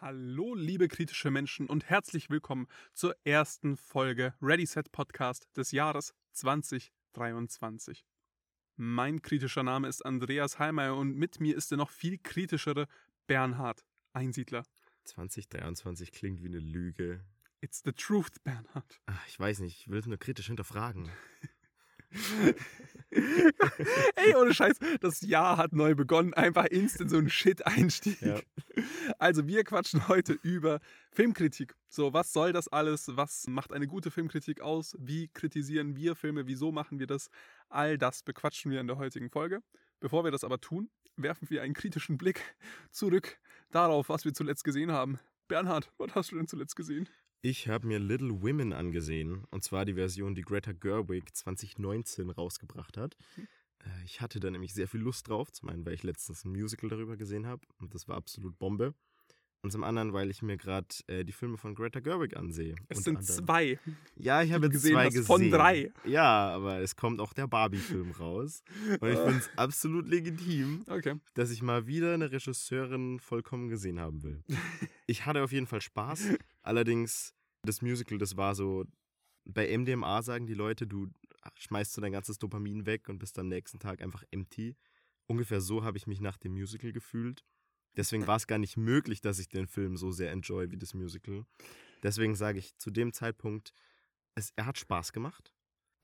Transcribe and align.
Hallo, 0.00 0.54
liebe 0.54 0.86
kritische 0.86 1.28
Menschen 1.28 1.66
und 1.66 1.90
herzlich 1.90 2.30
willkommen 2.30 2.68
zur 2.94 3.16
ersten 3.24 3.76
Folge 3.76 4.32
Ready 4.40 4.64
Set 4.64 4.92
Podcast 4.92 5.48
des 5.56 5.72
Jahres 5.72 6.14
2023. 6.34 8.04
Mein 8.76 9.22
kritischer 9.22 9.64
Name 9.64 9.88
ist 9.88 10.06
Andreas 10.06 10.60
Heimeyer 10.60 10.94
und 10.94 11.16
mit 11.16 11.40
mir 11.40 11.56
ist 11.56 11.72
der 11.72 11.78
noch 11.78 11.90
viel 11.90 12.16
kritischere 12.16 12.86
Bernhard 13.26 13.84
Einsiedler. 14.12 14.62
2023 15.02 16.12
klingt 16.12 16.44
wie 16.44 16.48
eine 16.48 16.60
Lüge. 16.60 17.24
It's 17.60 17.82
the 17.84 17.90
truth, 17.90 18.44
Bernhard. 18.44 19.00
Ach, 19.06 19.26
ich 19.26 19.40
weiß 19.40 19.58
nicht, 19.58 19.80
ich 19.80 19.88
will 19.88 19.98
es 19.98 20.06
nur 20.06 20.18
kritisch 20.18 20.46
hinterfragen. 20.46 21.10
Ey, 23.10 24.34
ohne 24.36 24.52
Scheiß, 24.52 24.76
das 25.00 25.22
Jahr 25.22 25.56
hat 25.56 25.72
neu 25.72 25.94
begonnen. 25.94 26.34
Einfach 26.34 26.66
instant 26.66 27.10
so 27.10 27.16
ein 27.18 27.30
Shit-Einstieg. 27.30 28.20
Ja. 28.20 28.40
Also, 29.18 29.46
wir 29.46 29.64
quatschen 29.64 30.08
heute 30.08 30.34
über 30.42 30.80
Filmkritik. 31.12 31.74
So, 31.88 32.12
was 32.12 32.32
soll 32.32 32.52
das 32.52 32.68
alles? 32.68 33.16
Was 33.16 33.46
macht 33.48 33.72
eine 33.72 33.86
gute 33.86 34.10
Filmkritik 34.10 34.60
aus? 34.60 34.94
Wie 34.98 35.28
kritisieren 35.28 35.96
wir 35.96 36.16
Filme? 36.16 36.46
Wieso 36.46 36.70
machen 36.70 36.98
wir 36.98 37.06
das? 37.06 37.30
All 37.68 37.98
das 37.98 38.22
bequatschen 38.22 38.70
wir 38.70 38.80
in 38.80 38.86
der 38.86 38.98
heutigen 38.98 39.30
Folge. 39.30 39.62
Bevor 40.00 40.24
wir 40.24 40.30
das 40.30 40.44
aber 40.44 40.60
tun, 40.60 40.90
werfen 41.16 41.48
wir 41.50 41.62
einen 41.62 41.74
kritischen 41.74 42.18
Blick 42.18 42.40
zurück 42.90 43.38
darauf, 43.70 44.08
was 44.08 44.24
wir 44.24 44.34
zuletzt 44.34 44.64
gesehen 44.64 44.92
haben. 44.92 45.18
Bernhard, 45.48 45.90
was 45.96 46.14
hast 46.14 46.32
du 46.32 46.36
denn 46.36 46.46
zuletzt 46.46 46.76
gesehen? 46.76 47.08
Ich 47.40 47.68
habe 47.68 47.86
mir 47.86 47.98
Little 48.00 48.42
Women 48.42 48.72
angesehen, 48.72 49.44
und 49.50 49.62
zwar 49.62 49.84
die 49.84 49.94
Version, 49.94 50.34
die 50.34 50.42
Greta 50.42 50.72
Gerwig 50.72 51.34
2019 51.36 52.30
rausgebracht 52.30 52.96
hat. 52.96 53.16
Äh, 53.80 54.04
Ich 54.04 54.20
hatte 54.20 54.40
da 54.40 54.50
nämlich 54.50 54.74
sehr 54.74 54.88
viel 54.88 55.00
Lust 55.00 55.28
drauf, 55.28 55.52
zum 55.52 55.68
einen, 55.68 55.86
weil 55.86 55.94
ich 55.94 56.02
letztens 56.02 56.44
ein 56.44 56.50
Musical 56.52 56.90
darüber 56.90 57.16
gesehen 57.16 57.46
habe, 57.46 57.66
und 57.78 57.94
das 57.94 58.08
war 58.08 58.16
absolut 58.16 58.58
Bombe. 58.58 58.94
Und 59.60 59.72
zum 59.72 59.82
anderen, 59.82 60.12
weil 60.12 60.30
ich 60.30 60.40
mir 60.40 60.56
gerade 60.56 60.86
äh, 61.08 61.24
die 61.24 61.32
Filme 61.32 61.56
von 61.56 61.74
Greta 61.74 61.98
Gerwig 61.98 62.36
ansehe. 62.36 62.76
Es 62.88 63.02
sind 63.02 63.16
anderem. 63.18 63.44
zwei. 63.44 63.78
Ja, 64.16 64.40
ich 64.42 64.52
habe 64.52 64.66
jetzt 64.66 64.74
gesehen 64.74 64.92
zwei 64.92 65.06
gesehen. 65.06 65.24
von 65.24 65.50
drei. 65.50 65.92
Ja, 66.04 66.50
aber 66.50 66.78
es 66.78 66.94
kommt 66.94 67.20
auch 67.20 67.32
der 67.32 67.48
Barbie-Film 67.48 68.12
raus. 68.12 68.62
Und 69.00 69.08
ich 69.10 69.18
finde 69.18 69.38
es 69.38 69.50
absolut 69.56 70.06
legitim, 70.06 70.84
Okay. 70.88 71.16
dass 71.34 71.50
ich 71.50 71.60
mal 71.62 71.88
wieder 71.88 72.14
eine 72.14 72.30
Regisseurin 72.30 73.18
vollkommen 73.18 73.68
gesehen 73.68 73.98
haben 74.00 74.22
will. 74.22 74.42
Ich 75.10 75.24
hatte 75.24 75.42
auf 75.42 75.52
jeden 75.52 75.66
Fall 75.66 75.80
Spaß. 75.80 76.34
Allerdings, 76.62 77.34
das 77.62 77.80
Musical, 77.82 78.18
das 78.18 78.36
war 78.36 78.54
so, 78.54 78.84
bei 79.46 79.76
MDMA 79.76 80.22
sagen 80.22 80.46
die 80.46 80.52
Leute, 80.54 80.86
du 80.86 81.08
schmeißt 81.56 81.94
so 81.94 82.00
dein 82.02 82.12
ganzes 82.12 82.38
Dopamin 82.38 82.84
weg 82.84 83.08
und 83.08 83.18
bist 83.18 83.38
am 83.38 83.48
nächsten 83.48 83.78
Tag 83.78 84.02
einfach 84.02 84.22
empty. 84.30 84.76
Ungefähr 85.26 85.60
so 85.62 85.82
habe 85.82 85.96
ich 85.96 86.06
mich 86.06 86.20
nach 86.20 86.36
dem 86.36 86.52
Musical 86.52 86.92
gefühlt. 86.92 87.42
Deswegen 87.98 88.28
war 88.28 88.36
es 88.36 88.46
gar 88.46 88.58
nicht 88.58 88.76
möglich, 88.76 89.20
dass 89.20 89.40
ich 89.40 89.48
den 89.48 89.66
Film 89.66 89.96
so 89.96 90.12
sehr 90.12 90.30
enjoy 90.30 90.70
wie 90.70 90.78
das 90.78 90.94
Musical. 90.94 91.44
Deswegen 92.04 92.36
sage 92.36 92.60
ich 92.60 92.78
zu 92.78 92.92
dem 92.92 93.12
Zeitpunkt, 93.12 93.74
es, 94.36 94.52
er 94.54 94.66
hat 94.66 94.78
Spaß 94.78 95.12
gemacht, 95.12 95.52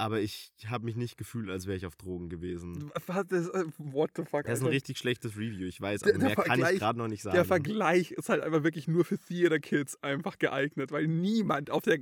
aber 0.05 0.21
ich 0.21 0.53
habe 0.67 0.85
mich 0.85 0.97
nicht 0.97 1.17
gefühlt, 1.17 1.49
als 1.49 1.67
wäre 1.67 1.77
ich 1.79 1.87
auf 1.87 1.97
Drogen 1.97 2.29
gewesen. 2.29 2.91
Was 3.07 3.25
ist, 3.31 3.49
äh, 3.55 3.65
what 3.79 4.11
the 4.17 4.23
fuck? 4.25 4.45
Das 4.45 4.55
ist 4.55 4.61
ein 4.61 4.67
Alter? 4.67 4.71
richtig 4.75 4.99
schlechtes 4.99 5.37
Review, 5.39 5.67
ich 5.67 5.81
weiß, 5.81 6.03
Der- 6.03 6.11
aber 6.15 6.19
der 6.19 6.27
mehr 6.29 6.37
kann 6.37 6.45
Vergleich- 6.45 6.73
ich 6.75 6.79
gerade 6.79 6.99
noch 6.99 7.09
nicht 7.09 7.23
sagen. 7.23 7.35
Der 7.37 7.45
Vergleich 7.47 8.11
ist 8.13 8.29
halt 8.29 8.43
einfach 8.43 8.63
wirklich 8.65 8.87
nur 8.87 9.05
für 9.07 9.17
Theater 9.19 9.59
Kids 9.61 9.97
einfach 10.03 10.39
geeignet, 10.39 10.93
weil 10.93 11.07
niemand 11.07 11.71
auf 11.71 11.85
der 11.85 12.01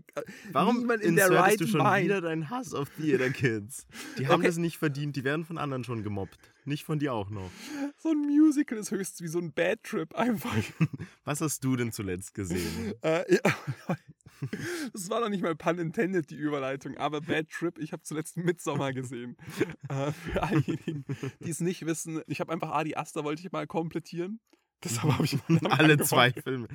Warum 0.51 0.79
niemand 0.79 1.03
in 1.03 1.15
der 1.15 1.31
right 1.31 1.61
du 1.61 1.67
schon 1.69 1.81
mind. 1.83 2.05
wieder 2.07 2.21
deinen 2.21 2.51
Hass 2.51 2.75
auf 2.75 2.91
Theater 2.91 3.31
Kids? 3.31 3.87
Die 4.19 4.27
haben 4.27 4.41
Okay. 4.41 4.47
das 4.49 4.57
nicht 4.57 4.79
verdient, 4.79 5.15
die 5.15 5.23
werden 5.23 5.45
von 5.45 5.57
anderen 5.57 5.85
schon 5.85 6.03
gemobbt. 6.03 6.39
Nicht 6.65 6.85
von 6.85 6.99
dir 6.99 7.13
auch 7.15 7.31
noch. 7.31 7.51
so 7.99 8.11
ein 8.11 8.19
Musical 8.19 8.79
ist 8.79 8.91
höchstens 8.91 9.21
wie 9.23 9.29
so 9.29 9.39
ein 9.39 9.53
Bad 9.53 9.83
Trip 9.85 10.13
einfach. 10.15 10.55
Was 11.25 11.41
hast 11.41 11.63
du 11.65 11.77
denn 11.77 11.93
zuletzt 11.93 12.35
gesehen? 12.35 12.95
äh, 13.03 13.25
ja, 13.33 13.41
das 14.93 15.11
war 15.11 15.21
noch 15.21 15.29
nicht 15.29 15.43
mal 15.43 15.55
pun 15.55 15.79
intended 15.79 16.31
die 16.31 16.37
Überleitung, 16.37 16.97
aber 16.97 17.21
Bad 17.21 17.49
Trip, 17.51 17.79
ich 17.79 17.93
habe 17.93 18.03
zuletzt 18.03 18.37
Midsommer 18.37 18.93
gesehen. 18.93 19.37
äh, 19.89 20.13
für 20.13 20.43
all 20.43 20.61
diejenigen, 20.63 21.05
die 21.41 21.51
es 21.51 21.61
nicht 21.61 21.87
wissen, 21.87 22.23
ich 22.27 22.41
habe 22.41 22.53
einfach 22.53 22.71
Adi 22.71 22.95
Aster 22.95 23.25
wollte 23.25 23.43
ich 23.43 23.53
mal 23.53 23.67
komplettieren. 23.67 24.41
Deshalb 24.85 25.13
habe 25.13 25.25
ich 25.25 25.35
Alle 25.49 25.61
angefangen. 25.61 26.05
zwei 26.05 26.33
Filme. 26.33 26.69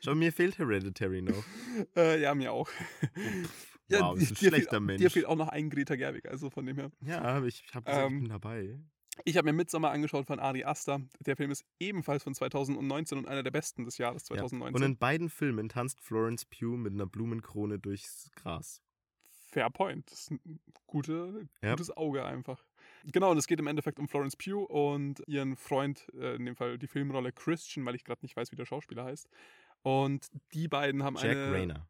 Schau, 0.00 0.14
mir 0.14 0.32
fehlt 0.32 0.58
Hereditary 0.58 1.20
noch. 1.22 1.44
Äh, 1.94 2.22
ja, 2.22 2.34
mir 2.34 2.52
auch. 2.52 2.70
Wow, 3.90 4.14
das 4.14 4.24
ist 4.24 4.30
ein 4.30 4.36
schlechter 4.36 4.70
fehlt, 4.76 4.82
Mensch. 4.82 5.02
Dir 5.02 5.10
fehlt 5.10 5.26
auch 5.26 5.36
noch 5.36 5.48
ein 5.48 5.70
Greta 5.70 5.96
Gerwig, 5.96 6.26
also 6.26 6.50
von 6.50 6.64
dem 6.66 6.76
her. 6.76 6.90
Ja, 7.02 7.42
ich 7.44 7.64
habe 7.74 7.84
gesagt, 7.84 8.06
Ähm, 8.06 8.14
ich 8.14 8.20
bin 8.20 8.28
dabei. 8.30 8.78
Ich 9.24 9.36
habe 9.36 9.46
mir 9.46 9.52
Midsommer 9.52 9.90
angeschaut 9.90 10.26
von 10.26 10.38
Ari 10.40 10.64
Aster. 10.64 11.00
Der 11.20 11.36
Film 11.36 11.50
ist 11.50 11.64
ebenfalls 11.80 12.22
von 12.22 12.34
2019 12.34 13.18
und 13.18 13.28
einer 13.28 13.42
der 13.42 13.50
besten 13.50 13.84
des 13.84 13.98
Jahres 13.98 14.22
Ja. 14.28 14.36
2019. 14.36 14.74
Und 14.76 14.82
in 14.82 14.96
beiden 14.98 15.28
Filmen 15.28 15.68
tanzt 15.68 16.00
Florence 16.00 16.44
Pugh 16.44 16.76
mit 16.76 16.92
einer 16.92 17.06
Blumenkrone 17.06 17.78
durchs 17.78 18.30
Gras. 18.36 18.82
Fair 19.50 19.70
point. 19.70 20.10
Das 20.10 20.20
ist 20.20 20.30
ein 20.32 20.60
gute, 20.86 21.48
Ja. 21.62 21.70
gutes 21.70 21.96
Auge 21.96 22.24
einfach. 22.24 22.64
Genau, 23.04 23.30
und 23.30 23.38
es 23.38 23.46
geht 23.46 23.58
im 23.60 23.66
Endeffekt 23.66 23.98
um 23.98 24.06
Florence 24.08 24.36
Pugh 24.36 24.64
und 24.64 25.22
ihren 25.26 25.56
Freund, 25.56 26.06
äh, 26.14 26.36
in 26.36 26.44
dem 26.44 26.54
Fall 26.56 26.78
die 26.78 26.86
Filmrolle 26.86 27.32
Christian, 27.32 27.86
weil 27.86 27.94
ich 27.94 28.04
gerade 28.04 28.20
nicht 28.22 28.36
weiß, 28.36 28.52
wie 28.52 28.56
der 28.56 28.66
Schauspieler 28.66 29.04
heißt. 29.04 29.28
Und 29.82 30.28
die 30.52 30.68
beiden 30.68 31.02
haben 31.02 31.16
Jack 31.16 31.24
eine 31.36 31.52
Rayner. 31.52 31.88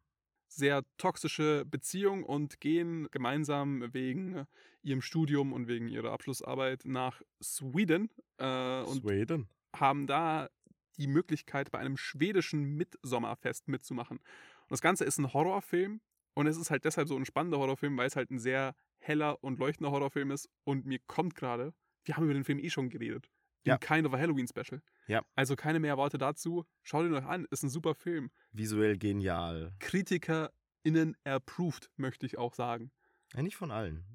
Sehr 0.49 0.83
toxische 0.97 1.63
Beziehung 1.65 2.23
und 2.23 2.59
gehen 2.59 3.07
gemeinsam 3.11 3.93
wegen 3.93 4.45
ihrem 4.81 5.01
Studium 5.01 5.53
und 5.53 5.67
wegen 5.67 5.87
ihrer 5.87 6.11
Abschlussarbeit 6.11 6.85
nach 6.85 7.21
Sweden 7.41 8.09
äh, 8.37 8.81
und 8.81 9.03
Sweden. 9.03 9.47
haben 9.75 10.07
da 10.07 10.49
die 10.97 11.07
Möglichkeit, 11.07 11.71
bei 11.71 11.79
einem 11.79 11.97
schwedischen 11.97 12.75
Mitsommerfest 12.75 13.67
mitzumachen. 13.67 14.17
Und 14.17 14.71
das 14.71 14.81
Ganze 14.81 15.05
ist 15.05 15.17
ein 15.17 15.33
Horrorfilm 15.33 16.01
und 16.33 16.47
es 16.47 16.57
ist 16.57 16.71
halt 16.71 16.85
deshalb 16.85 17.07
so 17.07 17.15
ein 17.15 17.25
spannender 17.25 17.59
Horrorfilm, 17.59 17.97
weil 17.97 18.07
es 18.07 18.15
halt 18.15 18.31
ein 18.31 18.39
sehr 18.39 18.75
heller 18.99 19.43
und 19.43 19.59
leuchtender 19.59 19.91
Horrorfilm 19.91 20.31
ist 20.31 20.49
und 20.65 20.85
mir 20.85 20.99
kommt 21.07 21.35
gerade, 21.35 21.73
wir 22.03 22.17
haben 22.17 22.25
über 22.25 22.33
den 22.33 22.43
Film 22.43 22.59
eh 22.59 22.69
schon 22.69 22.89
geredet, 22.89 23.29
im 23.63 23.69
Ja. 23.71 23.77
Kind 23.77 24.05
of 24.07 24.13
a 24.13 24.17
Halloween 24.17 24.47
Special. 24.47 24.81
Ja. 25.07 25.23
Also 25.35 25.55
keine 25.55 25.79
mehr 25.79 25.97
Worte 25.97 26.17
dazu. 26.17 26.65
Schaut 26.83 27.05
ihn 27.05 27.13
euch 27.13 27.25
an, 27.25 27.45
ist 27.51 27.63
ein 27.63 27.69
super 27.69 27.95
Film. 27.95 28.31
Visuell 28.51 28.97
genial. 28.97 29.73
KritikerInnen 29.79 31.15
approved, 31.23 31.89
möchte 31.97 32.25
ich 32.25 32.37
auch 32.37 32.53
sagen. 32.53 32.91
Ja, 33.33 33.41
nicht 33.41 33.55
von 33.57 33.71
allen. 33.71 34.05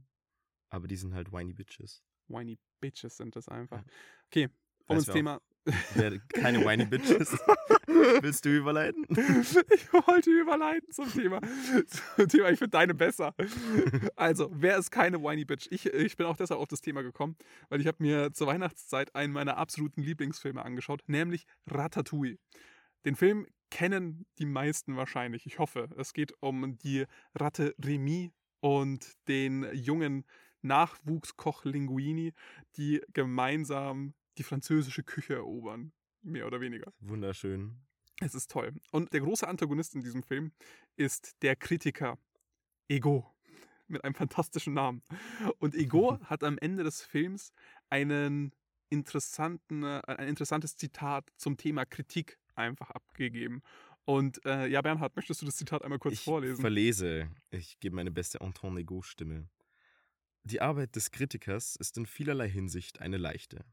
Aber 0.71 0.89
die 0.89 0.97
sind 0.97 1.15
halt 1.15 1.33
whiny 1.33 1.53
Bitches. 1.53 2.03
Whiny 2.29 2.59
Bitches 2.81 3.17
sind 3.17 3.37
das 3.37 3.49
einfach. 3.49 3.83
Okay, 4.27 4.49
um 4.87 4.97
ins 4.97 5.07
Thema. 5.07 5.41
Wer 5.95 6.19
keine 6.33 6.61
whiny 6.61 6.85
Bitches. 6.85 7.33
Willst 7.87 8.45
du 8.45 8.51
überleiten? 8.51 9.07
Ich 9.11 9.93
wollte 9.93 10.31
überleiten 10.31 10.91
zum 10.93 11.11
Thema. 11.11 11.41
Zum 12.17 12.29
Thema, 12.29 12.51
ich 12.51 12.59
finde 12.59 12.71
deine 12.71 12.95
besser. 12.95 13.35
Also, 14.17 14.51
wer 14.53 14.79
ist 14.79 14.91
keine 14.91 15.23
Whiny 15.23 15.45
Bitch? 15.45 15.69
Ich, 15.71 15.87
ich 15.87 16.17
bin 16.17 16.27
auch 16.27 16.37
deshalb 16.37 16.61
auf 16.61 16.69
das 16.69 16.81
Thema 16.81 17.03
gekommen, 17.03 17.37
weil 17.69 17.81
ich 17.81 17.87
habe 17.87 17.99
mir 18.01 18.33
zur 18.33 18.47
Weihnachtszeit 18.47 19.15
einen 19.15 19.33
meiner 19.33 19.57
absoluten 19.57 20.03
Lieblingsfilme 20.03 20.63
angeschaut, 20.65 21.03
nämlich 21.07 21.47
Ratatouille. 21.67 22.39
Den 23.05 23.17
Film 23.17 23.47
kennen 23.71 24.27
die 24.39 24.47
meisten 24.47 24.97
wahrscheinlich, 24.97 25.47
ich 25.47 25.59
hoffe. 25.59 25.89
Es 25.97 26.13
geht 26.13 26.33
um 26.41 26.77
die 26.79 27.07
Ratte 27.35 27.75
Remy 27.83 28.33
und 28.61 29.07
den 29.29 29.67
jungen 29.73 30.25
Nachwuchskoch 30.63 31.65
Linguini, 31.65 32.33
die 32.77 33.03
gemeinsam 33.13 34.15
die 34.39 34.43
französische 34.43 35.03
Küche 35.03 35.35
erobern. 35.35 35.93
Mehr 36.23 36.47
oder 36.47 36.61
weniger. 36.61 36.93
Wunderschön. 37.01 37.83
Es 38.21 38.35
ist 38.35 38.51
toll. 38.51 38.73
Und 38.93 39.13
der 39.13 39.21
große 39.21 39.47
Antagonist 39.47 39.95
in 39.95 40.03
diesem 40.03 40.23
Film 40.23 40.53
ist 40.97 41.37
der 41.43 41.57
Kritiker 41.57 42.19
Ego. 42.89 43.31
Mit 43.87 44.03
einem 44.05 44.15
fantastischen 44.15 44.73
Namen. 44.73 45.03
Und 45.59 45.75
Ego 45.75 46.19
hat 46.25 46.43
am 46.43 46.57
Ende 46.59 46.85
des 46.85 47.03
Films 47.03 47.53
einen 47.91 48.53
interessanten, 48.89 49.83
äh, 49.83 50.01
ein 50.07 50.29
interessantes 50.29 50.77
Zitat 50.77 51.31
zum 51.37 51.57
Thema 51.57 51.85
Kritik 51.85 52.39
einfach 52.55 52.91
abgegeben. 52.91 53.63
Und 54.07 54.45
äh, 54.45 54.67
ja, 54.69 54.81
Bernhard, 54.83 55.17
möchtest 55.17 55.43
du 55.43 55.47
das 55.47 55.57
Zitat 55.57 55.83
einmal 55.83 55.99
kurz 55.99 56.15
ich 56.15 56.25
vorlesen? 56.25 56.61
verlese. 56.61 57.31
Ich 57.51 57.81
gebe 57.81 57.97
meine 57.97 58.11
beste 58.11 58.41
Anton 58.41 58.77
Ego-Stimme. 58.77 59.49
Die 60.45 60.61
Arbeit 60.61 60.95
des 60.95 61.11
Kritikers 61.11 61.77
ist 61.77 61.97
in 61.97 62.07
vielerlei 62.07 62.49
Hinsicht 62.49 63.01
eine 63.01 63.17
leichte. 63.17 63.65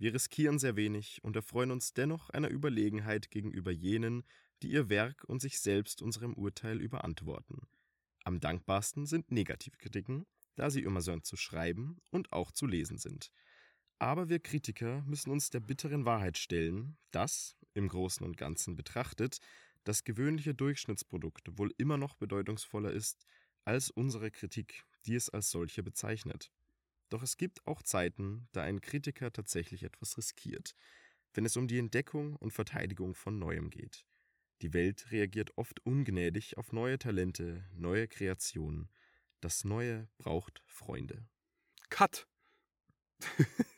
Wir 0.00 0.14
riskieren 0.14 0.58
sehr 0.58 0.76
wenig 0.76 1.22
und 1.22 1.36
erfreuen 1.36 1.70
uns 1.70 1.92
dennoch 1.92 2.30
einer 2.30 2.48
Überlegenheit 2.48 3.30
gegenüber 3.30 3.70
jenen, 3.70 4.24
die 4.62 4.70
ihr 4.70 4.88
Werk 4.88 5.24
und 5.24 5.42
sich 5.42 5.60
selbst 5.60 6.00
unserem 6.00 6.32
Urteil 6.32 6.80
überantworten. 6.80 7.68
Am 8.24 8.40
dankbarsten 8.40 9.04
sind 9.04 9.30
Negativkritiken, 9.30 10.24
da 10.56 10.70
sie 10.70 10.80
immer 10.80 11.02
so 11.02 11.14
zu 11.20 11.36
schreiben 11.36 11.98
und 12.08 12.32
auch 12.32 12.50
zu 12.50 12.64
lesen 12.64 12.96
sind. 12.96 13.30
Aber 13.98 14.30
wir 14.30 14.38
Kritiker 14.38 15.02
müssen 15.02 15.30
uns 15.30 15.50
der 15.50 15.60
bitteren 15.60 16.06
Wahrheit 16.06 16.38
stellen, 16.38 16.96
dass, 17.10 17.58
im 17.74 17.86
Großen 17.86 18.24
und 18.24 18.38
Ganzen 18.38 18.76
betrachtet, 18.76 19.38
das 19.84 20.04
gewöhnliche 20.04 20.54
Durchschnittsprodukt 20.54 21.58
wohl 21.58 21.74
immer 21.76 21.98
noch 21.98 22.14
bedeutungsvoller 22.14 22.90
ist 22.90 23.26
als 23.66 23.90
unsere 23.90 24.30
Kritik, 24.30 24.82
die 25.04 25.14
es 25.14 25.28
als 25.28 25.50
solche 25.50 25.82
bezeichnet. 25.82 26.50
Doch 27.10 27.22
es 27.22 27.36
gibt 27.36 27.66
auch 27.66 27.82
Zeiten, 27.82 28.48
da 28.52 28.62
ein 28.62 28.80
Kritiker 28.80 29.32
tatsächlich 29.32 29.82
etwas 29.82 30.16
riskiert. 30.16 30.74
wenn 31.32 31.44
es 31.44 31.56
um 31.56 31.68
die 31.68 31.78
Entdeckung 31.78 32.34
und 32.34 32.52
Verteidigung 32.52 33.14
von 33.14 33.38
Neuem 33.38 33.70
geht. 33.70 34.04
Die 34.62 34.74
Welt 34.74 35.12
reagiert 35.12 35.56
oft 35.56 35.78
ungnädig 35.86 36.58
auf 36.58 36.72
neue 36.72 36.98
Talente, 36.98 37.64
neue 37.72 38.08
Kreationen. 38.08 38.88
Das 39.40 39.64
Neue 39.64 40.08
braucht 40.18 40.60
Freunde. 40.66 41.28
Cut. 41.88 42.26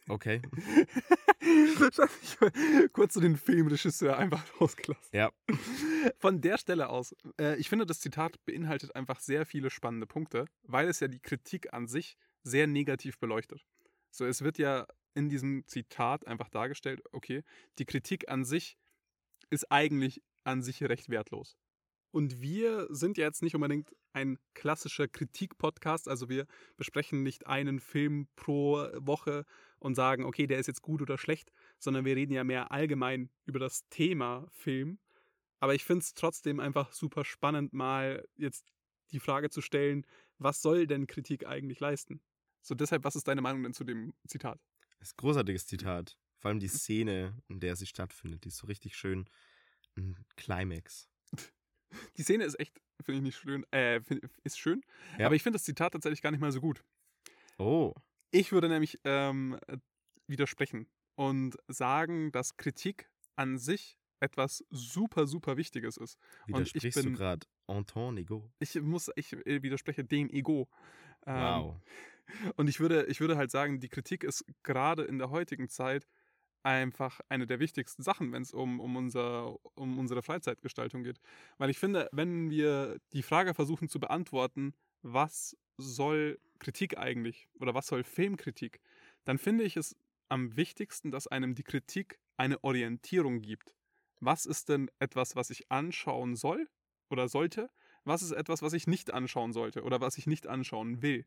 Okay. 0.08 0.43
Kurz 2.93 3.14
so 3.14 3.20
den 3.20 3.37
Filmregisseur 3.37 4.17
einfach 4.19 4.44
rausgelassen. 4.61 5.11
Ja. 5.12 5.31
Von 6.19 6.40
der 6.40 6.58
Stelle 6.58 6.88
aus, 6.88 7.14
äh, 7.38 7.56
ich 7.56 7.69
finde, 7.69 7.87
das 7.87 8.00
Zitat 8.00 8.44
beinhaltet 8.44 8.96
einfach 8.96 9.20
sehr 9.20 9.46
viele 9.46 9.70
spannende 9.70 10.06
Punkte, 10.06 10.46
weil 10.62 10.88
es 10.88 11.00
ja 11.00 11.08
die 11.08 11.20
Kritik 11.20 11.73
an 11.73 11.87
sich 11.87 12.17
sehr 12.42 12.66
negativ 12.66 13.18
beleuchtet. 13.18 13.64
So, 14.10 14.24
es 14.26 14.42
wird 14.42 14.58
ja 14.58 14.86
in 15.14 15.28
diesem 15.28 15.66
Zitat 15.66 16.26
einfach 16.26 16.48
dargestellt, 16.48 17.02
okay, 17.12 17.42
die 17.78 17.84
Kritik 17.84 18.30
an 18.30 18.44
sich 18.44 18.76
ist 19.50 19.70
eigentlich 19.70 20.22
an 20.44 20.62
sich 20.62 20.82
recht 20.82 21.08
wertlos. 21.08 21.56
Und 22.10 22.42
wir 22.42 22.88
sind 22.90 23.16
ja 23.16 23.24
jetzt 23.24 23.42
nicht 23.42 23.54
unbedingt 23.54 23.94
ein 24.12 24.38
klassischer 24.54 25.08
Kritik-Podcast, 25.08 26.08
also 26.08 26.28
wir 26.28 26.46
besprechen 26.76 27.22
nicht 27.22 27.46
einen 27.46 27.80
Film 27.80 28.28
pro 28.36 28.86
Woche 28.98 29.46
und 29.78 29.94
sagen, 29.94 30.24
okay, 30.24 30.46
der 30.46 30.58
ist 30.58 30.66
jetzt 30.66 30.82
gut 30.82 31.00
oder 31.00 31.16
schlecht, 31.16 31.50
sondern 31.78 32.04
wir 32.04 32.14
reden 32.14 32.34
ja 32.34 32.44
mehr 32.44 32.70
allgemein 32.70 33.30
über 33.46 33.58
das 33.58 33.88
Thema 33.88 34.46
Film. 34.50 34.98
Aber 35.60 35.74
ich 35.74 35.84
finde 35.84 36.00
es 36.00 36.12
trotzdem 36.12 36.60
einfach 36.60 36.92
super 36.92 37.24
spannend, 37.24 37.72
mal 37.72 38.26
jetzt 38.36 38.66
die 39.12 39.20
Frage 39.20 39.48
zu 39.48 39.62
stellen, 39.62 40.06
was 40.38 40.60
soll 40.60 40.86
denn 40.86 41.06
Kritik 41.06 41.46
eigentlich 41.46 41.80
leisten? 41.80 42.20
So 42.62 42.75
deshalb, 42.75 43.05
was 43.05 43.17
ist 43.17 43.26
deine 43.29 43.41
Meinung 43.41 43.62
denn 43.62 43.75
zu 43.75 43.85
dem 43.85 44.14
Zitat? 44.26 44.61
Das 44.99 45.09
ist 45.09 45.14
ein 45.14 45.20
großartiges 45.23 45.67
Zitat. 45.67 46.19
Vor 46.38 46.49
allem 46.50 46.61
die 46.61 46.69
Szene, 46.69 47.37
in 47.49 47.61
der 47.61 47.76
sie 47.76 47.87
stattfindet, 47.87 48.44
die 48.44 48.49
ist 48.49 48.56
so 48.59 48.67
richtig 48.67 48.97
schön 48.97 49.29
ein 49.97 50.17
Climax. 50.37 51.09
Die 52.17 52.23
Szene 52.23 52.44
ist 52.44 52.59
echt, 52.59 52.81
finde 53.03 53.19
ich 53.19 53.23
nicht 53.23 53.37
schön, 53.37 53.64
äh, 53.70 54.00
find, 54.00 54.23
ist 54.44 54.59
schön, 54.59 54.81
Ja. 55.19 55.26
aber 55.26 55.35
ich 55.35 55.43
finde 55.43 55.56
das 55.59 55.64
Zitat 55.64 55.93
tatsächlich 55.93 56.23
gar 56.23 56.31
nicht 56.31 56.41
mal 56.41 56.50
so 56.53 56.61
gut. 56.62 56.82
Oh, 57.59 57.93
Ich 58.31 58.50
würde 58.50 58.70
nämlich 58.70 58.99
ähm, 59.05 59.59
widersprechen 60.26 60.88
und 61.17 61.56
sagen, 61.69 62.32
dass 62.32 62.56
Kritik 62.56 63.11
an 63.37 63.59
sich 63.59 63.99
etwas 64.20 64.64
super, 64.70 65.26
super 65.26 65.59
Wichtiges 65.59 65.99
ist. 65.99 66.17
Und 66.47 66.62
ich 66.67 66.73
widersprichst 66.73 66.99
du 67.00 67.03
bin- 67.05 67.14
gerade 67.14 67.47
Anton 67.67 68.17
Ego? 68.17 68.50
Ich 68.59 68.81
muss, 68.81 69.11
ich 69.17 69.35
äh, 69.47 69.62
widerspreche 69.62 70.03
dem 70.03 70.31
Ego. 70.31 70.70
Ähm, 71.26 71.35
Wow. 71.37 71.81
Und 72.56 72.69
ich 72.69 72.80
würde, 72.80 73.04
ich 73.06 73.20
würde 73.20 73.36
halt 73.36 73.50
sagen, 73.50 73.80
die 73.80 73.88
Kritik 73.88 74.24
ist 74.24 74.44
gerade 74.62 75.02
in 75.02 75.19
der 75.19 75.30
heutigen 75.30 75.69
Zeit 75.69 76.06
einfach 76.62 77.20
eine 77.28 77.46
der 77.46 77.58
wichtigsten 77.60 78.02
Sachen, 78.02 78.32
wenn 78.32 78.42
es 78.42 78.52
um, 78.52 78.80
um, 78.80 78.96
unser, 78.96 79.56
um 79.74 79.98
unsere 79.98 80.22
Freizeitgestaltung 80.22 81.02
geht. 81.02 81.20
Weil 81.58 81.70
ich 81.70 81.78
finde, 81.78 82.08
wenn 82.12 82.50
wir 82.50 82.98
die 83.12 83.22
Frage 83.22 83.54
versuchen 83.54 83.88
zu 83.88 83.98
beantworten, 83.98 84.74
was 85.02 85.56
soll 85.76 86.38
Kritik 86.58 86.98
eigentlich 86.98 87.48
oder 87.58 87.74
was 87.74 87.86
soll 87.88 88.04
Filmkritik, 88.04 88.80
dann 89.25 89.38
finde 89.38 89.64
ich 89.64 89.76
es 89.76 89.96
am 90.28 90.56
wichtigsten, 90.56 91.10
dass 91.10 91.26
einem 91.26 91.54
die 91.54 91.64
Kritik 91.64 92.18
eine 92.36 92.62
Orientierung 92.62 93.42
gibt. 93.42 93.75
Was 94.20 94.46
ist 94.46 94.68
denn 94.68 94.90
etwas, 94.98 95.36
was 95.36 95.50
ich 95.50 95.70
anschauen 95.70 96.36
soll 96.36 96.68
oder 97.10 97.28
sollte? 97.28 97.70
Was 98.04 98.22
ist 98.22 98.32
etwas, 98.32 98.62
was 98.62 98.72
ich 98.72 98.86
nicht 98.86 99.12
anschauen 99.12 99.52
sollte 99.52 99.82
oder 99.82 100.00
was 100.00 100.16
ich 100.18 100.26
nicht 100.26 100.46
anschauen 100.46 101.02
will? 101.02 101.26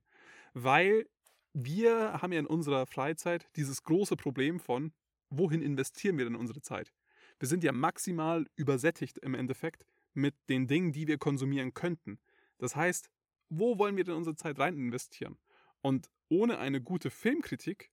Weil 0.53 1.07
wir 1.53 2.21
haben 2.21 2.33
ja 2.33 2.39
in 2.39 2.45
unserer 2.47 2.85
Freizeit 2.85 3.47
dieses 3.55 3.83
große 3.83 4.15
Problem 4.15 4.59
von, 4.59 4.93
wohin 5.29 5.61
investieren 5.61 6.17
wir 6.17 6.25
denn 6.25 6.35
unsere 6.35 6.61
Zeit? 6.61 6.93
Wir 7.39 7.47
sind 7.47 7.63
ja 7.63 7.71
maximal 7.71 8.45
übersättigt 8.55 9.17
im 9.19 9.33
Endeffekt 9.33 9.85
mit 10.13 10.35
den 10.49 10.67
Dingen, 10.67 10.91
die 10.91 11.07
wir 11.07 11.17
konsumieren 11.17 11.73
könnten. 11.73 12.19
Das 12.57 12.75
heißt, 12.75 13.09
wo 13.49 13.77
wollen 13.77 13.97
wir 13.97 14.03
denn 14.03 14.15
unsere 14.15 14.35
Zeit 14.35 14.59
rein 14.59 14.77
investieren? 14.77 15.37
Und 15.81 16.09
ohne 16.29 16.57
eine 16.57 16.81
gute 16.81 17.09
Filmkritik 17.09 17.91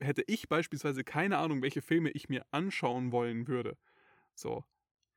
hätte 0.00 0.22
ich 0.26 0.48
beispielsweise 0.48 1.04
keine 1.04 1.38
Ahnung, 1.38 1.62
welche 1.62 1.82
Filme 1.82 2.10
ich 2.10 2.28
mir 2.28 2.46
anschauen 2.50 3.12
wollen 3.12 3.48
würde. 3.48 3.76
So. 4.34 4.64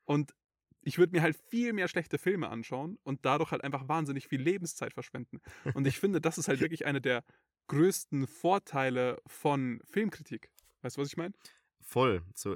Und 0.05 0.33
ich 0.83 0.97
würde 0.97 1.13
mir 1.13 1.21
halt 1.21 1.35
viel 1.35 1.73
mehr 1.73 1.87
schlechte 1.87 2.17
Filme 2.17 2.49
anschauen 2.49 2.97
und 3.03 3.25
dadurch 3.25 3.51
halt 3.51 3.63
einfach 3.63 3.87
wahnsinnig 3.87 4.27
viel 4.27 4.41
Lebenszeit 4.41 4.93
verschwenden. 4.93 5.41
Und 5.73 5.85
ich 5.85 5.99
finde, 5.99 6.21
das 6.21 6.37
ist 6.37 6.47
halt 6.47 6.59
wirklich 6.61 6.85
einer 6.85 6.99
der 6.99 7.23
größten 7.67 8.27
Vorteile 8.27 9.21
von 9.27 9.81
Filmkritik. 9.85 10.49
Weißt 10.81 10.97
du, 10.97 11.01
was 11.01 11.09
ich 11.09 11.17
meine? 11.17 11.33
Voll. 11.79 12.23
So, 12.33 12.55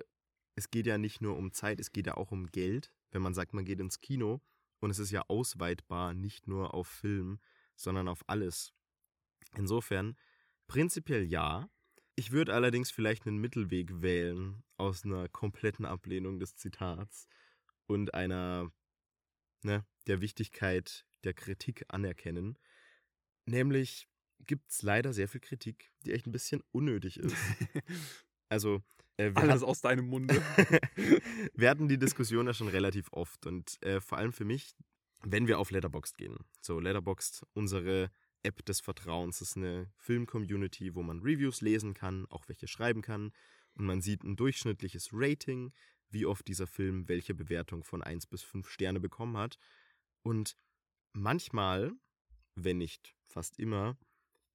es 0.56 0.72
geht 0.72 0.88
ja 0.88 0.98
nicht 0.98 1.22
nur 1.22 1.38
um 1.38 1.52
Zeit, 1.52 1.80
es 1.80 1.92
geht 1.92 2.08
ja 2.08 2.18
auch 2.18 2.32
um 2.32 2.48
Geld. 2.48 2.92
Wenn 3.12 3.22
man 3.22 3.34
sagt, 3.34 3.54
man 3.54 3.66
geht 3.66 3.80
ins 3.80 4.02
Kino 4.02 4.42
und 4.80 4.90
es 4.90 5.00
ist 5.00 5.12
ja 5.12 5.24
ausweitbar, 5.28 6.14
nicht 6.14 6.48
nur 6.48 6.74
auf 6.74 6.88
Film, 6.88 7.40
sondern 7.76 8.08
auf 8.08 8.28
alles. 8.28 8.74
Insofern, 9.56 10.18
prinzipiell 10.68 11.24
ja. 11.24 11.70
Ich 12.16 12.32
würde 12.32 12.54
allerdings 12.54 12.92
vielleicht 12.92 13.28
einen 13.28 13.38
Mittelweg 13.38 14.02
wählen 14.02 14.64
aus 14.78 15.04
einer 15.04 15.28
kompletten 15.30 15.86
Ablehnung 15.86 16.40
des 16.40 16.56
Zitats 16.56 17.28
und 17.88 18.14
einer, 18.14 18.72
ne, 19.64 19.86
der 20.08 20.22
Wichtigkeit 20.22 21.06
der 21.24 21.34
Kritik 21.34 21.86
anerkennen. 21.88 22.58
Nämlich 23.46 24.08
gibt 24.46 24.72
es 24.72 24.82
leider 24.82 25.14
sehr 25.14 25.28
viel 25.28 25.42
Kritik, 25.42 25.92
die 26.06 26.14
echt 26.14 26.28
ein 26.28 26.32
bisschen 26.32 26.64
unnötig 26.72 27.18
ist. 27.18 27.36
Also, 28.48 28.84
äh, 29.18 29.32
wir 29.32 29.38
Alles 29.38 29.64
aus 29.64 29.82
deinem 29.82 30.06
Munde. 30.06 30.36
wir 31.56 31.68
hatten 31.68 31.88
die 31.88 31.98
Diskussion 31.98 32.46
ja 32.46 32.54
schon 32.54 32.68
relativ 32.68 33.12
oft 33.12 33.48
und 33.48 33.82
äh, 33.82 34.00
vor 34.00 34.20
allem 34.20 34.34
für 34.34 34.46
mich, 34.46 34.76
wenn 35.24 35.48
wir 35.48 35.58
auf 35.58 35.72
Letterboxd 35.72 36.16
gehen. 36.16 36.38
So, 36.62 36.80
Letterboxd, 36.80 37.44
unsere 37.54 38.12
App 38.44 38.64
des 38.66 38.82
Vertrauens, 38.82 39.42
ist 39.42 39.58
eine 39.58 39.92
Film-Community, 39.98 40.94
wo 40.94 41.02
man 41.02 41.22
Reviews 41.22 41.62
lesen 41.62 41.96
kann, 41.96 42.28
auch 42.28 42.48
welche 42.48 42.68
schreiben 42.68 43.02
kann 43.02 43.32
und 43.76 43.86
man 43.86 44.02
sieht 44.02 44.24
ein 44.24 44.36
durchschnittliches 44.36 45.10
Rating, 45.12 45.74
wie 46.10 46.26
oft 46.26 46.48
dieser 46.48 46.68
Film 46.68 47.08
welche 47.08 47.34
Bewertung 47.34 47.84
von 47.84 48.02
1 48.02 48.28
bis 48.28 48.44
5 48.44 48.70
Sterne 48.70 49.00
bekommen 49.00 49.38
hat. 49.38 49.58
Und 50.24 50.56
manchmal, 51.14 51.94
wenn 52.56 52.78
nicht 52.78 53.16
fast 53.26 53.60
immer, 53.60 53.98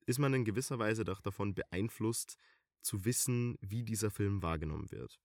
ist 0.06 0.18
man 0.18 0.34
in 0.34 0.44
gewisser 0.44 0.78
Weise 0.78 1.04
doch 1.04 1.20
davon 1.20 1.54
beeinflusst, 1.54 2.36
zu 2.82 3.04
wissen, 3.04 3.58
wie 3.60 3.84
dieser 3.84 4.10
Film 4.10 4.42
wahrgenommen 4.42 4.90
wird. 4.90 5.20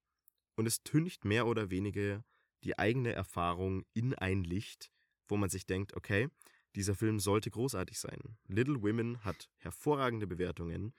Und 0.55 0.65
es 0.65 0.83
tüncht 0.83 1.25
mehr 1.25 1.47
oder 1.47 1.69
weniger 1.69 2.23
die 2.63 2.77
eigene 2.77 3.13
Erfahrung 3.13 3.85
in 3.93 4.13
ein 4.13 4.43
Licht, 4.43 4.91
wo 5.27 5.37
man 5.37 5.49
sich 5.49 5.65
denkt, 5.65 5.95
okay, 5.95 6.29
dieser 6.75 6.95
Film 6.95 7.19
sollte 7.19 7.49
großartig 7.49 7.97
sein. 7.97 8.37
Little 8.47 8.81
Women 8.81 9.23
hat 9.23 9.49
hervorragende 9.57 10.27
Bewertungen 10.27 10.93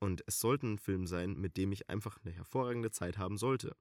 und 0.00 0.24
es 0.26 0.40
sollte 0.40 0.66
ein 0.66 0.78
Film 0.78 1.06
sein, 1.06 1.34
mit 1.34 1.56
dem 1.56 1.72
ich 1.72 1.88
einfach 1.88 2.18
eine 2.24 2.34
hervorragende 2.34 2.90
Zeit 2.90 3.18
haben 3.18 3.36
sollte. 3.36 3.76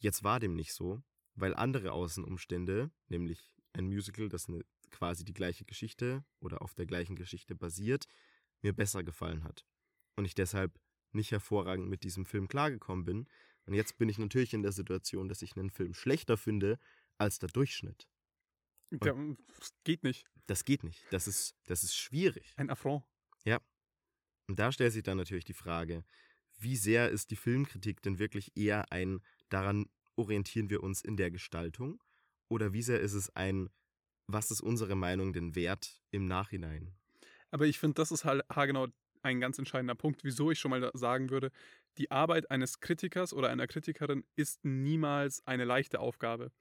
Jetzt 0.00 0.24
war 0.24 0.40
dem 0.40 0.54
nicht 0.54 0.72
so, 0.72 1.02
weil 1.34 1.54
andere 1.54 1.92
Außenumstände, 1.92 2.90
nämlich 3.08 3.54
ein 3.72 3.86
Musical, 3.86 4.28
das 4.28 4.48
eine, 4.48 4.64
quasi 4.90 5.24
die 5.24 5.34
gleiche 5.34 5.64
Geschichte 5.64 6.24
oder 6.40 6.62
auf 6.62 6.74
der 6.74 6.86
gleichen 6.86 7.16
Geschichte 7.16 7.54
basiert, 7.54 8.06
mir 8.62 8.72
besser 8.72 9.04
gefallen 9.04 9.44
hat. 9.44 9.64
Und 10.16 10.24
ich 10.24 10.34
deshalb 10.34 10.78
nicht 11.12 11.30
hervorragend 11.30 11.88
mit 11.88 12.02
diesem 12.02 12.24
Film 12.24 12.48
klargekommen 12.48 13.04
bin. 13.04 13.28
Und 13.66 13.74
jetzt 13.74 13.98
bin 13.98 14.08
ich 14.08 14.18
natürlich 14.18 14.54
in 14.54 14.62
der 14.62 14.72
Situation, 14.72 15.28
dass 15.28 15.42
ich 15.42 15.56
einen 15.56 15.70
Film 15.70 15.94
schlechter 15.94 16.36
finde 16.36 16.78
als 17.18 17.38
der 17.38 17.48
Durchschnitt. 17.48 18.08
Ja, 18.90 19.14
das 19.58 19.72
geht 19.84 20.02
nicht. 20.02 20.26
Das 20.46 20.64
geht 20.64 20.82
nicht. 20.82 21.04
Das 21.10 21.28
ist, 21.28 21.54
das 21.66 21.84
ist 21.84 21.94
schwierig. 21.94 22.52
Ein 22.56 22.70
Affront. 22.70 23.04
Und 24.50 24.58
da 24.58 24.72
stellt 24.72 24.92
sich 24.92 25.04
dann 25.04 25.16
natürlich 25.16 25.44
die 25.44 25.54
Frage, 25.54 26.04
wie 26.58 26.74
sehr 26.74 27.08
ist 27.08 27.30
die 27.30 27.36
Filmkritik 27.36 28.02
denn 28.02 28.18
wirklich 28.18 28.50
eher 28.56 28.90
ein, 28.90 29.20
daran 29.50 29.86
orientieren 30.16 30.70
wir 30.70 30.82
uns 30.82 31.02
in 31.02 31.16
der 31.16 31.30
Gestaltung? 31.30 32.02
Oder 32.48 32.72
wie 32.72 32.82
sehr 32.82 33.00
ist 33.00 33.14
es 33.14 33.34
ein, 33.36 33.70
was 34.28 34.50
ist 34.50 34.60
unsere 34.62 34.96
Meinung 34.96 35.32
denn 35.32 35.54
wert 35.56 36.02
im 36.10 36.26
Nachhinein? 36.26 36.96
Aber 37.50 37.66
ich 37.66 37.78
finde, 37.78 37.94
das 37.94 38.10
ist 38.12 38.24
halt 38.24 38.42
haargenau 38.52 38.88
ein 39.22 39.40
ganz 39.40 39.58
entscheidender 39.58 39.94
Punkt, 39.94 40.24
wieso 40.24 40.50
ich 40.50 40.58
schon 40.58 40.70
mal 40.70 40.90
sagen 40.94 41.30
würde, 41.30 41.50
die 41.98 42.10
Arbeit 42.10 42.50
eines 42.50 42.80
Kritikers 42.80 43.34
oder 43.34 43.50
einer 43.50 43.66
Kritikerin 43.66 44.24
ist 44.36 44.64
niemals 44.64 45.46
eine 45.46 45.64
leichte 45.64 46.00
Aufgabe. 46.00 46.52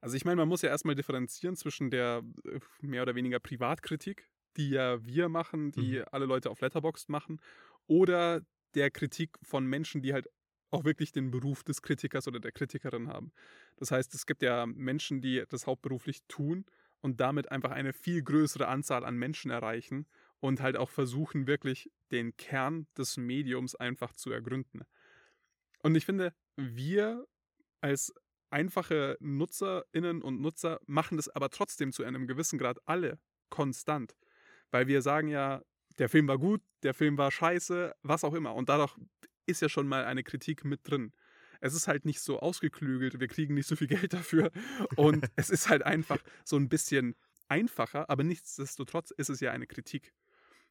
Also 0.00 0.16
ich 0.16 0.24
meine, 0.24 0.36
man 0.36 0.48
muss 0.48 0.62
ja 0.62 0.68
erstmal 0.70 0.94
differenzieren 0.96 1.56
zwischen 1.56 1.90
der 1.90 2.22
äh, 2.46 2.60
mehr 2.80 3.02
oder 3.02 3.14
weniger 3.14 3.40
Privatkritik, 3.40 4.30
die 4.56 4.70
ja 4.70 5.04
wir 5.06 5.28
machen, 5.28 5.72
die 5.72 6.02
Mhm. 6.02 6.04
alle 6.12 6.26
Leute 6.26 6.50
auf 6.50 6.60
Letterboxd 6.60 7.08
machen, 7.08 7.40
oder 7.86 8.42
der 8.74 8.90
Kritik 8.90 9.38
von 9.42 9.66
Menschen, 9.66 10.02
die 10.02 10.12
halt 10.12 10.28
auch 10.72 10.84
wirklich 10.84 11.12
den 11.12 11.30
Beruf 11.30 11.62
des 11.62 11.82
Kritikers 11.82 12.26
oder 12.28 12.40
der 12.40 12.52
Kritikerin 12.52 13.08
haben. 13.08 13.32
Das 13.76 13.90
heißt, 13.90 14.14
es 14.14 14.26
gibt 14.26 14.42
ja 14.42 14.66
Menschen, 14.66 15.20
die 15.20 15.44
das 15.48 15.66
hauptberuflich 15.66 16.22
tun 16.28 16.64
und 17.00 17.20
damit 17.20 17.50
einfach 17.50 17.70
eine 17.70 17.92
viel 17.92 18.22
größere 18.22 18.68
Anzahl 18.68 19.04
an 19.04 19.16
Menschen 19.16 19.50
erreichen 19.50 20.06
und 20.40 20.60
halt 20.60 20.76
auch 20.76 20.90
versuchen, 20.90 21.46
wirklich 21.46 21.90
den 22.10 22.36
Kern 22.36 22.86
des 22.96 23.16
Mediums 23.16 23.74
einfach 23.74 24.12
zu 24.12 24.30
ergründen. 24.30 24.82
Und 25.82 25.94
ich 25.94 26.04
finde, 26.06 26.34
wir 26.56 27.26
als 27.80 28.14
einfache 28.50 29.16
Nutzerinnen 29.20 30.22
und 30.22 30.40
Nutzer 30.40 30.80
machen 30.86 31.16
das 31.16 31.28
aber 31.28 31.50
trotzdem 31.50 31.92
zu 31.92 32.04
einem 32.04 32.26
gewissen 32.26 32.58
Grad 32.58 32.78
alle 32.86 33.18
konstant. 33.50 34.16
Weil 34.70 34.86
wir 34.86 35.02
sagen 35.02 35.28
ja, 35.28 35.62
der 35.98 36.08
Film 36.08 36.28
war 36.28 36.38
gut, 36.38 36.62
der 36.82 36.94
Film 36.94 37.18
war 37.18 37.30
scheiße, 37.30 37.94
was 38.02 38.24
auch 38.24 38.34
immer. 38.34 38.54
Und 38.54 38.68
dadurch 38.68 38.96
ist 39.46 39.62
ja 39.62 39.68
schon 39.68 39.88
mal 39.88 40.04
eine 40.04 40.22
Kritik 40.22 40.64
mit 40.64 40.80
drin. 40.84 41.12
Es 41.60 41.74
ist 41.74 41.86
halt 41.86 42.04
nicht 42.04 42.20
so 42.20 42.40
ausgeklügelt, 42.40 43.20
wir 43.20 43.28
kriegen 43.28 43.54
nicht 43.54 43.68
so 43.68 43.76
viel 43.76 43.86
Geld 44.10 44.12
dafür. 44.12 44.50
Und 44.96 45.28
es 45.36 45.50
ist 45.50 45.68
halt 45.68 45.82
einfach 45.84 46.22
so 46.44 46.56
ein 46.56 46.68
bisschen 46.68 47.14
einfacher, 47.48 48.08
aber 48.08 48.24
nichtsdestotrotz 48.24 49.10
ist 49.10 49.28
es 49.28 49.40
ja 49.40 49.52
eine 49.52 49.66
Kritik. 49.66 50.12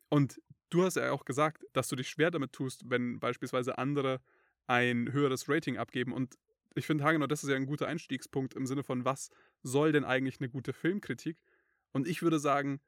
Und 0.10 0.42
du 0.70 0.84
hast 0.84 0.96
ja 0.96 1.12
auch 1.12 1.26
gesagt, 1.26 1.64
dass 1.74 1.88
du 1.88 1.96
dich 1.96 2.10
schwer 2.10 2.32
damit 2.32 2.54
tust, 2.54 2.90
wenn 2.90 3.20
beispielsweise 3.20 3.78
andere 3.78 4.22
ein 4.68 5.12
höheres 5.14 5.48
Rating 5.48 5.78
abgeben. 5.78 6.12
Und 6.12 6.38
ich 6.76 6.86
finde, 6.86 7.04
Hagenau, 7.04 7.28
das 7.28 7.44
ist 7.44 7.50
ja 7.50 7.56
ein 7.56 7.66
guter 7.66 7.88
Einstiegspunkt 7.88 8.56
im 8.56 8.66
Sinne 8.66 8.84
von, 8.84 9.06
was 9.06 9.30
soll 9.64 9.92
denn 9.92 10.04
eigentlich 10.04 10.40
eine 10.40 10.50
gute 10.50 10.74
Filmkritik? 10.74 11.38
Und 11.92 12.08
ich 12.08 12.22
würde 12.22 12.40
sagen, 12.40 12.82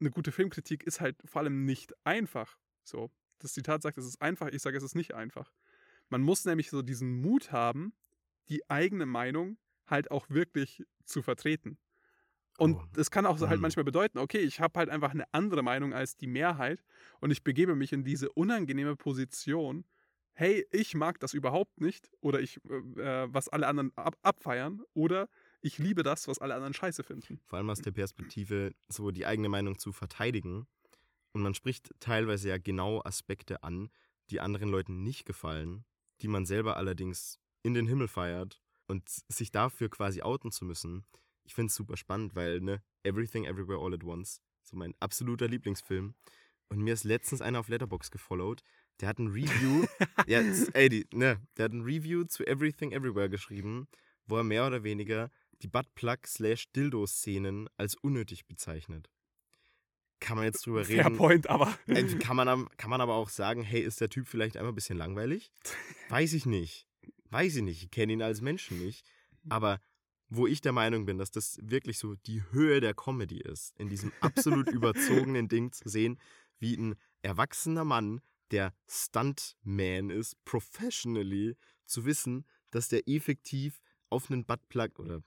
eine 0.00 0.10
gute 0.10 0.32
Filmkritik 0.32 0.84
ist 0.84 1.00
halt 1.00 1.16
vor 1.24 1.42
allem 1.42 1.64
nicht 1.64 1.92
einfach. 2.04 2.58
So, 2.84 3.10
das 3.38 3.52
Zitat 3.52 3.82
sagt, 3.82 3.98
es 3.98 4.06
ist 4.06 4.20
einfach, 4.20 4.48
ich 4.48 4.62
sage, 4.62 4.76
es 4.76 4.82
ist 4.82 4.94
nicht 4.94 5.14
einfach. 5.14 5.52
Man 6.08 6.22
muss 6.22 6.44
nämlich 6.44 6.70
so 6.70 6.82
diesen 6.82 7.20
Mut 7.20 7.52
haben, 7.52 7.92
die 8.48 8.68
eigene 8.70 9.06
Meinung 9.06 9.58
halt 9.86 10.10
auch 10.10 10.28
wirklich 10.30 10.84
zu 11.04 11.22
vertreten. 11.22 11.78
Und 12.58 12.74
oh. 12.74 12.84
das 12.92 13.10
kann 13.10 13.24
auch 13.24 13.40
halt 13.40 13.58
mhm. 13.58 13.62
manchmal 13.62 13.84
bedeuten, 13.84 14.18
okay, 14.18 14.38
ich 14.38 14.60
habe 14.60 14.78
halt 14.78 14.90
einfach 14.90 15.12
eine 15.12 15.32
andere 15.32 15.62
Meinung 15.62 15.94
als 15.94 16.16
die 16.16 16.26
Mehrheit 16.26 16.84
und 17.20 17.30
ich 17.30 17.44
begebe 17.44 17.76
mich 17.76 17.92
in 17.92 18.02
diese 18.02 18.30
unangenehme 18.32 18.96
Position, 18.96 19.84
hey, 20.32 20.66
ich 20.72 20.94
mag 20.94 21.20
das 21.20 21.34
überhaupt 21.34 21.80
nicht 21.80 22.10
oder 22.20 22.40
ich, 22.40 22.60
äh, 22.68 23.00
äh, 23.00 23.28
was 23.32 23.48
alle 23.48 23.66
anderen 23.68 23.92
ab 23.96 24.16
abfeiern 24.22 24.82
oder 24.92 25.28
ich 25.60 25.78
liebe 25.78 26.02
das, 26.02 26.26
was 26.26 26.38
alle 26.38 26.54
anderen 26.54 26.74
scheiße 26.74 27.04
finden. 27.04 27.40
Vor 27.44 27.58
allem 27.58 27.70
aus 27.70 27.80
der 27.80 27.92
Perspektive, 27.92 28.72
so 28.88 29.10
die 29.10 29.26
eigene 29.26 29.48
Meinung 29.48 29.78
zu 29.78 29.92
verteidigen. 29.92 30.66
Und 31.38 31.44
man 31.44 31.54
spricht 31.54 31.94
teilweise 32.00 32.48
ja 32.48 32.58
genau 32.58 33.00
Aspekte 33.04 33.62
an, 33.62 33.90
die 34.28 34.40
anderen 34.40 34.70
Leuten 34.70 35.04
nicht 35.04 35.24
gefallen, 35.24 35.84
die 36.20 36.26
man 36.26 36.46
selber 36.46 36.76
allerdings 36.76 37.38
in 37.62 37.74
den 37.74 37.86
Himmel 37.86 38.08
feiert 38.08 38.60
und 38.88 39.08
sich 39.08 39.52
dafür 39.52 39.88
quasi 39.88 40.20
outen 40.20 40.50
zu 40.50 40.64
müssen, 40.64 41.06
ich 41.44 41.54
finde 41.54 41.68
es 41.70 41.76
super 41.76 41.96
spannend, 41.96 42.34
weil, 42.34 42.60
ne, 42.60 42.82
Everything 43.04 43.44
Everywhere 43.44 43.78
All 43.78 43.94
at 43.94 44.02
Once, 44.02 44.42
so 44.64 44.76
mein 44.76 44.96
absoluter 44.98 45.46
Lieblingsfilm. 45.46 46.16
Und 46.70 46.80
mir 46.80 46.94
ist 46.94 47.04
letztens 47.04 47.40
einer 47.40 47.60
auf 47.60 47.68
Letterbox 47.68 48.10
gefollowt, 48.10 48.64
der 49.00 49.08
hat 49.08 49.20
ein 49.20 49.28
Review, 49.28 49.86
ja, 50.26 50.40
ey, 50.72 50.88
die, 50.88 51.06
ne, 51.12 51.40
der 51.56 51.66
hat 51.66 51.72
ein 51.72 51.82
Review 51.82 52.24
zu 52.24 52.44
Everything 52.48 52.90
Everywhere 52.90 53.30
geschrieben, 53.30 53.86
wo 54.26 54.38
er 54.38 54.42
mehr 54.44 54.66
oder 54.66 54.82
weniger 54.82 55.30
die 55.62 55.68
Buttplug 55.68 56.26
slash 56.26 56.72
Dildo-Szenen 56.72 57.68
als 57.76 57.94
unnötig 57.94 58.48
bezeichnet. 58.48 59.08
Kann 60.20 60.36
man 60.36 60.46
jetzt 60.46 60.66
drüber 60.66 60.86
reden. 60.86 61.02
Fair 61.02 61.10
point, 61.10 61.48
aber. 61.48 61.78
kann, 62.18 62.36
man, 62.36 62.68
kann 62.76 62.90
man 62.90 63.00
aber 63.00 63.14
auch 63.14 63.28
sagen, 63.28 63.62
hey, 63.62 63.80
ist 63.80 64.00
der 64.00 64.08
Typ 64.08 64.26
vielleicht 64.26 64.56
einfach 64.56 64.72
ein 64.72 64.74
bisschen 64.74 64.98
langweilig? 64.98 65.52
Weiß 66.08 66.32
ich 66.32 66.44
nicht. 66.44 66.86
Weiß 67.30 67.56
ich 67.56 67.62
nicht. 67.62 67.82
Ich 67.84 67.90
kenne 67.90 68.12
ihn 68.12 68.22
als 68.22 68.40
Menschen 68.40 68.78
nicht. 68.78 69.06
Aber 69.48 69.80
wo 70.28 70.46
ich 70.46 70.60
der 70.60 70.72
Meinung 70.72 71.06
bin, 71.06 71.18
dass 71.18 71.30
das 71.30 71.58
wirklich 71.62 71.98
so 71.98 72.14
die 72.14 72.42
Höhe 72.50 72.80
der 72.80 72.94
Comedy 72.94 73.40
ist, 73.40 73.78
in 73.78 73.88
diesem 73.88 74.12
absolut 74.20 74.68
überzogenen 74.68 75.48
Ding 75.48 75.72
zu 75.72 75.88
sehen, 75.88 76.18
wie 76.58 76.76
ein 76.76 76.96
erwachsener 77.22 77.84
Mann, 77.84 78.20
der 78.50 78.74
Stuntman 78.88 80.10
ist, 80.10 80.42
professionally, 80.44 81.56
zu 81.86 82.04
wissen, 82.04 82.46
dass 82.70 82.88
der 82.88 83.08
effektiv 83.08 83.80
auf 84.10 84.30
einen 84.30 84.44
Buttplug 84.44 84.98
oder 84.98 85.22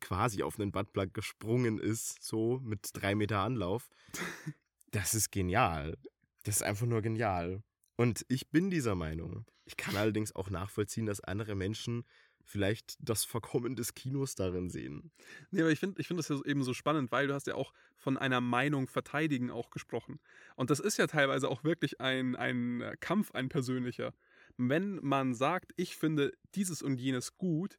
quasi 0.00 0.42
auf 0.42 0.58
einen 0.58 0.72
Buttplug 0.72 1.14
gesprungen 1.14 1.78
ist, 1.78 2.22
so 2.22 2.60
mit 2.62 2.90
drei 2.92 3.14
Meter 3.14 3.40
Anlauf. 3.40 3.88
Das 4.92 5.14
ist 5.14 5.30
genial. 5.30 5.98
Das 6.44 6.56
ist 6.56 6.62
einfach 6.62 6.86
nur 6.86 7.02
genial. 7.02 7.62
Und 7.96 8.24
ich 8.28 8.50
bin 8.50 8.70
dieser 8.70 8.94
Meinung. 8.94 9.44
Ich 9.64 9.76
kann 9.76 9.96
allerdings 9.96 10.34
auch 10.34 10.48
nachvollziehen, 10.48 11.06
dass 11.06 11.20
andere 11.20 11.54
Menschen 11.54 12.04
vielleicht 12.46 12.96
das 13.00 13.24
Verkommen 13.24 13.74
des 13.76 13.94
Kinos 13.94 14.36
darin 14.36 14.70
sehen. 14.70 15.10
Nee, 15.50 15.62
aber 15.62 15.70
ich 15.70 15.80
finde 15.80 16.00
ich 16.00 16.06
find 16.06 16.18
das 16.18 16.28
ja 16.28 16.40
eben 16.44 16.62
so 16.62 16.72
spannend, 16.72 17.10
weil 17.10 17.26
du 17.26 17.34
hast 17.34 17.46
ja 17.46 17.56
auch 17.56 17.72
von 17.96 18.16
einer 18.16 18.40
Meinung 18.40 18.86
verteidigen 18.86 19.50
auch 19.50 19.70
gesprochen. 19.70 20.20
Und 20.54 20.70
das 20.70 20.80
ist 20.80 20.96
ja 20.96 21.08
teilweise 21.08 21.48
auch 21.48 21.64
wirklich 21.64 22.00
ein, 22.00 22.36
ein 22.36 22.94
Kampf, 23.00 23.32
ein 23.32 23.48
persönlicher. 23.48 24.14
Wenn 24.56 24.96
man 25.02 25.34
sagt, 25.34 25.72
ich 25.76 25.96
finde 25.96 26.32
dieses 26.54 26.82
und 26.82 27.00
jenes 27.00 27.36
gut, 27.36 27.78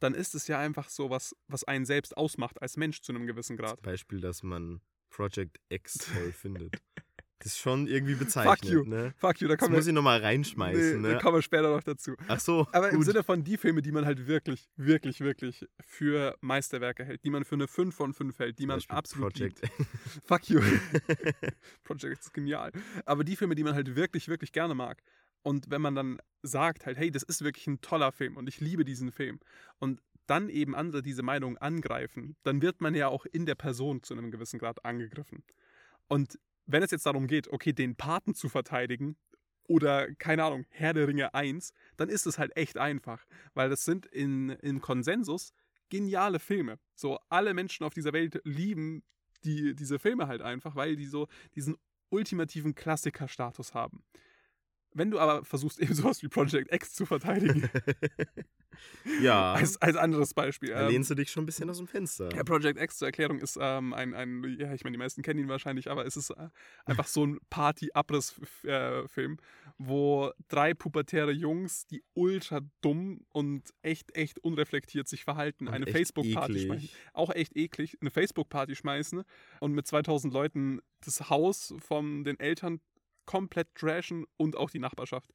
dann 0.00 0.14
ist 0.14 0.34
es 0.34 0.48
ja 0.48 0.58
einfach 0.58 0.88
so 0.88 1.10
was, 1.10 1.34
was 1.48 1.64
einen 1.64 1.86
selbst 1.86 2.16
ausmacht 2.16 2.60
als 2.60 2.76
Mensch 2.76 3.00
zu 3.02 3.12
einem 3.12 3.26
gewissen 3.26 3.56
Grad. 3.56 3.76
Zum 3.76 3.82
Beispiel, 3.82 4.20
dass 4.20 4.42
man 4.42 4.80
Project 5.10 5.60
X 5.68 5.98
toll 6.12 6.32
findet. 6.36 6.80
Das 7.38 7.52
ist 7.52 7.58
schon 7.58 7.86
irgendwie 7.86 8.14
bezeichnend. 8.14 8.58
Fuck 8.58 8.70
you. 8.70 8.84
Ne? 8.84 9.14
Fuck 9.18 9.40
you. 9.40 9.48
Da 9.48 9.56
das 9.56 9.68
wir, 9.68 9.76
muss 9.76 9.86
ich 9.86 9.92
nochmal 9.92 10.20
reinschmeißen. 10.20 11.02
Nee, 11.02 11.08
ne? 11.08 11.14
Da 11.14 11.20
kommen 11.20 11.36
wir 11.36 11.42
später 11.42 11.70
noch 11.70 11.82
dazu. 11.82 12.14
Ach 12.28 12.40
so. 12.40 12.66
Aber 12.72 12.88
gut. 12.88 12.96
im 12.96 13.02
Sinne 13.02 13.22
von 13.22 13.44
die 13.44 13.58
Filme, 13.58 13.82
die 13.82 13.92
man 13.92 14.06
halt 14.06 14.26
wirklich, 14.26 14.70
wirklich, 14.76 15.20
wirklich 15.20 15.66
für 15.80 16.36
Meisterwerke 16.40 17.04
hält, 17.04 17.24
die 17.24 17.30
man 17.30 17.44
für 17.44 17.56
eine 17.56 17.68
5 17.68 17.94
von 17.94 18.14
5 18.14 18.38
hält, 18.38 18.58
die 18.58 18.62
Zum 18.62 18.68
man 18.68 18.76
Beispiel 18.78 18.96
absolut 18.96 19.34
Project. 19.34 19.60
Liebt. 19.62 19.88
Fuck 20.24 20.48
you. 20.48 20.60
Project 21.84 22.22
ist 22.22 22.32
genial. 22.32 22.72
Aber 23.04 23.22
die 23.22 23.36
Filme, 23.36 23.54
die 23.54 23.64
man 23.64 23.74
halt 23.74 23.94
wirklich, 23.94 24.28
wirklich 24.28 24.52
gerne 24.52 24.74
mag. 24.74 25.02
Und 25.46 25.70
wenn 25.70 25.80
man 25.80 25.94
dann 25.94 26.18
sagt 26.42 26.86
halt, 26.86 26.98
hey, 26.98 27.12
das 27.12 27.22
ist 27.22 27.44
wirklich 27.44 27.68
ein 27.68 27.80
toller 27.80 28.10
Film 28.10 28.36
und 28.36 28.48
ich 28.48 28.60
liebe 28.60 28.84
diesen 28.84 29.12
Film. 29.12 29.38
Und 29.78 30.02
dann 30.26 30.48
eben 30.48 30.74
andere 30.74 31.02
diese 31.02 31.22
Meinung 31.22 31.56
angreifen, 31.58 32.34
dann 32.42 32.62
wird 32.62 32.80
man 32.80 32.96
ja 32.96 33.06
auch 33.06 33.26
in 33.26 33.46
der 33.46 33.54
Person 33.54 34.02
zu 34.02 34.14
einem 34.14 34.32
gewissen 34.32 34.58
Grad 34.58 34.84
angegriffen. 34.84 35.44
Und 36.08 36.40
wenn 36.66 36.82
es 36.82 36.90
jetzt 36.90 37.06
darum 37.06 37.28
geht, 37.28 37.46
okay, 37.46 37.72
den 37.72 37.94
Paten 37.94 38.34
zu 38.34 38.48
verteidigen 38.48 39.16
oder, 39.68 40.12
keine 40.16 40.42
Ahnung, 40.42 40.66
Herr 40.70 40.94
der 40.94 41.06
Ringe 41.06 41.32
1, 41.32 41.72
dann 41.96 42.08
ist 42.08 42.26
es 42.26 42.40
halt 42.40 42.56
echt 42.56 42.76
einfach, 42.76 43.24
weil 43.54 43.70
das 43.70 43.84
sind 43.84 44.04
in, 44.06 44.48
in 44.48 44.80
Konsensus 44.80 45.52
geniale 45.90 46.40
Filme. 46.40 46.80
So, 46.96 47.20
alle 47.28 47.54
Menschen 47.54 47.86
auf 47.86 47.94
dieser 47.94 48.12
Welt 48.12 48.40
lieben 48.42 49.04
die, 49.44 49.76
diese 49.76 50.00
Filme 50.00 50.26
halt 50.26 50.42
einfach, 50.42 50.74
weil 50.74 50.96
die 50.96 51.06
so 51.06 51.28
diesen 51.54 51.76
ultimativen 52.08 52.74
Klassikerstatus 52.74 53.74
haben. 53.74 54.02
Wenn 54.96 55.10
du 55.10 55.18
aber 55.18 55.44
versuchst, 55.44 55.78
eben 55.82 55.94
sowas 55.94 56.22
wie 56.22 56.28
Project 56.28 56.72
X 56.72 56.94
zu 56.94 57.04
verteidigen. 57.04 57.68
ja. 59.22 59.52
Als, 59.52 59.80
als 59.82 59.96
anderes 59.96 60.32
Beispiel. 60.32 60.70
Da 60.70 60.88
lehnst 60.88 61.10
du 61.10 61.14
dich 61.14 61.30
schon 61.30 61.42
ein 61.42 61.46
bisschen 61.46 61.68
aus 61.68 61.76
dem 61.76 61.86
Fenster. 61.86 62.34
Ja, 62.34 62.42
Project 62.44 62.80
X 62.80 62.98
zur 62.98 63.08
Erklärung 63.08 63.38
ist 63.38 63.58
ähm, 63.60 63.92
ein, 63.92 64.14
ein, 64.14 64.56
ja, 64.58 64.72
ich 64.72 64.84
meine, 64.84 64.94
die 64.94 64.98
meisten 64.98 65.22
kennen 65.22 65.40
ihn 65.40 65.48
wahrscheinlich, 65.48 65.90
aber 65.90 66.06
es 66.06 66.16
ist 66.16 66.30
äh, 66.30 66.48
einfach 66.86 67.06
so 67.06 67.26
ein 67.26 67.38
Party-Abriss-Film, 67.50 69.32
äh, 69.32 69.42
wo 69.76 70.32
drei 70.48 70.72
pubertäre 70.72 71.32
Jungs, 71.32 71.86
die 71.86 72.02
ultra 72.14 72.60
dumm 72.80 73.20
und 73.32 73.74
echt, 73.82 74.16
echt 74.16 74.38
unreflektiert 74.38 75.08
sich 75.08 75.24
verhalten, 75.24 75.68
und 75.68 75.74
eine 75.74 75.86
Facebook-Party 75.86 76.60
schmeißen. 76.60 76.88
Auch 77.12 77.30
echt 77.30 77.54
eklig, 77.54 77.98
eine 78.00 78.10
Facebook-Party 78.10 78.74
schmeißen 78.74 79.24
und 79.60 79.72
mit 79.72 79.86
2000 79.86 80.32
Leuten 80.32 80.80
das 81.04 81.28
Haus 81.28 81.74
von 81.78 82.24
den 82.24 82.40
Eltern 82.40 82.80
komplett 83.26 83.74
trashen 83.74 84.26
und 84.36 84.56
auch 84.56 84.70
die 84.70 84.78
Nachbarschaft. 84.78 85.32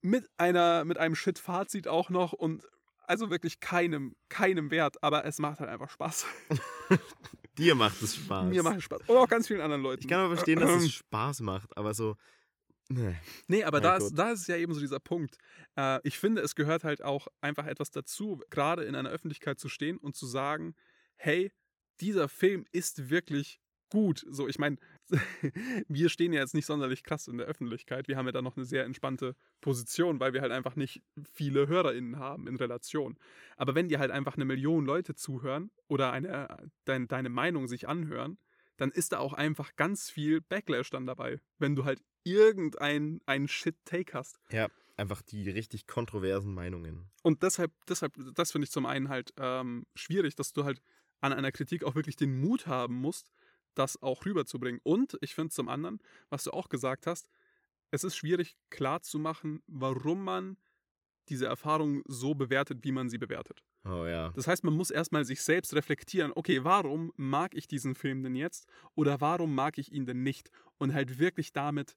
Mit 0.00 0.28
einer, 0.36 0.84
mit 0.84 0.98
einem 0.98 1.14
Shit-Fazit 1.14 1.88
auch 1.88 2.10
noch 2.10 2.32
und 2.32 2.66
also 3.08 3.30
wirklich 3.30 3.60
keinem, 3.60 4.14
keinem 4.28 4.70
Wert, 4.70 5.02
aber 5.02 5.24
es 5.24 5.38
macht 5.38 5.60
halt 5.60 5.70
einfach 5.70 5.90
Spaß. 5.90 6.26
Dir 7.58 7.74
macht 7.74 8.00
es 8.02 8.16
Spaß. 8.16 8.46
Mir 8.46 8.62
macht 8.62 8.76
es 8.76 8.84
Spaß. 8.84 9.00
Und 9.06 9.16
auch 9.16 9.28
ganz 9.28 9.46
vielen 9.48 9.62
anderen 9.62 9.82
Leuten. 9.82 10.02
Ich 10.02 10.08
kann 10.08 10.20
aber 10.20 10.34
verstehen, 10.34 10.60
dass 10.60 10.70
es 10.70 10.92
Spaß 10.92 11.40
macht, 11.40 11.76
aber 11.76 11.94
so. 11.94 12.16
Nee, 12.90 13.16
nee 13.48 13.64
aber 13.64 13.80
da 13.80 13.96
ist, 13.96 14.14
da 14.14 14.30
ist 14.30 14.46
ja 14.48 14.56
eben 14.56 14.72
so 14.72 14.80
dieser 14.80 15.00
Punkt. 15.00 15.36
Äh, 15.76 16.00
ich 16.04 16.18
finde, 16.18 16.42
es 16.42 16.54
gehört 16.54 16.84
halt 16.84 17.02
auch 17.02 17.28
einfach 17.40 17.66
etwas 17.66 17.90
dazu, 17.90 18.40
gerade 18.50 18.84
in 18.84 18.94
einer 18.94 19.10
Öffentlichkeit 19.10 19.58
zu 19.58 19.68
stehen 19.68 19.98
und 19.98 20.14
zu 20.14 20.26
sagen, 20.26 20.74
hey, 21.16 21.52
dieser 22.00 22.28
Film 22.28 22.66
ist 22.72 23.10
wirklich 23.10 23.60
gut. 23.90 24.24
So, 24.28 24.48
ich 24.48 24.58
meine, 24.58 24.76
wir 25.88 26.08
stehen 26.08 26.32
ja 26.32 26.40
jetzt 26.40 26.54
nicht 26.54 26.66
sonderlich 26.66 27.02
krass 27.02 27.28
in 27.28 27.38
der 27.38 27.46
Öffentlichkeit. 27.46 28.08
Wir 28.08 28.16
haben 28.16 28.26
ja 28.26 28.32
da 28.32 28.42
noch 28.42 28.56
eine 28.56 28.66
sehr 28.66 28.84
entspannte 28.84 29.34
Position, 29.60 30.20
weil 30.20 30.32
wir 30.32 30.40
halt 30.40 30.52
einfach 30.52 30.76
nicht 30.76 31.02
viele 31.32 31.68
HörerInnen 31.68 32.18
haben 32.18 32.46
in 32.46 32.56
Relation. 32.56 33.18
Aber 33.56 33.74
wenn 33.74 33.88
dir 33.88 33.98
halt 33.98 34.10
einfach 34.10 34.36
eine 34.36 34.44
Million 34.44 34.84
Leute 34.84 35.14
zuhören 35.14 35.70
oder 35.88 36.12
eine, 36.12 36.70
dein, 36.84 37.08
deine 37.08 37.28
Meinung 37.28 37.68
sich 37.68 37.88
anhören, 37.88 38.38
dann 38.76 38.90
ist 38.90 39.12
da 39.12 39.18
auch 39.18 39.32
einfach 39.32 39.74
ganz 39.76 40.08
viel 40.08 40.40
Backlash 40.40 40.90
dann 40.90 41.06
dabei, 41.06 41.40
wenn 41.58 41.74
du 41.74 41.84
halt 41.84 42.00
irgendein 42.22 43.20
einen 43.26 43.48
Shit-Take 43.48 44.12
hast. 44.14 44.38
Ja, 44.50 44.68
einfach 44.96 45.22
die 45.22 45.48
richtig 45.50 45.86
kontroversen 45.86 46.54
Meinungen. 46.54 47.10
Und 47.22 47.42
deshalb, 47.42 47.72
deshalb 47.88 48.14
das 48.34 48.52
finde 48.52 48.66
ich 48.66 48.70
zum 48.70 48.86
einen 48.86 49.08
halt 49.08 49.32
ähm, 49.36 49.86
schwierig, 49.94 50.36
dass 50.36 50.52
du 50.52 50.64
halt 50.64 50.80
an 51.20 51.32
einer 51.32 51.52
Kritik 51.52 51.84
auch 51.84 51.94
wirklich 51.94 52.16
den 52.16 52.40
Mut 52.40 52.66
haben 52.66 52.94
musst, 52.94 53.30
das 53.78 54.00
auch 54.02 54.24
rüberzubringen. 54.24 54.80
Und 54.82 55.16
ich 55.20 55.34
finde 55.34 55.50
zum 55.50 55.68
anderen, 55.68 56.00
was 56.30 56.44
du 56.44 56.50
auch 56.50 56.68
gesagt 56.68 57.06
hast, 57.06 57.28
es 57.90 58.04
ist 58.04 58.16
schwierig 58.16 58.56
klarzumachen, 58.70 59.62
warum 59.66 60.22
man 60.22 60.56
diese 61.28 61.46
Erfahrung 61.46 62.02
so 62.06 62.34
bewertet, 62.34 62.84
wie 62.84 62.92
man 62.92 63.08
sie 63.08 63.18
bewertet. 63.18 63.62
Oh 63.84 64.06
ja. 64.06 64.30
Das 64.30 64.46
heißt, 64.46 64.64
man 64.64 64.74
muss 64.74 64.90
erstmal 64.90 65.24
sich 65.24 65.42
selbst 65.42 65.74
reflektieren, 65.74 66.32
okay, 66.34 66.64
warum 66.64 67.12
mag 67.16 67.54
ich 67.54 67.68
diesen 67.68 67.94
Film 67.94 68.22
denn 68.22 68.34
jetzt 68.34 68.66
oder 68.94 69.20
warum 69.20 69.54
mag 69.54 69.78
ich 69.78 69.92
ihn 69.92 70.06
denn 70.06 70.22
nicht? 70.22 70.50
Und 70.78 70.94
halt 70.94 71.18
wirklich 71.18 71.52
damit 71.52 71.96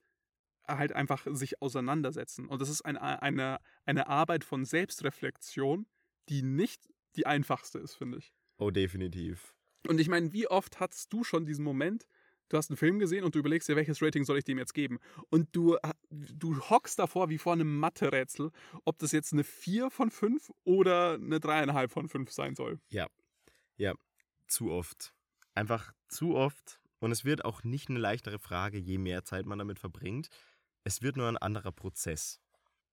halt 0.68 0.94
einfach 0.94 1.28
sich 1.32 1.62
auseinandersetzen. 1.62 2.48
Und 2.48 2.62
das 2.62 2.70
ist 2.70 2.82
eine, 2.82 3.22
eine, 3.22 3.60
eine 3.86 4.08
Arbeit 4.08 4.44
von 4.44 4.66
Selbstreflexion, 4.66 5.86
die 6.30 6.44
nicht 6.44 6.88
die 7.16 7.26
einfachste 7.26 7.80
ist, 7.80 7.96
finde 7.96 8.20
ich. 8.20 8.34
Oh, 8.58 8.70
definitiv. 8.70 9.56
Und 9.88 10.00
ich 10.00 10.10
meine, 10.10 10.32
wie 10.34 10.48
oft 10.48 10.80
hattest 10.80 11.12
du 11.12 11.24
schon 11.24 11.46
diesen 11.46 11.64
Moment, 11.64 12.06
du 12.50 12.58
hast 12.58 12.70
einen 12.70 12.78
Film 12.78 13.00
gesehen 13.00 13.24
und 13.24 13.36
du 13.36 13.40
überlegst 13.40 13.70
dir, 13.70 13.76
welches 13.76 14.02
Rating 14.02 14.26
soll 14.26 14.38
ich 14.38 14.44
dem 14.44 14.58
jetzt 14.58 14.74
geben? 14.74 15.00
Und 15.30 15.56
du, 15.56 15.78
du 16.10 16.60
hockst 16.70 17.00
davor 17.00 17.30
wie 17.30 17.38
vor 17.38 17.54
einem 17.54 17.80
Mathe-Rätsel, 17.80 18.52
ob 18.86 19.00
das 19.00 19.12
jetzt 19.12 19.34
eine 19.34 19.44
4 19.44 19.90
von 19.90 20.12
5 20.12 20.52
oder 20.64 21.14
eine 21.14 21.38
3,5 21.38 21.88
von 21.90 22.10
5 22.10 22.32
sein 22.32 22.56
soll. 22.56 22.80
Ja. 22.90 23.08
Ja. 23.78 23.94
Zu 24.48 24.72
oft. 24.72 25.14
Einfach 25.56 25.94
zu 26.08 26.36
oft. 26.36 26.80
Und 27.00 27.12
es 27.12 27.26
wird 27.26 27.46
auch 27.46 27.64
nicht 27.64 27.90
eine 27.90 28.00
leichtere 28.00 28.38
Frage, 28.38 28.78
je 28.78 28.98
mehr 28.98 29.24
Zeit 29.24 29.46
man 29.46 29.58
damit 29.58 29.80
verbringt. 29.80 30.30
Es 30.84 31.02
wird 31.02 31.18
nur 31.18 31.28
ein 31.28 31.38
anderer 31.38 31.72
Prozess. 31.72 32.40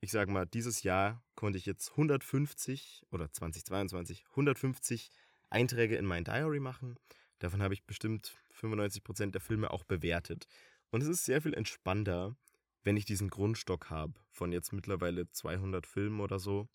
Ich 0.01 0.13
sage 0.13 0.31
mal, 0.31 0.47
dieses 0.47 0.83
Jahr 0.83 1.23
konnte 1.35 1.59
ich 1.59 1.67
jetzt 1.67 1.91
150 1.91 3.03
oder 3.11 3.31
2022 3.31 4.25
150 4.31 5.11
Einträge 5.51 5.97
in 5.97 6.05
mein 6.05 6.25
Diary 6.25 6.61
machen. 6.61 6.99
Davon 7.39 7.63
habe 7.63 7.75
ich 7.75 7.85
bestimmt 7.85 8.37
95% 8.53 9.31
der 9.31 9.41
Filme 9.41 9.71
auch 9.71 9.85
bewertet. 9.85 10.47
Und 10.91 11.03
es 11.03 11.09
ist 11.09 11.25
sehr 11.25 11.41
viel 11.43 11.55
entspannter, 11.55 12.37
wenn 12.83 12.97
ich 12.97 13.05
diesen 13.05 13.29
Grundstock 13.29 13.91
habe 13.91 14.15
von 14.31 14.53
jetzt 14.53 14.73
mittlerweile 14.73 15.31
200 15.31 15.87
Filmen 15.87 16.21
oder 16.21 16.39
so, 16.39 16.69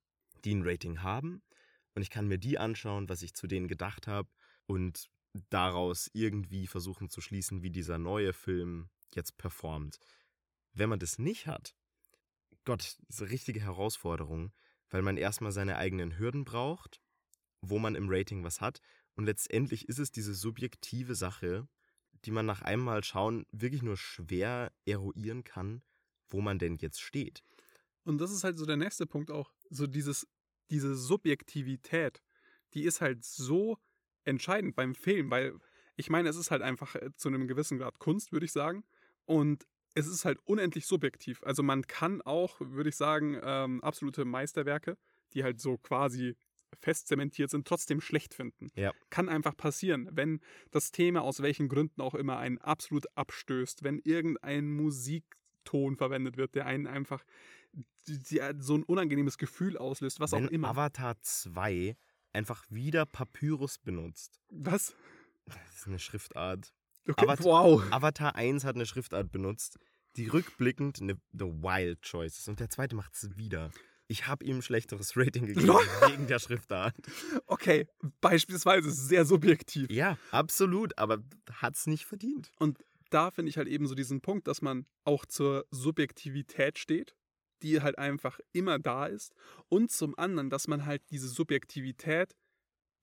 die 0.46 0.54
ein 0.54 0.64
Rating 0.64 1.02
haben. 1.02 1.42
Und 1.96 2.02
ich 2.02 2.10
kann 2.10 2.28
mir 2.28 2.38
die 2.38 2.58
anschauen, 2.58 3.10
was 3.10 3.22
ich 3.22 3.34
zu 3.34 3.48
denen 3.48 3.68
gedacht 3.68 4.08
habe 4.08 4.30
und 4.66 5.10
daraus 5.50 6.10
irgendwie 6.14 6.68
versuchen 6.68 7.10
zu 7.10 7.22
schließen, 7.22 7.64
wie 7.64 7.72
dieser 7.72 7.98
neue 7.98 8.34
Film 8.34 8.90
jetzt 9.14 9.38
performt. 9.38 10.00
Wenn 10.74 10.90
man 10.90 11.00
das 11.00 11.20
nicht 11.20 11.48
hat, 11.48 11.76
Gott, 12.66 12.82
das 12.82 13.00
ist 13.10 13.22
eine 13.22 13.32
richtige 13.32 13.62
Herausforderung, 13.62 14.54
weil 14.90 15.02
man 15.02 15.18
erstmal 15.18 15.52
seine 15.52 15.78
eigenen 15.78 16.18
Hürden 16.18 16.46
braucht, 16.46 17.03
wo 17.64 17.80
man 17.80 17.96
im 17.96 18.10
Rating 18.10 18.44
was 18.44 18.62
hat. 18.62 18.80
Und 19.16 19.26
letztendlich 19.26 19.88
ist 19.88 20.00
es 20.00 20.12
diese 20.12 20.34
subjektive 20.34 21.16
Sache, 21.16 21.68
die 22.26 22.32
man 22.32 22.46
nach 22.46 22.62
einmal 22.62 23.04
schauen 23.04 23.46
wirklich 23.52 23.82
nur 23.82 23.98
schwer 23.98 24.72
eruieren 24.86 25.44
kann, 25.44 25.82
wo 26.30 26.42
man 26.42 26.60
denn 26.60 26.76
jetzt 26.76 27.02
steht. 27.02 27.44
Und 28.04 28.20
das 28.20 28.32
ist 28.32 28.44
halt 28.44 28.58
so 28.58 28.66
der 28.66 28.78
nächste 28.78 29.06
Punkt 29.06 29.32
auch, 29.32 29.54
so 29.70 29.88
dieses, 29.88 30.28
diese 30.70 30.96
Subjektivität, 30.96 32.22
die 32.74 32.84
ist 32.84 33.02
halt 33.02 33.24
so 33.24 33.78
entscheidend 34.26 34.76
beim 34.76 34.96
Film, 34.96 35.30
weil 35.32 35.54
ich 35.96 36.10
meine, 36.10 36.30
es 36.30 36.36
ist 36.36 36.52
halt 36.52 36.62
einfach 36.62 36.96
äh, 36.96 37.12
zu 37.16 37.30
einem 37.30 37.48
gewissen 37.48 37.78
Grad 37.78 38.00
Kunst, 38.00 38.32
würde 38.32 38.46
ich 38.46 38.52
sagen. 38.52 38.84
Und 39.26 39.66
es 39.96 40.08
ist 40.08 40.26
halt 40.26 40.40
unendlich 40.46 40.88
subjektiv. 40.88 41.44
Also 41.44 41.62
man 41.62 41.86
kann 41.86 42.22
auch, 42.22 42.60
würde 42.60 42.90
ich 42.90 42.96
sagen, 42.96 43.40
ähm, 43.42 43.84
absolute 43.84 44.26
Meisterwerke, 44.26 44.98
die 45.34 45.44
halt 45.44 45.62
so 45.62 45.78
quasi 45.78 46.36
fest 46.80 47.08
zementiert 47.08 47.50
sind, 47.50 47.68
trotzdem 47.68 48.02
schlecht 48.02 48.34
finden. 48.34 48.70
Ja. 48.76 48.92
Kann 49.10 49.30
einfach 49.30 49.56
passieren, 49.56 50.10
wenn 50.12 50.40
das 50.72 50.92
Thema 50.92 51.22
aus 51.22 51.42
welchen 51.42 51.68
Gründen 51.70 52.02
auch 52.02 52.16
immer 52.16 52.38
einen 52.38 52.58
absolut 52.58 53.06
abstößt, 53.16 53.84
wenn 53.84 54.00
irgendein 54.00 54.72
Musikton 54.72 55.96
verwendet 55.96 56.38
wird, 56.38 56.56
der 56.56 56.66
einen 56.66 56.88
einfach 56.88 57.24
die, 58.08 58.42
so 58.60 58.76
ein 58.76 58.84
unangenehmes 58.84 59.38
Gefühl 59.38 59.78
auslöst, 59.78 60.20
was 60.20 60.32
wenn 60.32 60.48
auch 60.48 60.52
immer. 60.52 60.70
Avatar 60.70 61.20
2 61.22 61.96
einfach 62.34 62.66
wieder 62.70 63.06
Papyrus 63.06 63.78
benutzt. 63.78 64.40
Was? 64.50 64.96
Das 65.46 65.78
ist 65.78 65.88
eine 65.88 66.00
Schriftart. 66.00 66.74
Okay, 67.08 67.26
Avatar- 67.26 67.46
wow. 67.46 67.92
Avatar 67.92 68.36
1 68.36 68.64
hat 68.64 68.76
eine 68.76 68.86
Schriftart 68.86 69.32
benutzt, 69.32 69.78
die 70.16 70.28
rückblickend 70.28 71.02
eine 71.02 71.16
The 71.32 71.46
Wild 71.46 72.02
Choice 72.02 72.40
ist. 72.40 72.48
Und 72.48 72.60
der 72.60 72.70
zweite 72.70 72.96
macht 72.96 73.14
es 73.16 73.36
wieder. 73.38 73.72
Ich 74.08 74.28
habe 74.28 74.46
ihm 74.46 74.58
ein 74.58 74.62
schlechteres 74.62 75.14
Rating 75.18 75.46
gegeben 75.46 75.68
wegen 76.08 76.28
der 76.28 76.40
Schriftart. 76.40 76.96
Okay, 77.48 77.88
beispielsweise 78.22 78.92
sehr 78.92 79.26
subjektiv. 79.26 79.90
Ja, 79.90 80.18
absolut, 80.32 80.98
aber 80.98 81.24
hat 81.52 81.76
es 81.76 81.88
nicht 81.88 82.06
verdient. 82.06 82.52
Und 82.60 82.80
da 83.10 83.32
finde 83.32 83.50
ich 83.50 83.58
halt 83.58 83.68
eben 83.68 83.88
so 83.88 83.96
diesen 83.96 84.22
Punkt, 84.22 84.48
dass 84.48 84.62
man 84.62 84.86
auch 85.04 85.26
zur 85.26 85.66
Subjektivität 85.72 86.80
steht, 86.80 87.16
die 87.62 87.82
halt 87.82 87.98
einfach 87.98 88.40
immer 88.52 88.80
da 88.80 89.06
ist. 89.06 89.34
Und 89.70 89.92
zum 89.92 90.18
anderen, 90.18 90.50
dass 90.50 90.68
man 90.68 90.86
halt 90.86 91.02
diese 91.12 91.28
Subjektivität 91.28 92.36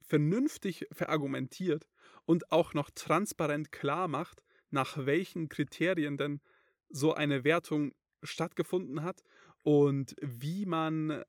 vernünftig 0.03 0.87
verargumentiert 0.91 1.89
und 2.25 2.51
auch 2.51 2.75
noch 2.75 2.91
transparent 2.91 3.71
klar 3.71 4.09
macht, 4.09 4.43
nach 4.71 5.07
welchen 5.07 5.49
Kriterien 5.49 6.17
denn 6.17 6.41
so 6.89 7.15
eine 7.15 7.45
Wertung 7.45 7.93
stattgefunden 8.23 9.03
hat 9.03 9.23
und 9.63 10.17
wie 10.21 10.67
man 10.67 11.23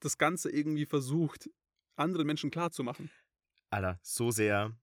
das 0.00 0.18
Ganze 0.18 0.50
irgendwie 0.50 0.86
versucht, 0.86 1.50
anderen 1.96 2.26
Menschen 2.26 2.50
klarzumachen. 2.50 3.10
Alter, 3.70 3.98
so 4.02 4.30
sehr. 4.30 4.76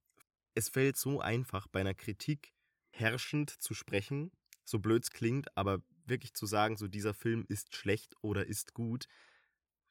Es 0.54 0.70
fällt 0.70 0.98
so 0.98 1.20
einfach, 1.20 1.68
bei 1.68 1.82
einer 1.82 1.94
Kritik 1.94 2.54
herrschend 2.92 3.50
zu 3.50 3.74
sprechen, 3.74 4.32
so 4.64 4.80
blöd 4.80 5.04
es 5.04 5.12
klingt, 5.12 5.56
aber 5.58 5.82
wirklich 6.06 6.34
zu 6.34 6.46
sagen, 6.46 6.78
so 6.78 6.88
dieser 6.88 7.14
Film 7.14 7.46
ist 7.48 7.76
schlecht 7.76 8.16
oder 8.22 8.46
ist 8.46 8.74
gut, 8.74 9.08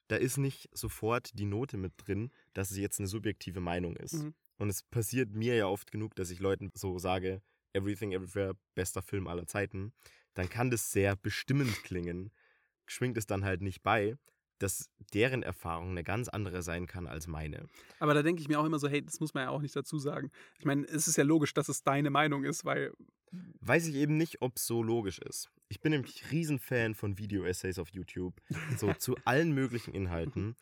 da 0.09 0.17
ist 0.17 0.37
nicht 0.37 0.69
sofort 0.73 1.39
die 1.39 1.47
Note 1.47 1.77
mit 1.77 1.93
drin, 1.97 2.31
dass 2.53 2.71
es 2.71 2.77
jetzt 2.77 2.99
eine 2.99 3.09
subjektive 3.09 3.61
Meinung 3.61 3.97
ist. 3.97 4.15
Mhm. 4.15 4.35
Und 4.59 4.69
es 4.69 4.83
passiert 4.83 5.31
mir 5.31 5.57
ja 5.57 5.67
oft 5.67 5.91
genug, 5.91 6.15
dass 6.15 6.31
ich 6.31 6.41
Leuten 6.41 6.71
so 6.75 6.99
sage, 6.99 7.43
Everything 7.73 8.13
Everywhere, 8.13 8.57
bester 8.75 9.03
Film 9.03 9.27
aller 9.27 9.47
Zeiten. 9.47 9.93
Dann 10.35 10.49
kann 10.49 10.71
das 10.71 10.93
sehr 10.93 11.17
bestimmend 11.17 11.83
klingen, 11.83 12.31
schwingt 12.87 13.17
es 13.17 13.27
dann 13.27 13.45
halt 13.45 13.63
nicht 13.63 13.83
bei, 13.83 14.17
dass 14.59 14.89
deren 15.13 15.43
Erfahrung 15.43 15.91
eine 15.91 16.05
ganz 16.05 16.29
andere 16.29 16.63
sein 16.63 16.87
kann 16.87 17.07
als 17.07 17.27
meine. 17.27 17.67
Aber 17.99 18.15
da 18.15 18.23
denke 18.23 18.41
ich 18.41 18.49
mir 18.49 18.61
auch 18.61 18.65
immer 18.65 18.79
so, 18.79 18.89
hey, 18.89 19.05
das 19.05 19.21
muss 19.21 19.35
man 19.35 19.45
ja 19.45 19.51
auch 19.51 19.61
nicht 19.61 19.75
dazu 19.75 19.99
sagen. 19.99 20.31
Ich 20.59 20.65
meine, 20.65 20.87
es 20.87 21.09
ist 21.09 21.17
ja 21.17 21.25
logisch, 21.25 21.55
dass 21.55 21.69
es 21.69 21.83
deine 21.83 22.11
Meinung 22.11 22.45
ist, 22.45 22.65
weil 22.65 22.93
Weiß 23.61 23.87
ich 23.87 23.95
eben 23.97 24.17
nicht, 24.17 24.43
ob 24.43 24.57
es 24.57 24.67
so 24.67 24.83
logisch 24.83 25.19
ist. 25.19 25.51
Ich 25.69 25.81
bin 25.81 25.93
nämlich 25.93 26.31
Riesenfan 26.31 26.95
von 26.95 27.19
Video-Essays 27.19 27.79
auf 27.79 27.89
YouTube, 27.89 28.41
so 28.77 28.93
zu 28.99 29.17
allen 29.25 29.53
möglichen 29.53 29.93
Inhalten. 29.95 30.55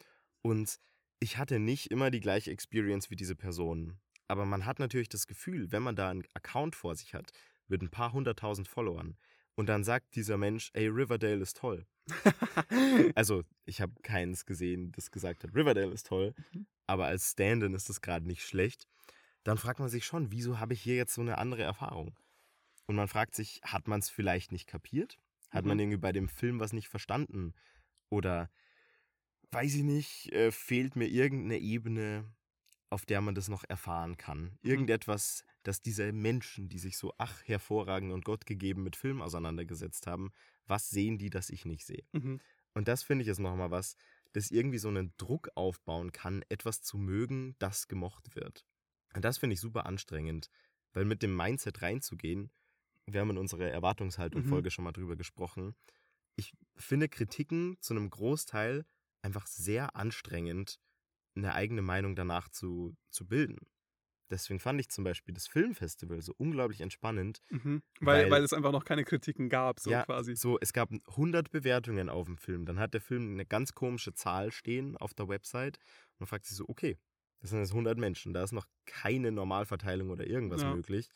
Und 0.42 0.78
ich 1.20 1.36
hatte 1.38 1.58
nicht 1.58 1.90
immer 1.90 2.10
die 2.10 2.20
gleiche 2.20 2.50
Experience 2.50 3.10
wie 3.10 3.16
diese 3.16 3.36
Person. 3.36 3.98
Aber 4.28 4.46
man 4.46 4.64
hat 4.64 4.78
natürlich 4.78 5.08
das 5.08 5.26
Gefühl, 5.26 5.70
wenn 5.72 5.82
man 5.82 5.96
da 5.96 6.10
einen 6.10 6.24
Account 6.34 6.74
vor 6.74 6.94
sich 6.94 7.14
hat, 7.14 7.32
mit 7.68 7.82
ein 7.82 7.90
paar 7.90 8.12
hunderttausend 8.12 8.68
Followern, 8.68 9.16
und 9.54 9.66
dann 9.68 9.84
sagt 9.84 10.14
dieser 10.16 10.36
Mensch, 10.38 10.70
ey, 10.74 10.86
Riverdale 10.88 11.40
ist 11.42 11.56
toll. 11.56 11.86
Also, 13.14 13.44
ich 13.64 13.80
habe 13.80 13.92
keins 14.02 14.44
gesehen, 14.46 14.92
das 14.92 15.10
gesagt 15.10 15.44
hat, 15.44 15.54
Riverdale 15.54 15.92
ist 15.92 16.06
toll, 16.06 16.34
aber 16.86 17.06
als 17.06 17.32
Stand-in 17.32 17.74
ist 17.74 17.88
das 17.88 18.00
gerade 18.00 18.26
nicht 18.26 18.44
schlecht. 18.44 18.86
Dann 19.44 19.58
fragt 19.58 19.80
man 19.80 19.88
sich 19.88 20.04
schon, 20.04 20.30
wieso 20.32 20.58
habe 20.58 20.72
ich 20.74 20.82
hier 20.82 20.96
jetzt 20.96 21.14
so 21.14 21.20
eine 21.20 21.38
andere 21.38 21.62
Erfahrung? 21.62 22.16
Und 22.86 22.96
man 22.96 23.08
fragt 23.08 23.34
sich, 23.34 23.60
hat 23.64 23.88
man 23.88 24.00
es 24.00 24.10
vielleicht 24.10 24.52
nicht 24.52 24.66
kapiert? 24.66 25.18
Hat 25.50 25.64
man 25.64 25.76
Mhm. 25.76 25.80
irgendwie 25.82 25.98
bei 25.98 26.12
dem 26.12 26.28
Film 26.28 26.60
was 26.60 26.72
nicht 26.72 26.88
verstanden? 26.88 27.54
Oder, 28.10 28.50
weiß 29.50 29.74
ich 29.74 29.82
nicht, 29.82 30.32
äh, 30.32 30.50
fehlt 30.50 30.96
mir 30.96 31.06
irgendeine 31.08 31.58
Ebene, 31.58 32.24
auf 32.90 33.04
der 33.06 33.20
man 33.20 33.34
das 33.34 33.48
noch 33.48 33.64
erfahren 33.68 34.16
kann? 34.16 34.58
Irgendetwas, 34.62 35.44
das 35.62 35.80
diese 35.80 36.12
Menschen, 36.12 36.68
die 36.68 36.78
sich 36.78 36.96
so 36.96 37.12
ach 37.18 37.42
hervorragend 37.44 38.12
und 38.12 38.24
Gott 38.24 38.46
gegeben 38.46 38.82
mit 38.82 38.96
Film 38.96 39.22
auseinandergesetzt 39.22 40.06
haben, 40.06 40.32
was 40.66 40.90
sehen 40.90 41.18
die, 41.18 41.30
das 41.30 41.50
ich 41.50 41.64
nicht 41.64 41.86
sehe? 41.86 42.04
Mhm. 42.12 42.40
Und 42.74 42.88
das 42.88 43.02
finde 43.02 43.22
ich 43.22 43.28
ist 43.28 43.38
nochmal 43.38 43.70
was, 43.70 43.96
das 44.32 44.50
irgendwie 44.50 44.78
so 44.78 44.88
einen 44.88 45.12
Druck 45.18 45.50
aufbauen 45.54 46.12
kann, 46.12 46.42
etwas 46.48 46.82
zu 46.82 46.96
mögen, 46.96 47.54
das 47.58 47.86
gemocht 47.86 48.34
wird. 48.34 48.64
Und 49.14 49.24
das 49.24 49.38
finde 49.38 49.54
ich 49.54 49.60
super 49.60 49.86
anstrengend, 49.86 50.48
weil 50.92 51.04
mit 51.04 51.22
dem 51.22 51.36
Mindset 51.36 51.82
reinzugehen, 51.82 52.50
wir 53.06 53.20
haben 53.20 53.30
in 53.30 53.38
unserer 53.38 53.68
Erwartungshaltung-Folge 53.68 54.70
schon 54.70 54.84
mal 54.84 54.92
drüber 54.92 55.16
gesprochen, 55.16 55.74
ich 56.36 56.54
finde 56.76 57.08
Kritiken 57.08 57.76
zu 57.80 57.94
einem 57.94 58.08
Großteil 58.08 58.86
einfach 59.20 59.46
sehr 59.46 59.96
anstrengend, 59.96 60.80
eine 61.34 61.54
eigene 61.54 61.82
Meinung 61.82 62.16
danach 62.16 62.48
zu, 62.48 62.96
zu 63.10 63.26
bilden. 63.26 63.58
Deswegen 64.32 64.58
fand 64.58 64.80
ich 64.80 64.88
zum 64.88 65.04
Beispiel 65.04 65.34
das 65.34 65.46
Filmfestival 65.46 66.22
so 66.22 66.34
unglaublich 66.38 66.80
entspannend, 66.80 67.40
Mhm. 67.50 67.82
Weil, 68.00 68.24
Weil- 68.24 68.30
weil 68.30 68.42
es 68.44 68.52
einfach 68.52 68.72
noch 68.72 68.84
keine 68.84 69.04
Kritiken 69.04 69.48
gab, 69.48 69.78
so 69.78 69.90
ja, 69.90 70.04
quasi. 70.04 70.34
So, 70.34 70.58
es 70.60 70.72
gab 70.72 70.90
100 70.90 71.50
Bewertungen 71.50 72.08
auf 72.08 72.26
dem 72.26 72.38
Film. 72.38 72.64
Dann 72.66 72.78
hat 72.80 72.94
der 72.94 73.00
Film 73.02 73.32
eine 73.34 73.44
ganz 73.46 73.74
komische 73.74 74.14
Zahl 74.14 74.50
stehen 74.50 74.96
auf 74.96 75.12
der 75.14 75.28
Website. 75.28 75.76
Und 76.14 76.20
man 76.20 76.26
fragt 76.28 76.46
sich 76.46 76.56
so, 76.56 76.64
okay, 76.68 76.96
das 77.40 77.50
sind 77.50 77.58
jetzt 77.60 77.72
100 77.74 77.98
Menschen. 77.98 78.32
Da 78.32 78.42
ist 78.42 78.52
noch 78.52 78.66
keine 78.86 79.30
Normalverteilung 79.32 80.10
oder 80.10 80.26
irgendwas 80.26 80.62
Ja. 80.62 80.74
möglich. 80.74 81.08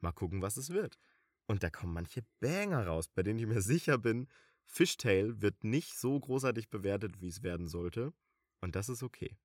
Mal 0.00 0.12
gucken, 0.12 0.42
was 0.42 0.56
es 0.58 0.70
wird. 0.70 0.98
Und 1.46 1.62
da 1.62 1.70
kommen 1.70 1.94
manche 1.94 2.22
Banger 2.40 2.86
raus, 2.86 3.08
bei 3.08 3.22
denen 3.22 3.38
ich 3.38 3.46
mir 3.46 3.62
sicher 3.62 3.96
bin, 3.98 4.28
Fishtail 4.66 5.40
wird 5.40 5.64
nicht 5.64 5.96
so 5.98 6.20
großartig 6.20 6.68
bewertet, 6.68 7.20
wie 7.22 7.28
es 7.28 7.42
werden 7.42 7.66
sollte. 7.66 8.12
Und 8.60 8.76
das 8.76 8.90
ist 8.90 9.02
okay. 9.02 9.38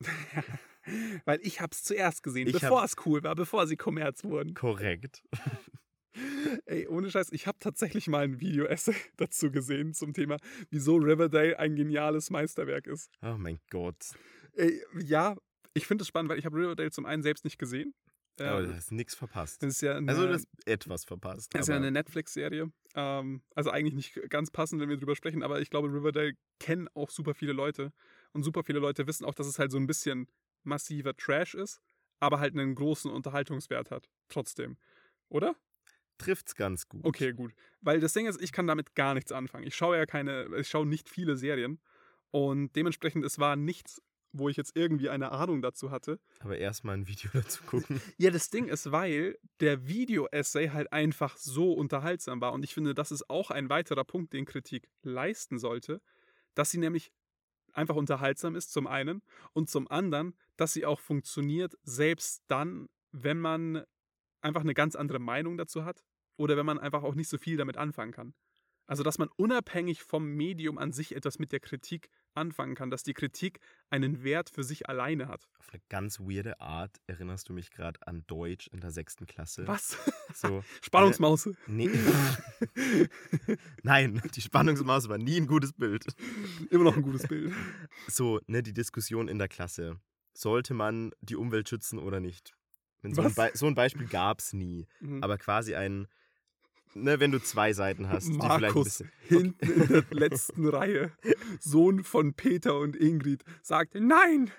Weil 1.24 1.40
ich 1.42 1.60
hab's 1.60 1.82
zuerst 1.82 2.22
gesehen, 2.22 2.46
Ich 2.48 2.54
bevor 2.54 2.84
es 2.84 2.94
cool 3.06 3.22
war, 3.22 3.34
bevor 3.34 3.66
sie 3.66 3.76
Kommerz 3.76 4.24
wurden. 4.24 4.54
Korrekt. 4.54 5.22
Ey, 6.66 6.86
ohne 6.88 7.10
Scheiß, 7.10 7.30
ich 7.32 7.46
habe 7.46 7.58
tatsächlich 7.60 8.08
mal 8.08 8.24
ein 8.24 8.40
Video-Essay 8.40 8.94
dazu 9.16 9.50
gesehen 9.50 9.94
zum 9.94 10.12
Thema, 10.14 10.36
wieso 10.70 10.96
Riverdale 10.96 11.58
ein 11.58 11.76
geniales 11.76 12.30
Meisterwerk 12.30 12.86
ist. 12.86 13.10
Oh 13.22 13.36
mein 13.38 13.60
Gott. 13.70 14.14
Ey, 14.54 14.82
ja, 15.00 15.36
ich 15.74 15.86
finde 15.86 16.02
es 16.02 16.08
spannend, 16.08 16.30
weil 16.30 16.38
ich 16.38 16.46
habe 16.46 16.56
Riverdale 16.56 16.90
zum 16.90 17.06
einen 17.06 17.22
selbst 17.22 17.44
nicht 17.44 17.58
gesehen. 17.58 17.94
Aber 18.40 18.60
Ähm, 18.60 18.68
du 18.68 18.74
hast 18.76 18.92
nichts 18.92 19.14
verpasst. 19.16 19.62
das 19.62 19.74
ist 19.74 19.80
ja 19.80 19.96
eine, 19.96 20.10
Also 20.10 20.26
du 20.26 20.32
hast 20.32 20.46
etwas 20.64 21.04
verpasst. 21.04 21.52
das 21.54 21.62
ist 21.62 21.68
ja 21.68 21.76
eine 21.76 21.90
Netflix-Serie. 21.90 22.70
Ähm, 22.94 23.42
also 23.54 23.70
eigentlich 23.70 23.94
nicht 23.94 24.30
ganz 24.30 24.50
passend, 24.50 24.80
wenn 24.80 24.88
wir 24.88 24.96
drüber 24.96 25.16
sprechen, 25.16 25.42
aber 25.42 25.60
ich 25.60 25.70
glaube, 25.70 25.88
Riverdale 25.92 26.34
kennen 26.60 26.88
auch 26.94 27.10
super 27.10 27.34
viele 27.34 27.52
Leute. 27.52 27.92
Und 28.32 28.44
super 28.44 28.62
viele 28.62 28.78
Leute 28.78 29.06
wissen 29.06 29.24
auch, 29.24 29.34
dass 29.34 29.46
es 29.48 29.58
halt 29.58 29.72
so 29.72 29.78
ein 29.78 29.86
bisschen 29.88 30.28
massiver 30.68 31.16
Trash 31.16 31.54
ist, 31.54 31.80
aber 32.20 32.40
halt 32.40 32.54
einen 32.54 32.74
großen 32.74 33.10
Unterhaltungswert 33.10 33.90
hat. 33.90 34.08
Trotzdem. 34.28 34.76
Oder? 35.28 35.56
trifft's 36.18 36.54
ganz 36.54 36.88
gut. 36.88 37.04
Okay, 37.04 37.32
gut. 37.32 37.54
Weil 37.80 38.00
das 38.00 38.12
Ding 38.12 38.26
ist, 38.26 38.42
ich 38.42 38.52
kann 38.52 38.66
damit 38.66 38.94
gar 38.94 39.14
nichts 39.14 39.32
anfangen. 39.32 39.66
Ich 39.66 39.76
schaue 39.76 39.96
ja 39.96 40.04
keine, 40.04 40.48
ich 40.56 40.68
schaue 40.68 40.86
nicht 40.86 41.08
viele 41.08 41.36
Serien. 41.36 41.80
Und 42.30 42.74
dementsprechend, 42.76 43.24
es 43.24 43.38
war 43.38 43.56
nichts, 43.56 44.02
wo 44.32 44.48
ich 44.48 44.56
jetzt 44.56 44.76
irgendwie 44.76 45.08
eine 45.08 45.32
Ahnung 45.32 45.62
dazu 45.62 45.90
hatte. 45.90 46.20
Aber 46.40 46.58
erstmal 46.58 46.96
ein 46.96 47.08
Video 47.08 47.30
dazu 47.34 47.62
gucken. 47.64 48.02
Ja, 48.18 48.30
das 48.30 48.50
Ding 48.50 48.66
ist, 48.66 48.92
weil 48.92 49.38
der 49.60 49.86
Video-Essay 49.86 50.68
halt 50.68 50.92
einfach 50.92 51.36
so 51.36 51.72
unterhaltsam 51.72 52.40
war. 52.40 52.52
Und 52.52 52.62
ich 52.64 52.74
finde, 52.74 52.94
das 52.94 53.10
ist 53.10 53.30
auch 53.30 53.50
ein 53.50 53.70
weiterer 53.70 54.04
Punkt, 54.04 54.32
den 54.32 54.44
Kritik 54.44 54.90
leisten 55.02 55.58
sollte, 55.58 56.02
dass 56.54 56.70
sie 56.70 56.78
nämlich 56.78 57.12
einfach 57.78 57.96
unterhaltsam 57.96 58.54
ist, 58.54 58.72
zum 58.72 58.86
einen. 58.86 59.22
Und 59.54 59.70
zum 59.70 59.88
anderen, 59.90 60.34
dass 60.56 60.72
sie 60.72 60.84
auch 60.84 61.00
funktioniert, 61.00 61.74
selbst 61.82 62.42
dann, 62.48 62.88
wenn 63.12 63.40
man 63.40 63.84
einfach 64.42 64.60
eine 64.60 64.74
ganz 64.74 64.94
andere 64.94 65.18
Meinung 65.18 65.56
dazu 65.56 65.84
hat 65.84 66.04
oder 66.36 66.56
wenn 66.56 66.66
man 66.66 66.78
einfach 66.78 67.02
auch 67.02 67.14
nicht 67.14 67.28
so 67.28 67.38
viel 67.38 67.56
damit 67.56 67.76
anfangen 67.76 68.12
kann. 68.12 68.34
Also, 68.86 69.02
dass 69.02 69.18
man 69.18 69.28
unabhängig 69.36 70.02
vom 70.02 70.26
Medium 70.34 70.78
an 70.78 70.92
sich 70.92 71.14
etwas 71.14 71.38
mit 71.38 71.52
der 71.52 71.60
Kritik 71.60 72.08
anfangen 72.34 72.74
kann, 72.74 72.90
dass 72.90 73.02
die 73.02 73.14
Kritik 73.14 73.60
einen 73.90 74.22
Wert 74.22 74.50
für 74.50 74.62
sich 74.62 74.88
alleine 74.88 75.28
hat. 75.28 75.48
Auf 75.58 75.70
eine 75.72 75.82
ganz 75.88 76.20
weirde 76.20 76.60
Art 76.60 76.96
erinnerst 77.06 77.48
du 77.48 77.52
mich 77.52 77.70
gerade 77.70 77.98
an 78.06 78.24
Deutsch 78.26 78.68
in 78.68 78.80
der 78.80 78.90
sechsten 78.90 79.26
Klasse. 79.26 79.66
Was? 79.66 79.96
So, 80.34 80.62
Spannungsmaus. 80.82 81.48
nee. 81.66 81.90
Nein, 83.82 84.22
die 84.34 84.40
Spannungsmaus 84.40 85.08
war 85.08 85.18
nie 85.18 85.36
ein 85.36 85.46
gutes 85.46 85.72
Bild. 85.72 86.04
Immer 86.70 86.84
noch 86.84 86.96
ein 86.96 87.02
gutes 87.02 87.26
Bild. 87.26 87.52
So, 88.08 88.40
ne, 88.46 88.62
die 88.62 88.72
Diskussion 88.72 89.28
in 89.28 89.38
der 89.38 89.48
Klasse. 89.48 90.00
Sollte 90.34 90.74
man 90.74 91.10
die 91.20 91.36
Umwelt 91.36 91.68
schützen 91.68 91.98
oder 91.98 92.20
nicht? 92.20 92.54
So, 93.02 93.22
ein 93.22 93.50
so 93.54 93.66
ein 93.66 93.74
Beispiel 93.74 94.06
gab 94.06 94.40
es 94.40 94.52
nie. 94.52 94.86
Mhm. 95.00 95.22
Aber 95.22 95.38
quasi 95.38 95.74
ein, 95.74 96.08
ne, 97.02 97.20
wenn 97.20 97.30
du 97.32 97.40
zwei 97.40 97.72
Seiten 97.72 98.08
hast, 98.08 98.28
die 98.28 98.32
vielleicht 98.32 98.50
ein 98.50 98.60
Markus 98.60 98.84
bisschen. 98.98 99.10
hinten 99.28 99.70
in 99.82 99.88
der 99.88 100.04
letzten 100.10 100.68
Reihe, 100.68 101.12
Sohn 101.60 102.04
von 102.04 102.34
Peter 102.34 102.78
und 102.78 102.96
Ingrid, 102.96 103.44
sagte, 103.62 104.00
nein, 104.00 104.50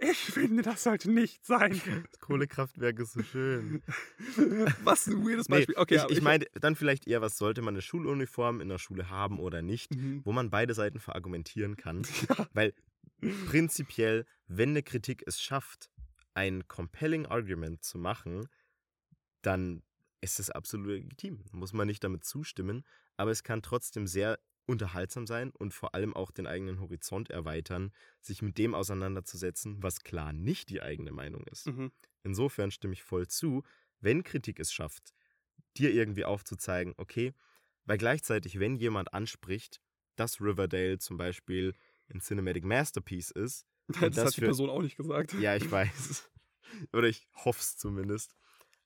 ich 0.00 0.18
finde, 0.18 0.62
das 0.62 0.82
sollte 0.82 1.10
nicht 1.10 1.46
sein. 1.46 1.80
Das 2.10 2.20
Kohlekraftwerk 2.20 2.98
ist 2.98 3.12
so 3.14 3.22
schön. 3.22 3.82
Was 4.84 5.06
ein 5.06 5.24
weirdes 5.24 5.48
Nee, 5.48 5.56
Beispiel. 5.56 5.76
Okay, 5.78 5.94
ich, 5.96 6.00
aber 6.02 6.12
ich 6.12 6.20
meine 6.22 6.44
dann 6.60 6.76
vielleicht 6.76 7.06
eher, 7.06 7.22
was 7.22 7.38
sollte 7.38 7.62
man 7.62 7.74
eine 7.74 7.82
Schuluniform 7.82 8.60
in 8.60 8.68
der 8.68 8.78
Schule 8.78 9.08
haben 9.08 9.38
oder 9.38 9.62
nicht, 9.62 9.94
Mhm. 9.94 10.20
wo 10.24 10.32
man 10.32 10.50
beide 10.50 10.74
Seiten 10.74 10.98
verargumentieren 11.00 11.76
kann. 11.76 12.02
Ja. 12.28 12.46
Weil 12.52 12.74
prinzipiell, 13.46 14.26
wenn 14.46 14.70
eine 14.70 14.82
Kritik 14.82 15.22
es 15.26 15.40
schafft, 15.40 15.90
ein 16.34 16.68
compelling 16.68 17.26
Argument 17.26 17.82
zu 17.82 17.98
machen, 17.98 18.46
dann 19.42 19.82
ist 20.20 20.40
es 20.40 20.50
absolut 20.50 20.88
legitim. 20.88 21.44
Muss 21.52 21.72
man 21.72 21.86
nicht 21.86 22.02
damit 22.04 22.24
zustimmen, 22.24 22.84
aber 23.16 23.30
es 23.30 23.42
kann 23.42 23.62
trotzdem 23.62 24.06
sehr 24.06 24.38
unterhaltsam 24.66 25.26
sein 25.26 25.50
und 25.50 25.72
vor 25.72 25.94
allem 25.94 26.14
auch 26.14 26.30
den 26.30 26.46
eigenen 26.46 26.80
Horizont 26.80 27.30
erweitern, 27.30 27.92
sich 28.20 28.42
mit 28.42 28.58
dem 28.58 28.74
auseinanderzusetzen, 28.74 29.82
was 29.82 30.00
klar 30.00 30.32
nicht 30.32 30.68
die 30.68 30.82
eigene 30.82 31.10
Meinung 31.12 31.44
ist. 31.46 31.66
Mhm. 31.68 31.90
Insofern 32.22 32.70
stimme 32.70 32.92
ich 32.92 33.02
voll 33.02 33.26
zu, 33.28 33.62
wenn 34.00 34.24
Kritik 34.24 34.60
es 34.60 34.72
schafft, 34.72 35.14
dir 35.76 35.92
irgendwie 35.92 36.24
aufzuzeigen, 36.24 36.92
okay, 36.98 37.32
weil 37.86 37.96
gleichzeitig, 37.96 38.58
wenn 38.58 38.76
jemand 38.76 39.14
anspricht, 39.14 39.80
dass 40.16 40.40
Riverdale 40.40 40.98
zum 40.98 41.16
Beispiel 41.16 41.74
ein 42.12 42.20
Cinematic 42.20 42.64
Masterpiece 42.64 43.30
ist, 43.30 43.66
Das, 44.00 44.10
das 44.16 44.24
hat 44.26 44.36
die 44.36 44.40
für- 44.40 44.46
Person 44.46 44.68
auch 44.68 44.82
nicht 44.82 44.96
gesagt. 44.98 45.32
ja, 45.34 45.56
ich 45.56 45.70
weiß, 45.70 46.28
oder 46.92 47.08
ich 47.08 47.26
hoffe 47.34 47.60
es 47.60 47.76
zumindest, 47.78 48.34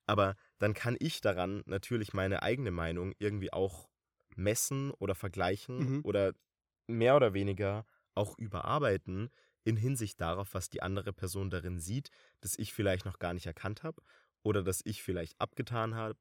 aber 0.06 0.36
dann 0.62 0.74
kann 0.74 0.96
ich 1.00 1.20
daran 1.20 1.62
natürlich 1.66 2.12
meine 2.14 2.42
eigene 2.42 2.70
Meinung 2.70 3.14
irgendwie 3.18 3.52
auch 3.52 3.90
messen 4.36 4.90
oder 4.92 5.14
vergleichen 5.14 5.92
Mhm. 5.92 6.02
oder 6.02 6.34
mehr 6.86 7.16
oder 7.16 7.34
weniger 7.34 7.86
auch 8.14 8.38
überarbeiten 8.38 9.30
in 9.64 9.76
Hinsicht 9.76 10.20
darauf, 10.20 10.54
was 10.54 10.68
die 10.70 10.82
andere 10.82 11.12
Person 11.12 11.50
darin 11.50 11.78
sieht, 11.78 12.10
das 12.40 12.58
ich 12.58 12.72
vielleicht 12.72 13.04
noch 13.04 13.18
gar 13.18 13.34
nicht 13.34 13.46
erkannt 13.46 13.82
habe 13.82 14.02
oder 14.42 14.62
das 14.62 14.80
ich 14.84 15.02
vielleicht 15.02 15.40
abgetan 15.40 15.94
habe. 15.94 16.18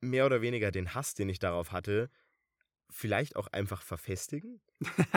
Mehr 0.00 0.26
oder 0.26 0.42
weniger 0.42 0.70
den 0.72 0.94
Hass, 0.94 1.14
den 1.14 1.28
ich 1.28 1.38
darauf 1.38 1.72
hatte, 1.72 2.10
vielleicht 2.90 3.36
auch 3.36 3.48
einfach 3.48 3.82
verfestigen. 3.82 4.60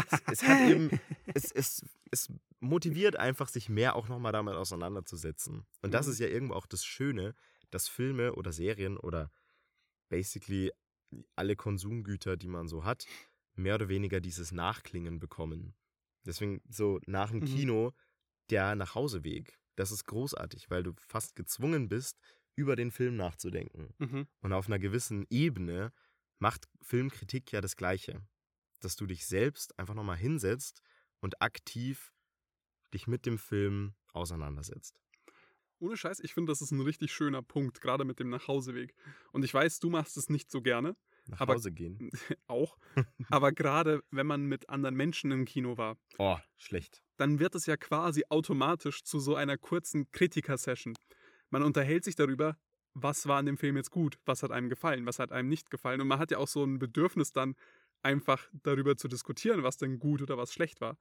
es, 0.06 0.23
es 0.30 0.43
eben, 0.63 0.91
es, 1.34 1.51
es, 1.51 1.84
es 2.12 2.30
motiviert 2.60 3.17
einfach, 3.17 3.49
sich 3.49 3.69
mehr 3.69 3.95
auch 3.95 4.08
nochmal 4.08 4.32
damit 4.32 4.56
auseinanderzusetzen. 4.56 5.65
Und 5.82 5.93
das 5.93 6.08
Mhm. 6.08 6.08
ist 6.08 6.19
ja 6.19 6.28
irgendwo 6.28 6.56
auch 6.56 6.67
das 6.67 6.86
Schöne, 6.86 7.36
dass 7.71 7.88
Filme 7.88 8.34
oder 8.36 8.51
Serien 8.54 8.97
oder 8.97 9.32
basically 10.10 10.71
alle 11.36 11.56
Konsumgüter, 11.56 12.38
die 12.38 12.47
man 12.47 12.67
so 12.67 12.84
hat, 12.84 13.06
mehr 13.56 13.75
oder 13.75 13.89
weniger 13.89 14.19
dieses 14.21 14.51
Nachklingen 14.51 15.19
bekommen. 15.19 15.75
Deswegen 16.25 16.62
so 16.69 16.99
nach 17.06 17.32
dem 17.32 17.41
Mhm. 17.41 17.45
Kino 17.45 17.93
der 18.49 18.75
Nachhauseweg. 18.75 19.60
Das 19.75 19.91
ist 19.91 20.06
großartig, 20.06 20.69
weil 20.69 20.84
du 20.84 20.93
fast 20.97 21.36
gezwungen 21.36 21.89
bist, 21.89 22.19
über 22.56 22.75
den 22.75 22.91
Film 22.91 23.17
nachzudenken. 23.17 23.93
Mhm. 23.99 24.28
Und 24.41 24.54
auf 24.54 24.67
einer 24.67 24.80
gewissen 24.80 25.25
Ebene 25.30 25.93
macht 26.39 26.67
Filmkritik 26.82 27.51
ja 27.51 27.62
das 27.62 27.75
Gleiche. 27.75 28.25
Dass 28.80 28.95
du 28.95 29.06
dich 29.06 29.25
selbst 29.25 29.78
einfach 29.80 29.93
nochmal 29.93 30.17
hinsetzt 30.17 30.82
und 31.21 31.41
aktiv 31.41 32.13
dich 32.93 33.08
mit 33.08 33.25
dem 33.25 33.38
Film 33.38 33.95
auseinandersetzt. 34.13 35.01
Ohne 35.79 35.97
Scheiß, 35.97 36.19
ich 36.21 36.33
finde, 36.33 36.51
das 36.51 36.61
ist 36.61 36.71
ein 36.71 36.81
richtig 36.81 37.11
schöner 37.13 37.41
Punkt, 37.41 37.81
gerade 37.81 38.05
mit 38.05 38.19
dem 38.19 38.29
Nachhauseweg. 38.29 38.93
Und 39.31 39.43
ich 39.43 39.53
weiß, 39.53 39.79
du 39.79 39.89
machst 39.89 40.15
es 40.17 40.29
nicht 40.29 40.49
so 40.51 40.61
gerne, 40.61 40.95
Nach 41.27 41.41
Aber- 41.41 41.55
Hause 41.55 41.71
gehen. 41.71 42.09
auch. 42.47 42.77
Aber 43.29 43.51
gerade 43.51 44.03
wenn 44.11 44.27
man 44.27 44.45
mit 44.45 44.69
anderen 44.69 44.95
Menschen 44.95 45.31
im 45.31 45.45
Kino 45.45 45.77
war, 45.77 45.97
Oh, 46.17 46.38
schlecht. 46.57 47.01
dann 47.17 47.39
wird 47.39 47.55
es 47.55 47.65
ja 47.65 47.77
quasi 47.77 48.23
automatisch 48.29 49.03
zu 49.03 49.19
so 49.19 49.35
einer 49.35 49.57
kurzen 49.57 50.09
Kritiker-Session. 50.11 50.93
Man 51.49 51.63
unterhält 51.63 52.03
sich 52.03 52.15
darüber, 52.15 52.57
was 52.93 53.27
war 53.27 53.39
an 53.39 53.45
dem 53.45 53.57
Film 53.57 53.75
jetzt 53.75 53.91
gut, 53.91 54.17
was 54.25 54.43
hat 54.43 54.51
einem 54.51 54.69
gefallen, 54.69 55.05
was 55.05 55.19
hat 55.19 55.31
einem 55.31 55.49
nicht 55.49 55.69
gefallen. 55.69 55.99
Und 55.99 56.07
man 56.07 56.19
hat 56.19 56.31
ja 56.31 56.38
auch 56.38 56.47
so 56.47 56.63
ein 56.63 56.79
Bedürfnis 56.79 57.31
dann, 57.33 57.55
einfach 58.01 58.47
darüber 58.63 58.95
zu 58.97 59.07
diskutieren, 59.07 59.63
was 59.63 59.77
denn 59.77 59.97
gut 59.97 60.21
oder 60.21 60.38
was 60.38 60.53
schlecht 60.53 60.79
war. 60.79 60.95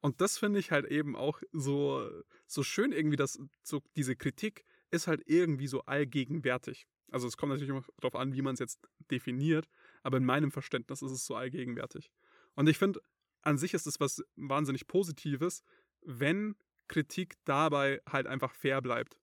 Und 0.00 0.20
das 0.20 0.38
finde 0.38 0.60
ich 0.60 0.70
halt 0.70 0.86
eben 0.86 1.16
auch 1.16 1.40
so, 1.52 2.08
so 2.46 2.62
schön 2.62 2.92
irgendwie, 2.92 3.16
dass 3.16 3.38
so 3.62 3.82
diese 3.96 4.16
Kritik 4.16 4.64
ist 4.90 5.06
halt 5.06 5.22
irgendwie 5.26 5.66
so 5.66 5.82
allgegenwärtig. 5.82 6.86
Also 7.10 7.26
es 7.28 7.36
kommt 7.36 7.50
natürlich 7.50 7.70
immer 7.70 7.84
darauf 8.00 8.14
an, 8.16 8.34
wie 8.34 8.42
man 8.42 8.54
es 8.54 8.60
jetzt 8.60 8.80
definiert, 9.10 9.66
aber 10.02 10.16
in 10.18 10.24
meinem 10.24 10.50
Verständnis 10.50 11.02
ist 11.02 11.10
es 11.12 11.26
so 11.26 11.34
allgegenwärtig. 11.34 12.10
Und 12.54 12.68
ich 12.68 12.78
finde, 12.78 13.00
an 13.42 13.58
sich 13.58 13.74
ist 13.74 13.86
es 13.86 14.00
was 14.00 14.22
wahnsinnig 14.36 14.86
Positives, 14.86 15.62
wenn 16.02 16.56
Kritik 16.88 17.34
dabei 17.44 18.00
halt 18.08 18.26
einfach 18.26 18.54
fair 18.54 18.80
bleibt. 18.82 19.18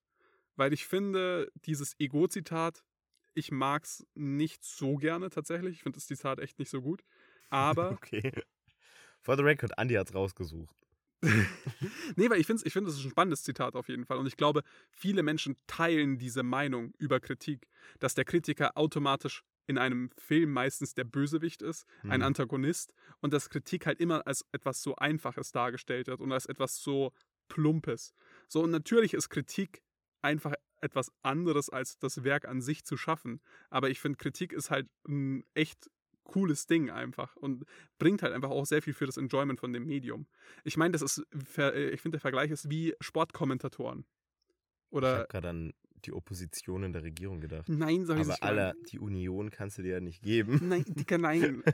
Weil 0.55 0.73
ich 0.73 0.85
finde, 0.85 1.51
dieses 1.65 1.95
Ego-Zitat, 1.99 2.83
ich 3.33 3.51
mag 3.51 3.85
es 3.85 4.05
nicht 4.15 4.63
so 4.63 4.95
gerne 4.97 5.29
tatsächlich. 5.29 5.77
Ich 5.77 5.83
finde 5.83 5.97
das 5.97 6.07
Zitat 6.07 6.39
echt 6.39 6.59
nicht 6.59 6.69
so 6.69 6.81
gut. 6.81 7.03
Aber, 7.49 7.99
Okay. 8.03 8.31
For 9.23 9.37
the 9.37 9.43
record, 9.43 9.71
Andy 9.77 9.95
hat's 9.95 10.13
rausgesucht. 10.13 10.75
nee, 12.17 12.29
weil 12.29 12.39
ich 12.39 12.45
finde, 12.45 12.63
ich 12.65 12.73
find, 12.73 12.85
das 12.85 12.95
ist 12.95 13.05
ein 13.05 13.11
spannendes 13.11 13.43
Zitat 13.43 13.75
auf 13.75 13.87
jeden 13.87 14.05
Fall. 14.05 14.17
Und 14.17 14.27
ich 14.27 14.35
glaube, 14.35 14.61
viele 14.91 15.23
Menschen 15.23 15.55
teilen 15.67 16.17
diese 16.17 16.43
Meinung 16.43 16.93
über 16.97 17.21
Kritik, 17.21 17.67
dass 17.99 18.13
der 18.13 18.25
Kritiker 18.25 18.77
automatisch 18.77 19.43
in 19.65 19.77
einem 19.77 20.09
Film 20.17 20.51
meistens 20.51 20.93
der 20.93 21.05
Bösewicht 21.05 21.61
ist, 21.61 21.85
ein 22.03 22.15
Hm. 22.15 22.23
Antagonist 22.23 22.93
und 23.21 23.31
dass 23.31 23.49
Kritik 23.49 23.85
halt 23.85 24.01
immer 24.01 24.27
als 24.27 24.45
etwas 24.51 24.83
so 24.83 24.97
Einfaches 24.97 25.53
dargestellt 25.53 26.07
wird 26.07 26.19
und 26.19 26.33
als 26.33 26.45
etwas 26.45 26.83
so 26.83 27.13
Plumpes. 27.47 28.13
So, 28.49 28.61
und 28.61 28.71
natürlich 28.71 29.13
ist 29.13 29.29
Kritik 29.29 29.81
einfach 30.21 30.53
etwas 30.81 31.13
anderes 31.21 31.69
als 31.69 31.97
das 31.97 32.25
Werk 32.25 32.45
an 32.45 32.61
sich 32.61 32.83
zu 32.83 32.97
schaffen. 32.97 33.39
Aber 33.69 33.89
ich 33.89 34.01
finde, 34.01 34.17
Kritik 34.17 34.51
ist 34.51 34.69
halt 34.69 34.89
ein 35.07 35.45
echt 35.53 35.89
cooles 36.23 36.67
Ding 36.67 36.89
einfach 36.89 37.35
und 37.35 37.65
bringt 37.99 38.23
halt 38.23 38.33
einfach 38.33 38.49
auch 38.49 38.65
sehr 38.65 38.81
viel 38.81 38.93
für 38.93 39.05
das 39.05 39.17
Enjoyment 39.17 39.59
von 39.59 39.73
dem 39.73 39.85
Medium. 39.85 40.27
Ich 40.63 40.77
meine, 40.77 40.91
das 40.91 41.01
ist, 41.01 41.25
äh, 41.57 41.89
ich 41.89 42.01
finde, 42.01 42.17
der 42.17 42.21
Vergleich 42.21 42.51
ist 42.51 42.69
wie 42.69 42.95
Sportkommentatoren. 42.99 44.05
Oder 44.89 45.13
ich 45.13 45.19
habe 45.19 45.27
gerade 45.29 45.49
an 45.49 45.73
die 46.05 46.13
Opposition 46.13 46.83
in 46.83 46.93
der 46.93 47.03
Regierung 47.03 47.41
gedacht. 47.41 47.67
Nein, 47.69 48.05
sag 48.05 48.19
ich 48.19 48.27
Aber 48.27 48.43
aller, 48.43 48.73
die 48.91 48.99
Union 48.99 49.49
kannst 49.49 49.77
du 49.77 49.81
dir 49.81 49.93
ja 49.93 49.99
nicht 49.99 50.21
geben. 50.21 50.59
Nein, 50.67 50.85
Dicker, 50.87 51.17
nein. 51.17 51.63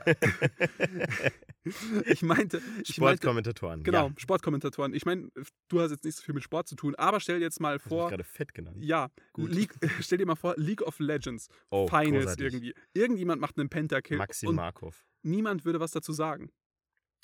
ich 2.06 2.22
meinte. 2.22 2.62
Ich 2.82 2.94
Sportkommentatoren. 2.94 3.78
Meinte, 3.80 3.90
genau, 3.90 4.08
ja. 4.08 4.14
Sportkommentatoren. 4.16 4.94
Ich 4.94 5.04
meine, 5.04 5.30
du 5.68 5.80
hast 5.80 5.90
jetzt 5.90 6.04
nicht 6.04 6.16
so 6.16 6.22
viel 6.22 6.34
mit 6.34 6.42
Sport 6.42 6.68
zu 6.68 6.76
tun, 6.76 6.94
aber 6.94 7.20
stell 7.20 7.38
dir 7.38 7.44
jetzt 7.44 7.60
mal 7.60 7.78
vor. 7.78 8.04
Ich 8.04 8.10
gerade 8.10 8.24
fett 8.24 8.54
genannt. 8.54 8.78
Ja, 8.80 9.10
Gut. 9.32 9.50
League, 9.50 9.74
stell 10.00 10.18
dir 10.18 10.26
mal 10.26 10.36
vor, 10.36 10.54
League 10.56 10.82
of 10.82 10.98
Legends. 10.98 11.48
Oh, 11.70 11.86
Finals 11.86 12.24
großartig. 12.24 12.44
irgendwie. 12.46 12.74
Irgendjemand 12.94 13.40
macht 13.40 13.58
einen 13.58 13.68
Pentakill. 13.68 14.16
Maxim 14.16 14.54
Markov. 14.54 15.04
Niemand 15.22 15.64
würde 15.64 15.80
was 15.80 15.92
dazu 15.92 16.12
sagen. 16.12 16.50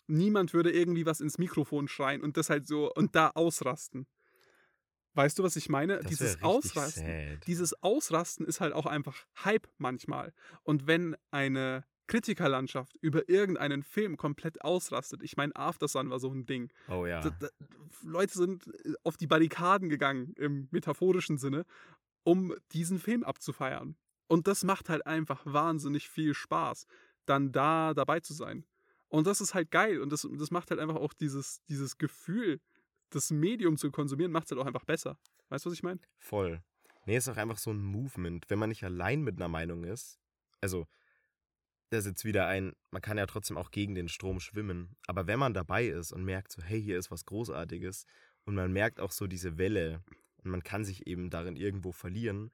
Niemand 0.09 0.53
würde 0.53 0.71
irgendwie 0.71 1.07
was 1.07 1.21
ins 1.21 1.39
Mikrofon 1.39 1.89
schreien 1.89 2.23
und 2.23 2.37
das 2.37 2.51
halt 2.51 2.67
so 2.67 2.93
und 2.95 3.17
da 3.17 3.31
ausrasten. 3.31 4.07
Weißt 5.17 5.39
du, 5.39 5.43
was 5.43 5.57
ich 5.57 5.69
meine? 5.69 5.99
Das 5.99 6.07
dieses 6.07 6.43
Ausrasten. 6.43 7.05
Sad. 7.07 7.47
Dieses 7.47 7.83
Ausrasten 7.83 8.47
ist 8.47 8.61
halt 8.61 8.73
auch 8.75 8.87
einfach 8.87 9.17
Hype 9.45 9.67
manchmal. 9.79 10.33
Und 10.63 10.87
wenn 10.87 11.17
eine 11.31 11.85
Kritikerlandschaft 12.07 12.97
über 13.01 13.29
irgendeinen 13.29 13.83
Film 13.83 14.17
komplett 14.17 14.63
ausrastet. 14.63 15.23
Ich 15.23 15.37
meine, 15.37 15.55
After 15.57 15.89
Sun 15.89 16.11
war 16.11 16.21
so 16.21 16.31
ein 16.31 16.47
Ding. 16.47 16.71
Oh 16.89 17.05
ja. 17.05 17.21
Da, 17.21 17.31
da, 17.31 17.49
Leute 18.03 18.35
sind 18.35 18.67
äh, 18.85 18.93
auf 19.03 19.17
die 19.17 19.27
Barrikaden 19.27 19.89
gegangen 19.89 20.33
im 20.37 20.69
metaphorischen 20.71 21.39
Sinne, 21.39 21.65
um 22.23 22.55
diesen 22.73 22.99
Film 22.99 23.25
abzufeiern. 23.25 23.97
Und 24.29 24.47
das 24.47 24.65
macht 24.65 24.89
halt 24.89 25.07
einfach 25.07 25.43
wahnsinnig 25.45 26.09
viel 26.09 26.35
Spaß, 26.35 26.87
dann 27.27 27.53
da 27.53 27.95
dabei 27.95 28.21
zu 28.21 28.35
sein. 28.35 28.65
Und 29.09 29.27
das 29.27 29.41
ist 29.41 29.55
halt 29.55 29.71
geil 29.71 30.01
und 30.01 30.11
das, 30.11 30.29
das 30.39 30.51
macht 30.51 30.71
halt 30.71 30.81
einfach 30.81 30.97
auch 30.97 31.13
dieses, 31.13 31.63
dieses 31.69 31.97
Gefühl, 31.97 32.61
das 33.11 33.31
Medium 33.31 33.77
zu 33.77 33.91
konsumieren, 33.91 34.33
macht 34.33 34.47
es 34.47 34.51
halt 34.53 34.61
auch 34.61 34.67
einfach 34.67 34.85
besser. 34.85 35.19
Weißt 35.49 35.65
du, 35.65 35.71
was 35.71 35.75
ich 35.75 35.83
meine? 35.83 36.01
Voll. 36.19 36.63
Nee, 37.07 37.17
ist 37.17 37.29
auch 37.29 37.37
einfach 37.37 37.59
so 37.59 37.71
ein 37.71 37.81
Movement. 37.81 38.47
Wenn 38.49 38.59
man 38.59 38.69
nicht 38.69 38.85
allein 38.85 39.23
mit 39.23 39.37
einer 39.37 39.49
Meinung 39.49 39.85
ist, 39.85 40.19
also, 40.61 40.87
das 41.91 42.01
ist 42.01 42.07
jetzt 42.07 42.25
wieder 42.25 42.49
ein, 42.49 42.75
man 42.91 43.03
kann 43.03 43.19
ja 43.19 43.27
trotzdem 43.27 43.57
auch 43.57 43.71
gegen 43.71 43.95
den 43.95 44.09
Strom 44.09 44.41
schwimmen, 44.41 44.97
aber 45.07 45.29
wenn 45.29 45.39
man 45.39 45.55
dabei 45.55 45.87
ist 45.87 46.13
und 46.13 46.25
merkt 46.25 46.51
so, 46.51 46.63
hey, 46.63 46.83
hier 46.83 46.99
ist 46.99 47.13
was 47.13 47.25
Großartiges 47.25 48.07
und 48.45 48.57
man 48.57 48.73
merkt 48.73 48.99
auch 48.99 49.13
so 49.13 49.29
diese 49.29 49.57
Welle 49.59 50.03
und 50.43 50.51
man 50.51 50.65
kann 50.65 50.85
sich 50.85 51.07
eben 51.07 51.31
darin 51.31 51.55
irgendwo 51.57 51.93
verlieren, 51.93 52.51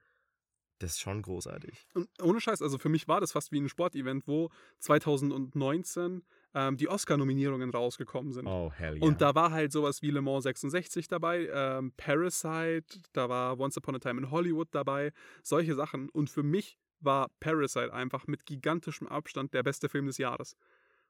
das 0.77 0.91
ist 0.91 1.01
schon 1.01 1.21
großartig. 1.21 1.87
Und 1.93 2.09
ohne 2.21 2.41
Scheiß, 2.41 2.61
also 2.61 2.77
für 2.77 2.89
mich 2.89 3.07
war 3.07 3.21
das 3.21 3.31
fast 3.31 3.51
wie 3.51 3.59
ein 3.59 3.69
Sportevent, 3.69 4.27
wo 4.27 4.51
2019 4.79 6.23
ähm, 6.53 6.77
die 6.77 6.87
Oscar-Nominierungen 6.87 7.69
rausgekommen 7.69 8.31
sind. 8.31 8.47
Oh, 8.47 8.71
hell 8.75 8.95
yeah. 8.95 9.05
Und 9.05 9.21
da 9.21 9.35
war 9.35 9.51
halt 9.51 9.71
sowas 9.71 10.01
wie 10.01 10.11
Le 10.11 10.21
Mans 10.21 10.43
66 10.43 11.07
dabei, 11.07 11.49
ähm, 11.51 11.91
Parasite, 11.97 12.99
da 13.13 13.29
war 13.29 13.59
Once 13.59 13.77
Upon 13.77 13.95
a 13.95 13.99
Time 13.99 14.21
in 14.21 14.31
Hollywood 14.31 14.69
dabei, 14.71 15.11
solche 15.41 15.75
Sachen. 15.75 16.09
Und 16.09 16.29
für 16.29 16.43
mich 16.43 16.77
war 16.99 17.29
Parasite 17.39 17.93
einfach 17.93 18.27
mit 18.27 18.45
gigantischem 18.45 19.07
Abstand 19.07 19.53
der 19.53 19.63
beste 19.63 19.89
Film 19.89 20.05
des 20.05 20.17
Jahres. 20.17 20.55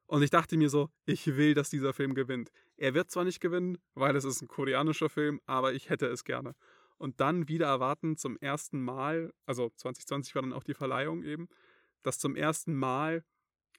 Und 0.06 0.22
ich 0.22 0.30
dachte 0.30 0.58
mir 0.58 0.70
so, 0.70 0.90
ich 1.06 1.26
will, 1.38 1.54
dass 1.54 1.70
dieser 1.70 1.94
Film 1.94 2.14
gewinnt. 2.14 2.52
Er 2.78 2.94
wird 2.94 3.10
zwar 3.10 3.24
nicht 3.24 3.40
gewinnen, 3.40 3.78
weil 3.94 4.16
es 4.16 4.26
ist 4.26 4.42
ein 4.42 4.48
koreanischer 4.48 5.10
Film, 5.10 5.40
aber 5.46 5.74
ich 5.74 5.90
hätte 5.90 6.08
es 6.08 6.24
gerne. 6.24 6.56
Und 6.98 7.20
dann 7.20 7.48
wieder 7.48 7.68
erwarten 7.68 8.18
zum 8.18 8.38
ersten 8.38 8.82
Mal, 8.82 9.34
also 9.46 9.72
2020 9.76 10.36
war 10.36 10.42
dann 10.42 10.54
auch 10.54 10.64
die 10.64 10.74
Verleihung 10.74 11.24
eben, 11.24 11.48
dass 12.02 12.20
zum 12.20 12.36
ersten 12.36 12.76
Mal 12.76 13.24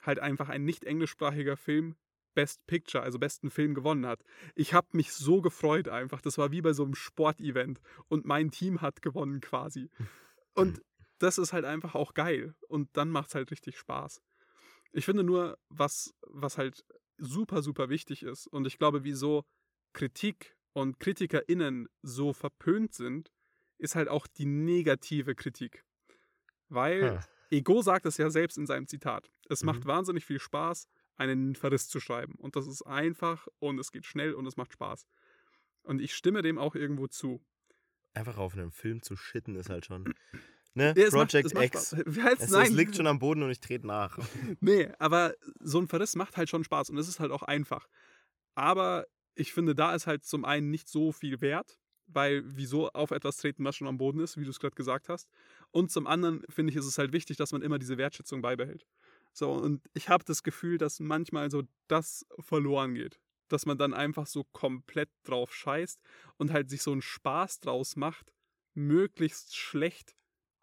halt 0.06 0.18
einfach 0.18 0.48
ein 0.48 0.64
nicht 0.64 0.84
englischsprachiger 0.84 1.56
Film 1.56 1.96
Best 2.34 2.66
Picture, 2.66 3.02
also 3.02 3.18
besten 3.18 3.50
Film 3.50 3.74
gewonnen 3.74 4.06
hat. 4.06 4.24
Ich 4.54 4.74
habe 4.74 4.88
mich 4.92 5.12
so 5.12 5.40
gefreut 5.40 5.88
einfach. 5.88 6.20
Das 6.20 6.36
war 6.36 6.50
wie 6.50 6.62
bei 6.62 6.72
so 6.72 6.84
einem 6.84 6.94
Sportevent 6.94 7.80
und 8.08 8.24
mein 8.24 8.50
Team 8.50 8.80
hat 8.80 9.02
gewonnen 9.02 9.40
quasi. 9.40 9.90
Und 10.56 10.82
das 11.18 11.38
ist 11.38 11.52
halt 11.52 11.64
einfach 11.64 11.96
auch 11.96 12.14
geil 12.14 12.54
und 12.68 12.96
dann 12.96 13.10
macht 13.10 13.28
es 13.28 13.34
halt 13.34 13.50
richtig 13.50 13.76
Spaß. 13.76 14.22
Ich 14.92 15.04
finde 15.04 15.24
nur, 15.24 15.58
was, 15.68 16.14
was 16.22 16.58
halt 16.58 16.84
super, 17.18 17.60
super 17.60 17.88
wichtig 17.88 18.22
ist 18.22 18.46
und 18.46 18.64
ich 18.66 18.78
glaube, 18.78 19.02
wieso 19.02 19.44
Kritik 19.94 20.56
und 20.72 21.00
KritikerInnen 21.00 21.88
so 22.02 22.32
verpönt 22.32 22.94
sind, 22.94 23.32
ist 23.78 23.96
halt 23.96 24.08
auch 24.08 24.28
die 24.28 24.46
negative 24.46 25.34
Kritik. 25.34 25.84
Weil 26.68 27.12
hm. 27.12 27.20
Ego 27.50 27.82
sagt 27.82 28.06
es 28.06 28.16
ja 28.16 28.30
selbst 28.30 28.58
in 28.58 28.66
seinem 28.66 28.86
Zitat. 28.86 29.30
Es 29.48 29.62
mhm. 29.62 29.66
macht 29.66 29.86
wahnsinnig 29.86 30.24
viel 30.24 30.38
Spaß, 30.38 30.88
einen 31.16 31.54
Verriss 31.54 31.88
zu 31.88 32.00
schreiben. 32.00 32.34
Und 32.36 32.56
das 32.56 32.66
ist 32.66 32.82
einfach 32.82 33.46
und 33.58 33.78
es 33.78 33.92
geht 33.92 34.06
schnell 34.06 34.34
und 34.34 34.46
es 34.46 34.56
macht 34.56 34.72
Spaß. 34.72 35.06
Und 35.82 36.00
ich 36.00 36.14
stimme 36.14 36.42
dem 36.42 36.58
auch 36.58 36.74
irgendwo 36.74 37.06
zu. 37.06 37.44
Einfach 38.14 38.38
auf 38.38 38.54
einen 38.54 38.70
Film 38.70 39.02
zu 39.02 39.16
shitten 39.16 39.56
ist 39.56 39.70
halt 39.70 39.86
schon. 39.86 40.14
Ne? 40.76 40.92
Ja, 40.96 41.08
Project 41.08 41.54
macht, 41.54 41.66
X. 41.66 41.92
Es, 42.36 42.50
es, 42.50 42.70
liegt 42.70 42.96
schon 42.96 43.06
am 43.06 43.20
Boden 43.20 43.44
und 43.44 43.50
ich 43.52 43.60
trete 43.60 43.86
nach. 43.86 44.18
nee, 44.60 44.90
aber 44.98 45.34
so 45.60 45.78
ein 45.78 45.86
Verriss 45.86 46.16
macht 46.16 46.36
halt 46.36 46.48
schon 46.48 46.64
Spaß 46.64 46.90
und 46.90 46.98
es 46.98 47.06
ist 47.06 47.20
halt 47.20 47.30
auch 47.30 47.44
einfach. 47.44 47.86
Aber 48.56 49.06
ich 49.36 49.52
finde, 49.52 49.76
da 49.76 49.94
ist 49.94 50.08
halt 50.08 50.24
zum 50.24 50.44
einen 50.44 50.70
nicht 50.70 50.88
so 50.88 51.12
viel 51.12 51.40
wert, 51.40 51.78
weil 52.06 52.42
wieso 52.44 52.90
auf 52.90 53.10
etwas 53.10 53.36
treten, 53.38 53.64
was 53.64 53.76
schon 53.76 53.88
am 53.88 53.98
Boden 53.98 54.20
ist, 54.20 54.36
wie 54.36 54.44
du 54.44 54.50
es 54.50 54.60
gerade 54.60 54.74
gesagt 54.74 55.08
hast. 55.08 55.28
Und 55.70 55.90
zum 55.90 56.06
anderen 56.06 56.42
finde 56.48 56.70
ich, 56.70 56.76
ist 56.76 56.86
es 56.86 56.98
halt 56.98 57.12
wichtig, 57.12 57.36
dass 57.36 57.52
man 57.52 57.62
immer 57.62 57.78
diese 57.78 57.98
Wertschätzung 57.98 58.42
beibehält. 58.42 58.86
So, 59.32 59.52
und 59.52 59.82
ich 59.94 60.08
habe 60.08 60.24
das 60.24 60.42
Gefühl, 60.42 60.78
dass 60.78 61.00
manchmal 61.00 61.50
so 61.50 61.62
das 61.88 62.26
verloren 62.38 62.94
geht. 62.94 63.18
Dass 63.48 63.66
man 63.66 63.78
dann 63.78 63.92
einfach 63.92 64.26
so 64.26 64.44
komplett 64.52 65.10
drauf 65.24 65.54
scheißt 65.54 66.00
und 66.36 66.52
halt 66.52 66.70
sich 66.70 66.82
so 66.82 66.92
einen 66.92 67.02
Spaß 67.02 67.60
draus 67.60 67.96
macht, 67.96 68.32
möglichst 68.74 69.56
schlecht 69.56 70.16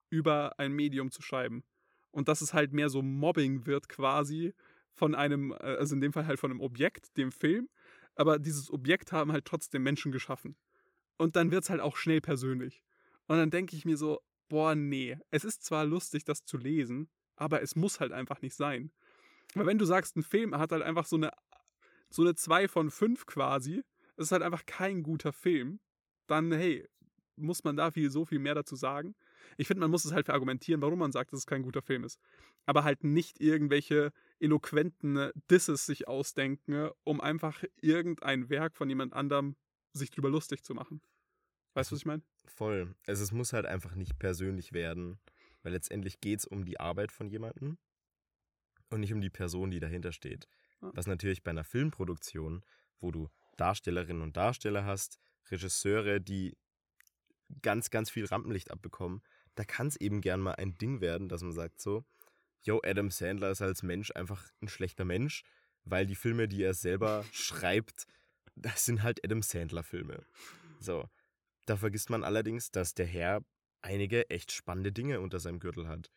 über 0.10 0.60
ein 0.60 0.74
Medium 0.74 1.12
zu 1.12 1.22
schreiben. 1.22 1.64
Und 2.12 2.28
dass 2.28 2.42
es 2.42 2.54
halt 2.54 2.74
mehr 2.74 2.90
so 2.90 3.02
Mobbing 3.02 3.66
wird 3.66 3.88
quasi 3.88 4.54
von 4.94 5.16
einem, 5.16 5.52
äh, 5.52 5.78
also 5.78 5.96
in 5.96 6.02
dem 6.02 6.14
Fall 6.14 6.28
halt 6.28 6.40
von 6.40 6.52
einem 6.52 6.62
Objekt, 6.62 7.16
dem 7.18 7.32
Film. 7.32 7.70
Aber 8.16 8.40
dieses 8.40 8.72
Objekt 8.72 9.12
haben 9.12 9.32
halt 9.32 9.46
trotzdem 9.46 9.84
Menschen 9.84 10.12
geschaffen. 10.12 10.56
Und 11.22 11.36
dann 11.36 11.52
wird 11.52 11.66
es 11.66 11.70
halt 11.70 11.82
auch 11.82 11.98
schnell 11.98 12.20
persönlich. 12.20 12.82
Und 13.28 13.38
dann 13.38 13.52
denke 13.52 13.76
ich 13.76 13.86
mir 13.86 13.96
so, 13.96 14.22
boah, 14.50 14.74
nee, 14.74 15.20
es 15.30 15.44
ist 15.44 15.64
zwar 15.64 15.86
lustig, 15.86 16.24
das 16.24 16.46
zu 16.46 16.58
lesen, 16.58 17.12
aber 17.36 17.62
es 17.62 17.76
muss 17.76 18.00
halt 18.00 18.12
einfach 18.12 18.42
nicht 18.42 18.56
sein. 18.56 18.92
Weil 19.54 19.68
wenn 19.68 19.78
du 19.78 19.86
sagst, 19.86 20.18
ein 20.18 20.24
Film 20.24 20.58
hat 20.58 20.72
halt 20.72 20.82
einfach 20.82 21.06
so 21.06 21.18
eine, 21.18 21.32
so 22.10 22.24
eine 22.24 22.34
2 22.34 22.68
von 22.68 22.90
5 22.90 23.28
quasi, 23.28 23.84
es 24.18 24.26
ist 24.26 24.32
halt 24.32 24.42
einfach 24.42 24.66
kein 24.66 25.04
guter 25.04 25.32
Film, 25.32 25.80
dann, 26.26 26.52
hey, 26.52 26.90
muss 27.36 27.64
man 27.64 27.76
da 27.78 27.92
viel, 27.92 28.10
so 28.10 28.26
viel 28.26 28.40
mehr 28.40 28.56
dazu 28.56 28.76
sagen. 28.76 29.14
Ich 29.58 29.68
finde, 29.68 29.82
man 29.82 29.92
muss 29.92 30.06
es 30.06 30.14
halt 30.14 30.26
verargumentieren, 30.26 30.82
warum 30.82 30.98
man 30.98 31.12
sagt, 31.12 31.34
dass 31.34 31.42
es 31.42 31.46
kein 31.46 31.62
guter 31.62 31.84
Film 31.84 32.04
ist. 32.04 32.20
Aber 32.66 32.84
halt 32.84 33.04
nicht 33.04 33.40
irgendwelche 33.40 34.12
eloquenten 34.40 35.30
Disses 35.52 35.86
sich 35.86 36.08
ausdenken, 36.08 36.90
um 37.04 37.22
einfach 37.22 37.64
irgendein 37.80 38.50
Werk 38.50 38.76
von 38.76 38.90
jemand 38.90 39.14
anderem 39.14 39.56
sich 39.94 40.10
drüber 40.10 40.32
lustig 40.32 40.64
zu 40.64 40.74
machen. 40.74 41.00
Weißt 41.74 41.92
du, 41.92 41.96
was 41.96 42.02
ich 42.02 42.06
meine? 42.06 42.24
Voll. 42.46 42.96
Also 43.08 43.24
es 43.24 43.32
muss 43.32 43.54
halt 43.54 43.66
einfach 43.66 43.96
nicht 43.96 44.20
persönlich 44.20 44.74
werden, 44.74 45.20
weil 45.64 45.74
letztendlich 45.74 46.20
geht 46.20 46.40
es 46.40 46.46
um 46.46 46.66
die 46.66 46.80
Arbeit 46.80 47.12
von 47.12 47.30
jemandem 47.30 47.78
und 48.90 49.00
nicht 49.00 49.14
um 49.14 49.22
die 49.22 49.30
Person, 49.30 49.72
die 49.72 49.80
dahinter 49.80 50.12
steht. 50.12 50.48
Ja. 50.82 50.92
Was 50.94 51.08
natürlich 51.08 51.44
bei 51.44 51.52
einer 51.52 51.64
Filmproduktion, 51.64 52.64
wo 53.00 53.12
du 53.12 53.30
Darstellerinnen 53.58 54.22
und 54.22 54.36
Darsteller 54.36 54.86
hast, 54.86 55.20
Regisseure, 55.50 56.20
die 56.20 56.58
ganz, 57.62 57.90
ganz 57.90 58.10
viel 58.10 58.26
Rampenlicht 58.26 58.72
abbekommen, 58.72 59.22
da 59.56 59.64
kann 59.64 59.88
es 59.88 59.96
eben 59.98 60.22
gern 60.22 60.40
mal 60.40 60.56
ein 60.56 60.78
Ding 60.78 61.02
werden, 61.02 61.30
dass 61.30 61.42
man 61.42 61.52
sagt 61.52 61.82
so, 61.82 62.06
yo, 62.64 62.82
Adam 62.84 63.10
Sandler 63.10 63.52
ist 63.52 63.62
als 63.62 63.84
Mensch 63.84 64.12
einfach 64.12 64.50
ein 64.62 64.68
schlechter 64.68 65.06
Mensch, 65.06 65.44
weil 65.84 66.06
die 66.06 66.16
Filme, 66.16 66.48
die 66.48 66.64
er 66.64 66.74
selber 66.74 67.26
schreibt, 67.32 68.06
das 68.56 68.86
sind 68.86 69.04
halt 69.04 69.24
Adam 69.24 69.42
Sandler-Filme. 69.42 70.24
So. 70.80 71.10
Da 71.72 71.78
vergisst 71.78 72.10
man 72.10 72.26
allerdings, 72.26 72.70
dass 72.72 72.96
der 72.96 73.06
Herr 73.06 73.46
einige 73.82 74.30
echt 74.30 74.52
spannende 74.52 74.92
Dinge 74.92 75.22
unter 75.22 75.40
seinem 75.40 75.62
Gürtel 75.62 75.88
hat. 75.88 76.12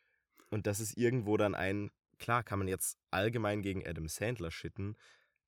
Und 0.50 0.66
das 0.66 0.80
ist 0.80 0.96
irgendwo 0.96 1.36
dann 1.36 1.54
ein, 1.54 1.92
klar 2.18 2.42
kann 2.42 2.58
man 2.58 2.66
jetzt 2.66 2.98
allgemein 3.12 3.62
gegen 3.62 3.86
Adam 3.86 4.08
Sandler 4.08 4.50
schitten, 4.50 4.96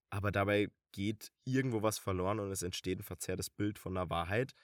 aber 0.09 0.31
dabei 0.31 0.69
geht 0.93 1.33
irgendwo 1.43 1.83
was 1.83 1.99
verloren 1.99 2.39
und 2.39 2.53
es 2.53 2.63
entsteht 2.63 3.01
ein 3.01 3.03
verzerrtes 3.03 3.51
Bild 3.51 3.81
von 3.81 3.97
einer 3.97 4.09
Wahrheit, 4.09 4.55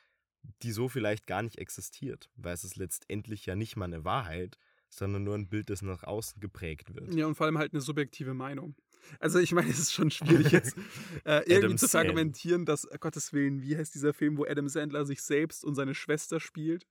die 0.62 0.70
so 0.70 0.88
vielleicht 0.88 1.26
gar 1.26 1.42
nicht 1.42 1.58
existiert, 1.58 2.30
weil 2.36 2.54
es 2.54 2.62
ist 2.62 2.76
letztendlich 2.76 3.44
ja 3.44 3.56
nicht 3.56 3.74
mal 3.74 3.86
eine 3.86 4.04
Wahrheit, 4.04 4.58
sondern 4.90 5.24
nur 5.24 5.34
ein 5.34 5.48
Bild, 5.48 5.70
das 5.70 5.82
nach 5.82 6.04
außen 6.04 6.38
geprägt 6.38 6.94
wird. 6.94 7.12
Ja, 7.14 7.26
und 7.26 7.34
vor 7.34 7.46
allem 7.46 7.58
halt 7.58 7.72
eine 7.72 7.80
subjektive 7.80 8.34
Meinung. 8.34 8.76
Also 9.20 9.38
ich 9.38 9.52
meine, 9.52 9.70
es 9.70 9.78
ist 9.78 9.92
schon 9.92 10.10
schwierig 10.10 10.50
jetzt 10.52 10.76
äh, 11.24 11.42
irgendwie 11.46 11.76
zu 11.76 11.88
verargumentieren, 11.88 12.64
dass, 12.66 12.84
uh, 12.84 12.96
Gottes 13.00 13.32
Willen, 13.32 13.62
wie 13.62 13.76
heißt 13.76 13.94
dieser 13.94 14.14
Film, 14.14 14.36
wo 14.38 14.44
Adam 14.44 14.68
Sandler 14.68 15.04
sich 15.04 15.22
selbst 15.22 15.64
und 15.64 15.74
seine 15.74 15.94
Schwester 15.94 16.40
spielt? 16.40 16.86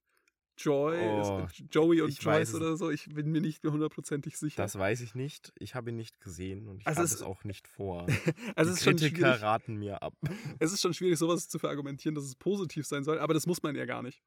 Joy, 0.58 0.97
Oh, 1.00 1.47
Joey 1.71 2.02
und 2.02 2.21
Joyce 2.21 2.54
oder 2.56 2.76
so. 2.78 2.91
Ich 2.91 3.06
bin 3.08 3.32
mir 3.32 3.41
nicht 3.41 3.63
mehr 3.63 3.71
hundertprozentig 3.74 4.38
sicher. 4.38 4.62
Das 4.62 4.78
weiß 4.78 5.02
ich 5.02 5.15
nicht. 5.15 5.52
Ich 5.58 5.74
habe 5.76 5.89
ihn 5.89 5.95
nicht 5.95 6.19
gesehen 6.19 6.67
und 6.67 6.82
ich 6.82 6.88
Also 6.88 6.97
habe 6.97 7.06
es- 7.06 7.13
es 7.15 7.21
auch 7.24 7.43
nicht 7.45 7.67
vor. 7.67 8.06
also 8.56 8.69
Die 8.69 8.74
es 8.74 8.78
ist 8.80 8.84
schon 8.84 8.95
Kritiker 8.97 9.15
schwierig. 9.17 9.41
raten 9.41 9.76
mir 9.78 10.04
ab. 10.04 10.13
Es 10.60 10.71
ist 10.71 10.82
schon 10.82 10.93
schwierig, 10.93 11.17
sowas 11.17 11.47
zu 11.47 11.58
verargumentieren, 11.58 12.13
dass 12.13 12.26
es 12.26 12.36
positiv 12.36 12.86
sein 12.86 13.04
soll, 13.04 13.17
aber 13.17 13.34
das 13.34 13.47
muss 13.47 13.63
man 13.63 13.76
ja 13.76 13.86
gar 13.86 14.04
nicht. 14.04 14.21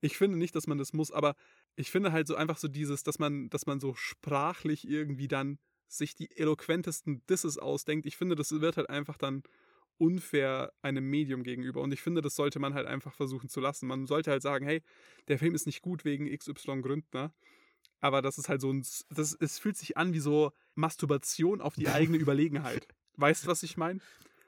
Ich 0.00 0.16
finde 0.16 0.38
nicht, 0.38 0.54
dass 0.54 0.66
man 0.66 0.78
das 0.78 0.92
muss, 0.92 1.10
aber 1.10 1.34
ich 1.76 1.90
finde 1.90 2.12
halt 2.12 2.26
so 2.28 2.36
einfach 2.36 2.58
so 2.58 2.68
dieses, 2.68 3.02
dass 3.02 3.18
man, 3.18 3.48
dass 3.50 3.66
man 3.66 3.80
so 3.80 3.94
sprachlich 3.94 4.86
irgendwie 4.86 5.28
dann 5.28 5.58
sich 5.90 6.14
die 6.14 6.30
eloquentesten 6.36 7.24
Disses 7.26 7.58
ausdenkt. 7.58 8.06
Ich 8.06 8.16
finde, 8.16 8.36
das 8.36 8.52
wird 8.60 8.76
halt 8.76 8.88
einfach 8.88 9.18
dann 9.18 9.42
unfair 9.98 10.72
einem 10.80 11.08
Medium 11.08 11.42
gegenüber. 11.42 11.82
Und 11.82 11.92
ich 11.92 12.00
finde, 12.00 12.22
das 12.22 12.34
sollte 12.34 12.58
man 12.58 12.72
halt 12.72 12.86
einfach 12.86 13.12
versuchen 13.12 13.50
zu 13.50 13.60
lassen. 13.60 13.86
Man 13.86 14.06
sollte 14.06 14.30
halt 14.30 14.42
sagen, 14.42 14.64
hey, 14.64 14.82
der 15.28 15.38
Film 15.38 15.54
ist 15.54 15.66
nicht 15.66 15.82
gut 15.82 16.04
wegen 16.04 16.26
XY 16.34 16.80
Gründen, 16.80 17.08
ne? 17.12 17.32
Aber 18.00 18.22
das 18.22 18.38
ist 18.38 18.48
halt 18.48 18.62
so 18.62 18.72
ein, 18.72 18.84
das, 19.10 19.36
es 19.38 19.58
fühlt 19.58 19.76
sich 19.76 19.98
an 19.98 20.14
wie 20.14 20.20
so 20.20 20.52
Masturbation 20.74 21.60
auf 21.60 21.74
die 21.74 21.88
eigene 21.88 22.16
Überlegenheit. 22.18 22.88
Weißt 23.16 23.44
du, 23.44 23.48
was 23.48 23.62
ich 23.62 23.76
meine? 23.76 24.00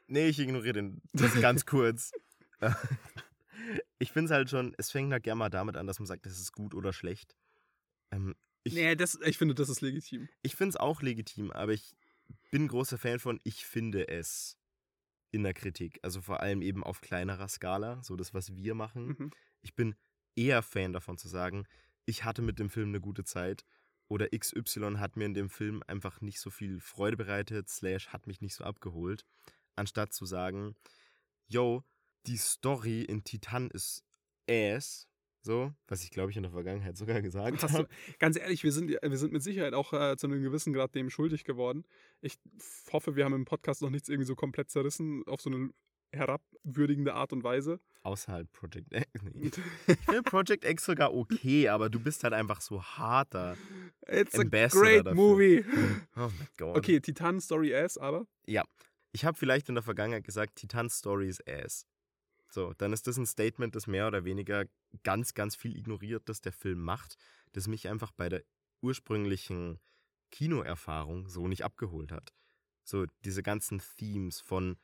Nee, 0.06 0.28
ich 0.28 0.38
ignoriere 0.38 0.74
den. 0.74 1.02
Das 1.12 1.38
ganz 1.40 1.66
kurz. 1.66 2.12
ich 3.98 4.12
finde 4.12 4.26
es 4.26 4.30
halt 4.30 4.48
schon, 4.48 4.74
es 4.78 4.90
fängt 4.90 5.12
halt 5.12 5.22
gerne 5.22 5.38
mal 5.38 5.50
damit 5.50 5.76
an, 5.76 5.86
dass 5.86 5.98
man 5.98 6.06
sagt, 6.06 6.24
das 6.24 6.40
ist 6.40 6.52
gut 6.52 6.74
oder 6.74 6.94
schlecht. 6.94 7.36
Ähm, 8.10 8.34
ich 8.64 8.74
Nee, 8.74 8.94
das, 8.94 9.18
ich 9.24 9.38
finde, 9.38 9.54
das 9.54 9.68
ist 9.68 9.80
legitim. 9.80 10.28
ich 10.42 10.54
finde 10.54 10.70
es 10.70 10.76
auch 10.76 11.02
legitim, 11.02 11.50
aber 11.50 11.72
ich 11.72 11.94
bin 12.50 12.68
großer 12.68 12.98
Fan 12.98 13.18
von, 13.18 13.40
ich 13.44 13.64
finde 13.66 14.08
es 14.08 14.56
in 15.30 15.42
der 15.42 15.54
Kritik. 15.54 15.98
Also 16.02 16.20
vor 16.20 16.40
allem 16.40 16.62
eben 16.62 16.84
auf 16.84 17.00
kleinerer 17.00 17.48
Skala, 17.48 18.02
so 18.02 18.16
das, 18.16 18.34
was 18.34 18.54
wir 18.54 18.74
machen. 18.74 19.16
Mhm. 19.18 19.30
Ich 19.62 19.74
bin 19.74 19.94
eher 20.36 20.62
Fan 20.62 20.92
davon 20.92 21.18
zu 21.18 21.28
sagen, 21.28 21.66
ich 22.04 22.24
hatte 22.24 22.42
mit 22.42 22.58
dem 22.58 22.70
Film 22.70 22.88
eine 22.88 23.00
gute 23.00 23.24
Zeit 23.24 23.64
oder 24.08 24.28
XY 24.28 24.96
hat 24.98 25.16
mir 25.16 25.24
in 25.24 25.34
dem 25.34 25.48
Film 25.48 25.82
einfach 25.86 26.20
nicht 26.20 26.38
so 26.38 26.50
viel 26.50 26.80
Freude 26.80 27.16
bereitet, 27.16 27.68
slash 27.68 28.08
hat 28.08 28.26
mich 28.26 28.40
nicht 28.40 28.54
so 28.54 28.64
abgeholt, 28.64 29.24
anstatt 29.74 30.12
zu 30.12 30.26
sagen, 30.26 30.76
yo, 31.46 31.82
die 32.26 32.36
Story 32.36 33.02
in 33.02 33.24
Titan 33.24 33.70
ist 33.70 34.04
ass, 34.48 35.08
so, 35.44 35.72
was 35.88 36.02
ich 36.04 36.10
glaube 36.10 36.30
ich 36.30 36.36
in 36.36 36.42
der 36.42 36.52
Vergangenheit 36.52 36.96
sogar 36.96 37.20
gesagt 37.22 37.62
Hast 37.62 37.74
du, 37.74 37.78
habe. 37.78 37.88
ganz 38.18 38.36
ehrlich, 38.38 38.62
wir 38.64 38.72
sind, 38.72 38.90
wir 38.90 39.16
sind 39.18 39.32
mit 39.32 39.42
Sicherheit 39.42 39.74
auch 39.74 39.92
äh, 39.92 40.16
zu 40.16 40.26
einem 40.26 40.42
gewissen 40.42 40.72
Grad 40.72 40.94
dem 40.94 41.10
schuldig 41.10 41.44
geworden. 41.44 41.84
Ich 42.20 42.38
hoffe, 42.92 43.16
wir 43.16 43.24
haben 43.24 43.34
im 43.34 43.44
Podcast 43.44 43.82
noch 43.82 43.90
nichts 43.90 44.08
irgendwie 44.08 44.26
so 44.26 44.34
komplett 44.34 44.70
zerrissen 44.70 45.22
auf 45.26 45.40
so 45.40 45.50
eine 45.50 45.70
herabwürdigende 46.14 47.14
Art 47.14 47.32
und 47.32 47.42
Weise. 47.42 47.80
Außer 48.02 48.32
halt 48.32 48.52
Project 48.52 48.92
X. 48.92 49.06
Nee. 49.34 49.50
Ich 49.86 49.96
finde 50.04 50.22
Project 50.22 50.64
X 50.64 50.84
sogar 50.84 51.14
okay, 51.14 51.68
aber 51.68 51.88
du 51.88 51.98
bist 52.00 52.22
halt 52.24 52.34
einfach 52.34 52.60
so 52.60 52.82
harter. 52.82 53.56
It's 54.08 54.34
a 54.34 54.42
Ambassador 54.42 54.82
great 54.82 55.06
dafür. 55.06 55.14
movie. 55.14 55.64
Oh 56.16 56.20
mein 56.38 56.48
Gott. 56.58 56.76
Okay, 56.76 57.00
Titan 57.00 57.40
Story 57.40 57.74
Ass, 57.74 57.96
aber 57.96 58.26
Ich 59.12 59.24
habe 59.24 59.36
vielleicht 59.38 59.68
in 59.68 59.74
der 59.74 59.82
Vergangenheit 59.84 60.24
gesagt, 60.24 60.56
Titan's 60.56 60.98
Story 60.98 61.28
is 61.28 61.40
ass. 61.46 61.86
So, 62.52 62.74
dann 62.74 62.92
ist 62.92 63.06
das 63.06 63.16
ein 63.16 63.24
Statement, 63.24 63.74
das 63.74 63.86
mehr 63.86 64.06
oder 64.06 64.26
weniger 64.26 64.66
ganz, 65.04 65.32
ganz 65.32 65.56
viel 65.56 65.74
ignoriert, 65.74 66.28
das 66.28 66.42
der 66.42 66.52
Film 66.52 66.82
macht, 66.82 67.16
das 67.52 67.66
mich 67.66 67.88
einfach 67.88 68.12
bei 68.12 68.28
der 68.28 68.42
ursprünglichen 68.82 69.80
Kinoerfahrung 70.30 71.28
so 71.28 71.48
nicht 71.48 71.64
abgeholt 71.64 72.12
hat. 72.12 72.34
So, 72.84 73.06
diese 73.24 73.42
ganzen 73.42 73.80
Themes 73.96 74.40
von 74.40 74.76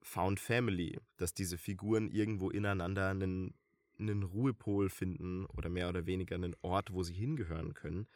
Found 0.00 0.38
Family, 0.38 1.00
dass 1.16 1.34
diese 1.34 1.58
Figuren 1.58 2.08
irgendwo 2.08 2.50
ineinander 2.50 3.08
einen, 3.08 3.52
einen 3.98 4.22
Ruhepol 4.22 4.88
finden 4.88 5.44
oder 5.46 5.70
mehr 5.70 5.88
oder 5.88 6.06
weniger 6.06 6.36
einen 6.36 6.54
Ort, 6.62 6.92
wo 6.92 7.02
sie 7.02 7.14
hingehören 7.14 7.74
können, 7.74 8.06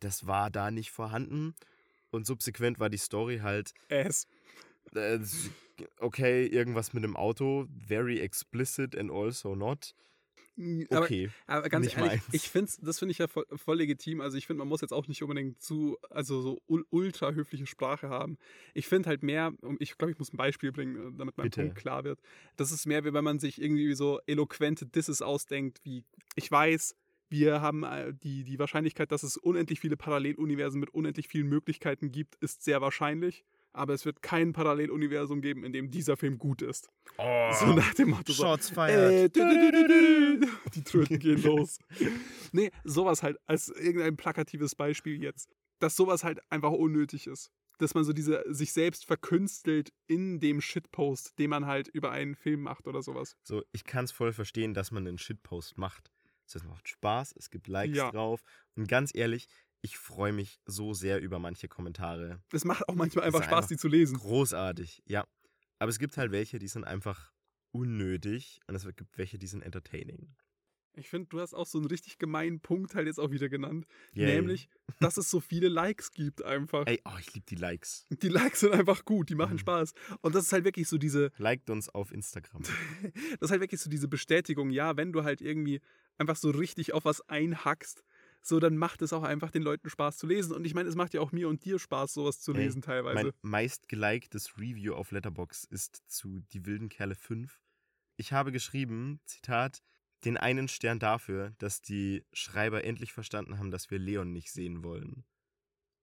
das 0.00 0.26
war 0.26 0.50
da 0.50 0.70
nicht 0.70 0.90
vorhanden. 0.90 1.54
Und 2.10 2.26
subsequent 2.26 2.78
war 2.78 2.88
die 2.88 2.96
Story 2.96 3.40
halt, 3.42 3.74
Ass. 3.90 4.26
Äh, 4.94 5.18
okay, 6.00 6.46
irgendwas 6.46 6.92
mit 6.92 7.04
dem 7.04 7.16
Auto, 7.16 7.66
very 7.86 8.20
explicit 8.20 8.96
and 8.96 9.10
also 9.10 9.54
not. 9.54 9.94
Aber, 10.90 11.04
Okay. 11.04 11.28
aber 11.46 11.68
ganz 11.68 11.84
nicht 11.84 11.98
ehrlich, 11.98 12.22
meins. 12.22 12.34
ich 12.34 12.48
finde 12.48 12.72
das 12.80 12.98
finde 12.98 13.12
ich 13.12 13.18
ja 13.18 13.28
voll, 13.28 13.44
voll 13.56 13.76
legitim. 13.76 14.22
Also 14.22 14.38
ich 14.38 14.46
finde, 14.46 14.60
man 14.60 14.68
muss 14.68 14.80
jetzt 14.80 14.92
auch 14.92 15.06
nicht 15.06 15.22
unbedingt 15.22 15.60
zu, 15.60 15.98
also 16.08 16.40
so 16.40 16.62
ul- 16.66 16.86
ultra 16.88 17.32
höfliche 17.32 17.66
Sprache 17.66 18.08
haben. 18.08 18.38
Ich 18.72 18.88
finde 18.88 19.10
halt 19.10 19.22
mehr, 19.22 19.52
ich 19.80 19.98
glaube, 19.98 20.12
ich 20.12 20.18
muss 20.18 20.32
ein 20.32 20.38
Beispiel 20.38 20.72
bringen, 20.72 21.18
damit 21.18 21.36
mein 21.36 21.44
Bitte. 21.44 21.60
Punkt 21.60 21.76
klar 21.76 22.04
wird. 22.04 22.20
Das 22.56 22.72
ist 22.72 22.86
mehr, 22.86 23.04
wie 23.04 23.12
wenn 23.12 23.24
man 23.24 23.38
sich 23.38 23.60
irgendwie 23.60 23.92
so 23.92 24.18
eloquente 24.26 24.86
Disses 24.86 25.20
ausdenkt, 25.20 25.80
wie 25.84 26.04
ich 26.36 26.50
weiß, 26.50 26.96
wir 27.28 27.60
haben 27.60 27.82
äh, 27.82 28.14
die, 28.14 28.44
die 28.44 28.58
Wahrscheinlichkeit, 28.58 29.12
dass 29.12 29.24
es 29.24 29.36
unendlich 29.36 29.80
viele 29.80 29.98
Paralleluniversen 29.98 30.80
mit 30.80 30.88
unendlich 30.88 31.28
vielen 31.28 31.48
Möglichkeiten 31.48 32.12
gibt, 32.12 32.36
ist 32.36 32.62
sehr 32.62 32.80
wahrscheinlich. 32.80 33.44
Aber 33.76 33.92
es 33.94 34.04
wird 34.04 34.22
kein 34.22 34.52
Paralleluniversum 34.52 35.40
geben, 35.42 35.64
in 35.64 35.72
dem 35.72 35.90
dieser 35.90 36.16
Film 36.16 36.38
gut 36.38 36.62
ist. 36.62 36.88
Oh, 37.18 37.50
So 37.52 37.66
nach 37.74 37.94
dem 37.94 38.10
Motto. 38.10 38.32
So, 38.32 38.44
Shots 38.44 38.70
äh, 38.70 38.74
fired. 38.74 39.36
dü- 39.36 39.40
dü- 39.40 39.70
dü- 39.70 39.86
dü- 39.86 40.40
dü. 40.40 40.46
Die 40.74 40.82
Tröten 40.82 41.18
gehen 41.18 41.42
los. 41.42 41.78
Nee, 42.52 42.70
sowas 42.84 43.22
halt 43.22 43.36
als 43.46 43.68
irgendein 43.68 44.16
plakatives 44.16 44.74
Beispiel 44.74 45.22
jetzt. 45.22 45.50
Dass 45.78 45.94
sowas 45.96 46.24
halt 46.24 46.40
einfach 46.50 46.70
unnötig 46.72 47.26
ist. 47.26 47.50
Dass 47.78 47.92
man 47.94 48.04
so 48.04 48.14
diese 48.14 48.42
sich 48.48 48.72
selbst 48.72 49.04
verkünstelt 49.04 49.92
in 50.06 50.40
dem 50.40 50.62
Shitpost, 50.62 51.38
den 51.38 51.50
man 51.50 51.66
halt 51.66 51.88
über 51.88 52.10
einen 52.10 52.34
Film 52.34 52.62
macht 52.62 52.86
oder 52.86 53.02
sowas. 53.02 53.36
So, 53.42 53.62
ich 53.72 53.84
kann 53.84 54.06
es 54.06 54.12
voll 54.12 54.32
verstehen, 54.32 54.72
dass 54.72 54.90
man 54.90 55.06
einen 55.06 55.18
Shitpost 55.18 55.76
macht. 55.76 56.10
Das 56.50 56.64
macht 56.64 56.88
Spaß, 56.88 57.34
es 57.36 57.50
gibt 57.50 57.66
Likes 57.68 57.96
Ja. 57.98 58.10
drauf. 58.12 58.40
Und 58.76 58.88
ganz 58.88 59.10
ehrlich, 59.14 59.48
ich 59.82 59.98
freue 59.98 60.32
mich 60.32 60.60
so 60.66 60.94
sehr 60.94 61.20
über 61.20 61.38
manche 61.38 61.68
Kommentare. 61.68 62.42
Es 62.52 62.64
macht 62.64 62.88
auch 62.88 62.94
manchmal 62.94 63.24
einfach 63.26 63.42
Spaß, 63.42 63.52
einfach 63.52 63.68
die 63.68 63.76
zu 63.76 63.88
lesen. 63.88 64.18
Großartig, 64.18 65.02
ja. 65.06 65.24
Aber 65.78 65.90
es 65.90 65.98
gibt 65.98 66.16
halt 66.16 66.32
welche, 66.32 66.58
die 66.58 66.68
sind 66.68 66.84
einfach 66.84 67.32
unnötig 67.72 68.60
und 68.66 68.74
es 68.74 68.84
gibt 68.96 69.18
welche, 69.18 69.38
die 69.38 69.46
sind 69.46 69.62
entertaining. 69.62 70.34
Ich 70.98 71.10
finde, 71.10 71.28
du 71.28 71.40
hast 71.40 71.52
auch 71.52 71.66
so 71.66 71.76
einen 71.76 71.88
richtig 71.88 72.16
gemeinen 72.16 72.60
Punkt 72.60 72.94
halt 72.94 73.06
jetzt 73.06 73.20
auch 73.20 73.30
wieder 73.30 73.50
genannt. 73.50 73.86
Yay. 74.14 74.36
Nämlich, 74.36 74.70
dass 74.98 75.18
es 75.18 75.30
so 75.30 75.40
viele 75.40 75.68
Likes 75.68 76.10
gibt 76.10 76.42
einfach. 76.42 76.86
Ey, 76.86 77.02
oh, 77.04 77.18
ich 77.20 77.34
liebe 77.34 77.44
die 77.44 77.54
Likes. 77.54 78.06
Die 78.08 78.28
Likes 78.30 78.60
sind 78.60 78.72
einfach 78.72 79.04
gut, 79.04 79.28
die 79.28 79.34
machen 79.34 79.54
Mhm. 79.54 79.58
Spaß. 79.58 79.92
Und 80.22 80.34
das 80.34 80.44
ist 80.46 80.52
halt 80.54 80.64
wirklich 80.64 80.88
so 80.88 80.96
diese, 80.96 81.32
Liked 81.36 81.68
uns 81.68 81.90
auf 81.90 82.12
Instagram. 82.12 82.62
das 83.40 83.42
ist 83.42 83.50
halt 83.50 83.60
wirklich 83.60 83.80
so 83.82 83.90
diese 83.90 84.08
Bestätigung, 84.08 84.70
ja, 84.70 84.96
wenn 84.96 85.12
du 85.12 85.22
halt 85.22 85.42
irgendwie 85.42 85.82
einfach 86.16 86.36
so 86.36 86.48
richtig 86.48 86.94
auf 86.94 87.04
was 87.04 87.20
einhackst, 87.28 88.02
so 88.46 88.60
dann 88.60 88.76
macht 88.76 89.02
es 89.02 89.12
auch 89.12 89.24
einfach 89.24 89.50
den 89.50 89.62
Leuten 89.62 89.90
Spaß 89.90 90.18
zu 90.18 90.26
lesen. 90.26 90.54
Und 90.54 90.64
ich 90.64 90.74
meine, 90.74 90.88
es 90.88 90.94
macht 90.94 91.14
ja 91.14 91.20
auch 91.20 91.32
mir 91.32 91.48
und 91.48 91.64
dir 91.64 91.78
Spaß, 91.78 92.14
sowas 92.14 92.40
zu 92.40 92.52
lesen 92.52 92.80
teilweise. 92.80 93.24
Mein 93.24 93.32
meistgeliktes 93.42 94.56
Review 94.56 94.94
auf 94.94 95.10
Letterbox 95.10 95.64
ist 95.64 96.02
zu 96.06 96.40
Die 96.52 96.64
wilden 96.64 96.88
Kerle 96.88 97.16
5. 97.16 97.60
Ich 98.16 98.32
habe 98.32 98.52
geschrieben, 98.52 99.20
Zitat, 99.24 99.82
den 100.24 100.36
einen 100.36 100.68
Stern 100.68 101.00
dafür, 101.00 101.54
dass 101.58 101.82
die 101.82 102.24
Schreiber 102.32 102.84
endlich 102.84 103.12
verstanden 103.12 103.58
haben, 103.58 103.70
dass 103.70 103.90
wir 103.90 103.98
Leon 103.98 104.32
nicht 104.32 104.52
sehen 104.52 104.84
wollen. 104.84 105.24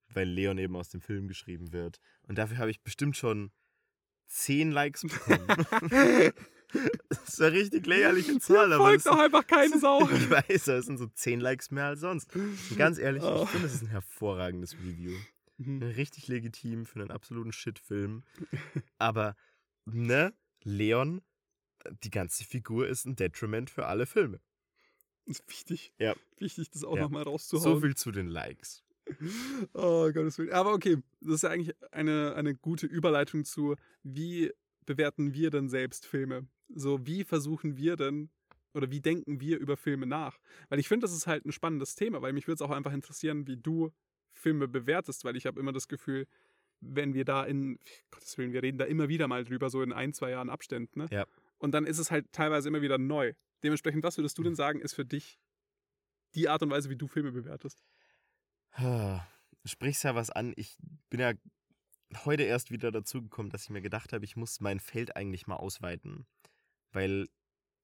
Weil 0.08 0.28
Leon 0.28 0.58
eben 0.58 0.76
aus 0.76 0.90
dem 0.90 1.00
Film 1.00 1.28
geschrieben 1.28 1.72
wird. 1.72 1.98
Und 2.22 2.36
dafür 2.36 2.58
habe 2.58 2.70
ich 2.70 2.82
bestimmt 2.82 3.16
schon 3.16 3.52
10 4.26 4.70
Likes 4.70 5.02
bekommen. 5.02 5.46
das 7.08 7.28
ist 7.28 7.40
eine 7.42 7.52
richtig 7.52 7.86
lächerliche 7.86 8.38
Zahl, 8.38 8.72
aber 8.72 8.84
Folgt 8.84 9.08
auch 9.08 9.18
einfach 9.18 9.46
keine 9.46 9.78
Sau. 9.78 10.08
ich 10.10 10.30
weiß, 10.30 10.64
das 10.64 10.86
sind 10.86 10.98
so 10.98 11.06
10 11.06 11.40
Likes 11.40 11.70
mehr 11.70 11.86
als 11.86 12.00
sonst. 12.00 12.34
Und 12.34 12.76
ganz 12.76 12.98
ehrlich, 12.98 13.22
Oh. 13.22 13.42
ich 13.44 13.50
finde, 13.50 13.66
das 13.66 13.76
ist 13.76 13.82
ein 13.82 13.88
hervorragendes 13.88 14.74
Review. 14.74 15.12
Mhm. 15.58 15.82
Richtig 15.82 16.28
legitim 16.28 16.84
für 16.86 17.00
einen 17.00 17.10
absoluten 17.10 17.52
Shitfilm. 17.52 18.22
Aber, 18.98 19.36
ne, 19.84 20.34
Leon, 20.62 21.22
die 22.02 22.10
ganze 22.10 22.44
Figur 22.44 22.88
ist 22.88 23.04
ein 23.04 23.14
Detriment 23.16 23.70
für 23.70 23.86
alle 23.86 24.06
Filme. 24.06 24.40
ist 25.26 25.46
wichtig. 25.48 25.92
Ja. 25.98 26.14
Wichtig, 26.38 26.70
das 26.70 26.84
auch 26.84 26.96
Ja. 26.96 27.02
nochmal 27.02 27.24
So 27.24 27.30
rauszuhauen. 27.30 27.80
viel 27.80 27.94
zu 27.96 28.10
den 28.10 28.28
Likes. 28.28 28.82
Oh, 29.74 30.10
Gottes 30.12 30.38
Willen. 30.38 30.52
Aber 30.52 30.72
okay, 30.72 30.96
das 31.20 31.34
ist 31.36 31.42
ja 31.42 31.50
eigentlich 31.50 31.74
eine, 31.92 32.34
eine 32.36 32.54
gute 32.54 32.86
Überleitung 32.86 33.44
zu, 33.44 33.76
wie 34.02 34.50
bewerten 34.86 35.34
wir 35.34 35.50
denn 35.50 35.68
selbst 35.68 36.06
Filme? 36.06 36.46
So, 36.68 37.06
wie 37.06 37.24
versuchen 37.24 37.76
wir 37.76 37.96
denn 37.96 38.30
oder 38.72 38.90
wie 38.90 39.00
denken 39.00 39.40
wir 39.40 39.58
über 39.58 39.76
Filme 39.76 40.06
nach? 40.06 40.38
Weil 40.68 40.78
ich 40.78 40.88
finde, 40.88 41.04
das 41.04 41.14
ist 41.14 41.26
halt 41.26 41.44
ein 41.44 41.52
spannendes 41.52 41.94
Thema, 41.94 42.22
weil 42.22 42.32
mich 42.32 42.46
würde 42.46 42.56
es 42.56 42.62
auch 42.62 42.70
einfach 42.74 42.92
interessieren, 42.92 43.46
wie 43.46 43.56
du 43.56 43.92
Filme 44.32 44.66
bewertest, 44.68 45.24
weil 45.24 45.36
ich 45.36 45.46
habe 45.46 45.60
immer 45.60 45.72
das 45.72 45.88
Gefühl, 45.88 46.26
wenn 46.80 47.14
wir 47.14 47.24
da 47.24 47.44
in, 47.44 47.78
Gottes 48.10 48.36
Willen, 48.36 48.52
wir 48.52 48.62
reden 48.62 48.78
da 48.78 48.84
immer 48.84 49.08
wieder 49.08 49.28
mal 49.28 49.44
drüber, 49.44 49.70
so 49.70 49.82
in 49.82 49.92
ein, 49.92 50.12
zwei 50.12 50.30
Jahren 50.30 50.50
Abständen, 50.50 50.98
ne? 50.98 51.08
Ja. 51.10 51.26
Und 51.58 51.72
dann 51.72 51.86
ist 51.86 51.98
es 51.98 52.10
halt 52.10 52.30
teilweise 52.32 52.68
immer 52.68 52.82
wieder 52.82 52.98
neu. 52.98 53.32
Dementsprechend, 53.62 54.02
was 54.02 54.18
würdest 54.18 54.36
du 54.36 54.42
denn 54.42 54.54
sagen, 54.54 54.80
ist 54.80 54.92
für 54.92 55.04
dich 55.04 55.38
die 56.34 56.48
Art 56.48 56.62
und 56.62 56.70
Weise, 56.70 56.90
wie 56.90 56.96
du 56.96 57.06
Filme 57.06 57.32
bewertest? 57.32 57.82
Du 59.62 59.68
sprichst 59.68 60.04
ja 60.04 60.14
was 60.14 60.30
an. 60.30 60.52
Ich 60.56 60.76
bin 61.08 61.20
ja 61.20 61.32
heute 62.24 62.42
erst 62.44 62.70
wieder 62.70 62.90
dazu 62.90 63.22
gekommen, 63.22 63.50
dass 63.50 63.64
ich 63.64 63.70
mir 63.70 63.82
gedacht 63.82 64.12
habe, 64.12 64.24
ich 64.24 64.36
muss 64.36 64.60
mein 64.60 64.80
Feld 64.80 65.16
eigentlich 65.16 65.46
mal 65.46 65.56
ausweiten. 65.56 66.26
Weil 66.92 67.28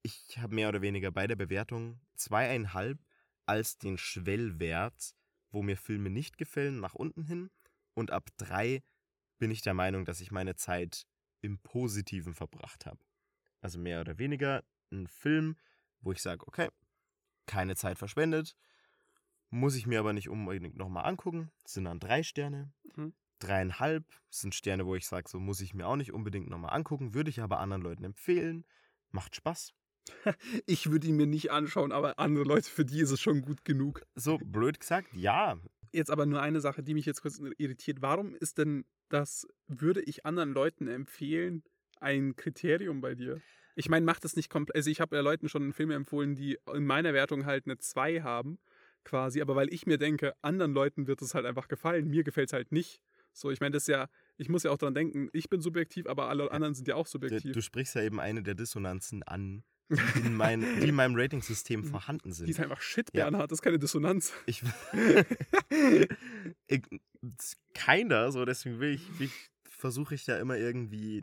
ich 0.03 0.39
habe 0.39 0.55
mehr 0.55 0.69
oder 0.69 0.83
weniger 0.83 1.11
bei 1.11 1.27
der 1.27 1.37
Bewertung 1.37 2.01
zweieinhalb 2.15 2.99
als 3.47 3.79
den 3.79 3.99
Schwellwert, 3.99 5.15
wo 5.51 5.63
mir 5.63 5.77
Filme 5.77 6.11
nicht 6.11 6.39
gefallen, 6.39 6.81
nach 6.81 6.95
unten 6.95 7.25
hin. 7.25 7.51
Und 7.95 8.11
ab 8.11 8.29
drei 8.37 8.83
bin 9.39 9.51
ich 9.51 9.63
der 9.63 9.75
Meinung, 9.75 10.05
dass 10.05 10.21
ich 10.21 10.31
meine 10.31 10.55
Zeit 10.55 11.07
im 11.41 11.59
Positiven 11.59 12.35
verbracht 12.35 12.87
habe. 12.87 13.01
Also 13.61 13.79
mehr 13.79 14.01
oder 14.01 14.19
weniger 14.19 14.65
ein 14.91 15.07
Film, 15.07 15.57
wo 16.01 16.13
ich 16.13 16.23
sage, 16.23 16.47
okay, 16.47 16.69
keine 17.47 17.77
Zeit 17.77 17.99
verschwendet, 17.99 18.57
muss 19.51 19.75
ich 19.75 19.87
mir 19.87 19.99
aber 19.99 20.13
nicht 20.13 20.29
unbedingt 20.29 20.77
nochmal 20.77 21.07
angucken. 21.07 21.51
Das 21.63 21.75
sind 21.75 21.85
dann 21.85 21.99
drei 21.99 22.23
Sterne. 22.23 22.73
Mhm. 22.95 23.13
Dreieinhalb 23.41 24.05
sind 24.31 24.55
Sterne, 24.55 24.87
wo 24.87 24.95
ich 24.95 25.07
sage, 25.07 25.29
so 25.29 25.41
muss 25.41 25.61
ich 25.61 25.75
mir 25.75 25.87
auch 25.87 25.97
nicht 25.97 26.13
unbedingt 26.13 26.49
nochmal 26.49 26.75
angucken, 26.75 27.15
würde 27.15 27.31
ich 27.31 27.41
aber 27.41 27.59
anderen 27.59 27.83
Leuten 27.83 28.05
empfehlen. 28.05 28.65
Macht 29.11 29.37
Spaß. 29.37 29.75
Ich 30.67 30.91
würde 30.91 31.09
ihn 31.09 31.17
mir 31.17 31.27
nicht 31.27 31.51
anschauen, 31.51 31.93
aber 31.93 32.19
andere 32.19 32.45
Leute, 32.45 32.69
für 32.69 32.85
die 32.85 33.01
ist 33.01 33.11
es 33.11 33.21
schon 33.21 33.43
gut 33.43 33.65
genug. 33.65 34.03
So 34.15 34.39
blöd 34.39 34.81
gesagt, 34.81 35.09
ja. 35.15 35.59
Jetzt 35.93 36.11
aber 36.11 36.27
nur 36.27 36.41
eine 36.41 36.61
Sache, 36.61 36.83
die 36.83 36.95
mich 36.95 37.07
jetzt 37.07 37.23
kurz 37.23 37.41
irritiert. 37.59 38.01
Warum 38.01 38.35
ist 38.35 38.59
denn 38.59 38.85
das, 39.09 39.47
würde 39.67 40.01
ich 40.03 40.25
anderen 40.25 40.53
Leuten 40.53 40.87
empfehlen, 40.87 41.65
ein 42.01 42.37
Kriterium 42.37 43.01
bei 43.01 43.15
dir? 43.15 43.41
Ich 43.75 43.89
meine, 43.89 44.05
macht 44.05 44.25
das 44.25 44.37
nicht 44.37 44.51
komplett. 44.51 44.77
Also, 44.77 44.91
ich 44.91 45.01
habe 45.01 45.17
ja 45.17 45.23
Leuten 45.23 45.49
schon 45.49 45.73
Filme 45.73 45.95
empfohlen, 45.95 46.35
die 46.35 46.59
in 46.73 46.87
meiner 46.87 47.15
Wertung 47.15 47.47
halt 47.47 47.67
eine 47.67 47.79
2 47.79 48.23
haben, 48.23 48.59
quasi. 49.05 49.41
Aber 49.41 49.57
weil 49.57 49.73
ich 49.73 49.87
mir 49.87 49.99
denke, 49.99 50.35
anderen 50.43 50.73
Leuten 50.73 51.07
wird 51.07 51.23
es 51.23 51.35
halt 51.35 51.47
einfach 51.47 51.69
gefallen, 51.69 52.09
mir 52.09 52.25
gefällt 52.25 52.49
es 52.49 52.53
halt 52.53 52.73
nicht. 52.73 53.01
So, 53.33 53.51
ich 53.51 53.61
meine, 53.61 53.73
das 53.73 53.85
ist 53.85 53.89
ja, 53.89 54.09
ich 54.37 54.49
muss 54.49 54.63
ja 54.65 54.71
auch 54.71 54.79
daran 54.79 54.95
denken, 54.95 55.29
ich 55.33 55.49
bin 55.49 55.61
subjektiv, 55.61 56.07
aber 56.07 56.29
alle 56.29 56.51
anderen 56.51 56.75
sind 56.75 56.89
ja 56.89 56.95
auch 56.97 57.05
Du, 57.07 57.11
subjektiv. 57.13 57.53
du 57.53 57.63
sprichst 57.63 57.95
ja 57.95 58.03
eben 58.03 58.21
eine 58.21 58.43
der 58.43 58.55
Dissonanzen 58.55 59.23
an, 59.23 59.63
die 59.89 60.21
in, 60.21 60.35
mein, 60.37 60.61
die 60.81 60.89
in 60.89 60.95
meinem 60.95 61.15
Ratingsystem 61.17 61.85
vorhanden 61.85 62.31
Die 62.31 62.35
sind. 62.35 62.49
ist 62.51 62.61
einfach 62.61 62.81
Shit, 62.81 63.09
Ja. 63.15 63.25
Bernhard, 63.25 63.51
das 63.51 63.59
ist 63.59 63.63
keine 63.63 63.79
Dissonanz. 63.79 64.33
Ich, 64.47 64.63
ich, 66.67 66.83
keiner, 67.75 68.33
so 68.33 68.45
deswegen 68.45 68.81
will 68.81 68.95
ich, 68.95 69.03
ich 69.21 69.33
versuche 69.69 70.15
ich 70.15 70.25
da 70.25 70.39
immer 70.39 70.57
irgendwie 70.57 71.23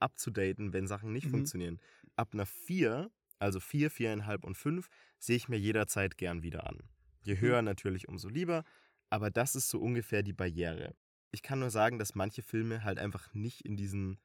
abzudaten, 0.00 0.72
wenn 0.72 0.86
Sachen 0.86 1.12
nicht 1.12 1.26
Mhm. 1.26 1.30
funktionieren. 1.30 1.80
Ab 2.16 2.30
einer 2.34 2.46
4, 2.46 3.10
also 3.38 3.60
4, 3.60 3.90
4,5 3.90 4.44
und 4.44 4.56
5, 4.56 4.88
sehe 5.18 5.36
ich 5.36 5.48
mir 5.48 5.58
jederzeit 5.58 6.16
gern 6.16 6.42
wieder 6.42 6.66
an. 6.68 6.78
Je 7.22 7.38
höher 7.40 7.62
natürlich, 7.62 8.08
umso 8.08 8.28
lieber, 8.28 8.64
aber 9.10 9.30
das 9.30 9.54
ist 9.54 9.68
so 9.70 9.80
ungefähr 9.80 10.22
die 10.22 10.32
Barriere. 10.32 10.94
Ich 11.34 11.42
kann 11.42 11.58
nur 11.58 11.70
sagen, 11.70 11.98
dass 11.98 12.14
manche 12.14 12.42
Filme 12.42 12.84
halt 12.84 12.98
einfach 12.98 13.34
nicht 13.34 13.62
in 13.62 13.76
diesen 13.76 14.20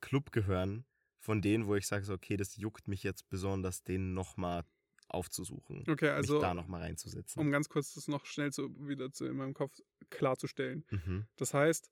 Club 0.00 0.32
gehören, 0.32 0.86
von 1.18 1.42
denen, 1.42 1.66
wo 1.66 1.74
ich 1.74 1.86
sage, 1.86 2.04
so, 2.04 2.14
okay, 2.14 2.36
das 2.36 2.56
juckt 2.56 2.88
mich 2.88 3.02
jetzt 3.02 3.28
besonders, 3.28 3.82
den 3.82 4.14
nochmal 4.14 4.64
aufzusuchen. 5.08 5.84
Okay, 5.88 6.08
also, 6.08 6.34
mich 6.34 6.42
da 6.42 6.54
nochmal 6.54 6.82
reinzusetzen. 6.82 7.40
um 7.40 7.50
ganz 7.50 7.68
kurz 7.68 7.94
das 7.94 8.08
noch 8.08 8.26
schnell 8.26 8.52
zu, 8.52 8.74
wieder 8.88 9.12
zu, 9.12 9.26
in 9.26 9.36
meinem 9.36 9.54
Kopf 9.54 9.78
klarzustellen. 10.10 10.84
mhm. 10.90 11.26
Das 11.36 11.54
heißt, 11.54 11.90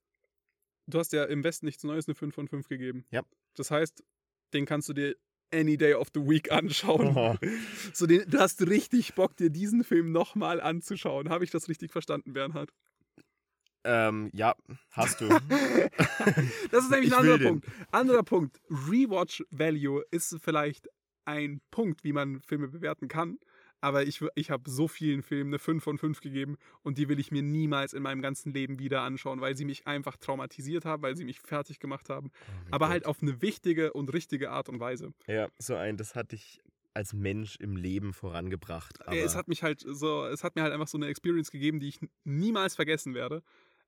du 0.86 0.98
hast 0.98 1.12
ja 1.12 1.24
im 1.24 1.44
Westen 1.44 1.66
nichts 1.66 1.84
Neues 1.84 2.08
eine 2.08 2.14
5 2.14 2.34
von 2.34 2.48
5 2.48 2.66
gegeben. 2.68 3.04
Ja. 3.10 3.22
Das 3.54 3.70
heißt, 3.70 4.02
den 4.54 4.66
kannst 4.66 4.88
du 4.88 4.94
dir 4.94 5.14
any 5.52 5.76
day 5.76 5.94
of 5.94 6.08
the 6.14 6.20
week 6.20 6.50
anschauen. 6.50 7.16
Oh. 7.16 7.36
So, 7.92 8.06
den, 8.06 8.28
du 8.28 8.38
hast 8.38 8.62
richtig 8.62 9.14
Bock, 9.14 9.36
dir 9.36 9.50
diesen 9.50 9.84
Film 9.84 10.10
nochmal 10.10 10.60
anzuschauen. 10.60 11.28
Habe 11.28 11.44
ich 11.44 11.50
das 11.50 11.68
richtig 11.68 11.92
verstanden, 11.92 12.32
Bernhard? 12.32 12.72
Ähm, 13.84 14.30
ja, 14.32 14.54
hast 14.90 15.20
du. 15.20 15.28
Das 16.70 16.84
ist 16.84 16.90
nämlich 16.90 17.08
Ich 17.10 17.14
ein 17.14 17.20
anderer 17.20 17.38
den. 17.38 17.46
Punkt. 17.48 17.66
Anderer 17.92 18.22
Punkt. 18.22 18.60
Rewatch 18.70 19.44
Value 19.50 20.02
ist 20.10 20.36
vielleicht 20.42 20.88
ein 21.24 21.60
Punkt, 21.70 22.04
wie 22.04 22.12
man 22.12 22.40
Filme 22.42 22.68
bewerten 22.68 23.08
kann. 23.08 23.38
Aber 23.80 24.04
ich, 24.04 24.22
ich 24.34 24.50
habe 24.50 24.70
so 24.70 24.88
vielen 24.88 25.22
Filmen 25.22 25.50
eine 25.50 25.58
5 25.58 25.84
von 25.84 25.98
5 25.98 26.22
gegeben 26.22 26.56
und 26.82 26.96
die 26.96 27.10
will 27.10 27.18
ich 27.20 27.30
mir 27.30 27.42
niemals 27.42 27.92
in 27.92 28.02
meinem 28.02 28.22
ganzen 28.22 28.54
Leben 28.54 28.78
wieder 28.78 29.02
anschauen, 29.02 29.42
weil 29.42 29.54
sie 29.56 29.66
mich 29.66 29.86
einfach 29.86 30.16
traumatisiert 30.16 30.86
haben, 30.86 31.02
weil 31.02 31.16
sie 31.18 31.24
mich 31.24 31.40
fertig 31.40 31.80
gemacht 31.80 32.08
haben. 32.08 32.30
aber 32.70 32.88
halt 32.88 33.04
auf 33.04 33.20
eine 33.20 33.42
wichtige 33.42 33.92
und 33.92 34.10
richtige 34.14 34.50
Art 34.50 34.70
und 34.70 34.80
Weise. 34.80 35.12
Ja, 35.26 35.48
so 35.58 35.74
ein, 35.74 35.98
das 35.98 36.14
hat 36.14 36.32
dich 36.32 36.62
als 36.94 37.12
Mensch 37.12 37.56
im 37.56 37.76
Leben 37.76 38.14
vorangebracht. 38.14 39.00
Es 39.10 39.34
hat 39.36 39.48
mich 39.48 39.62
halt 39.62 39.84
so, 39.86 40.24
es 40.24 40.44
hat 40.44 40.56
mir 40.56 40.62
halt 40.62 40.72
einfach 40.72 40.88
so 40.88 40.96
eine 40.96 41.08
Experience 41.08 41.50
gegeben, 41.50 41.78
die 41.80 41.88
ich 41.88 41.98
niemals 42.24 42.76
vergessen 42.76 43.12
werde. 43.14 43.42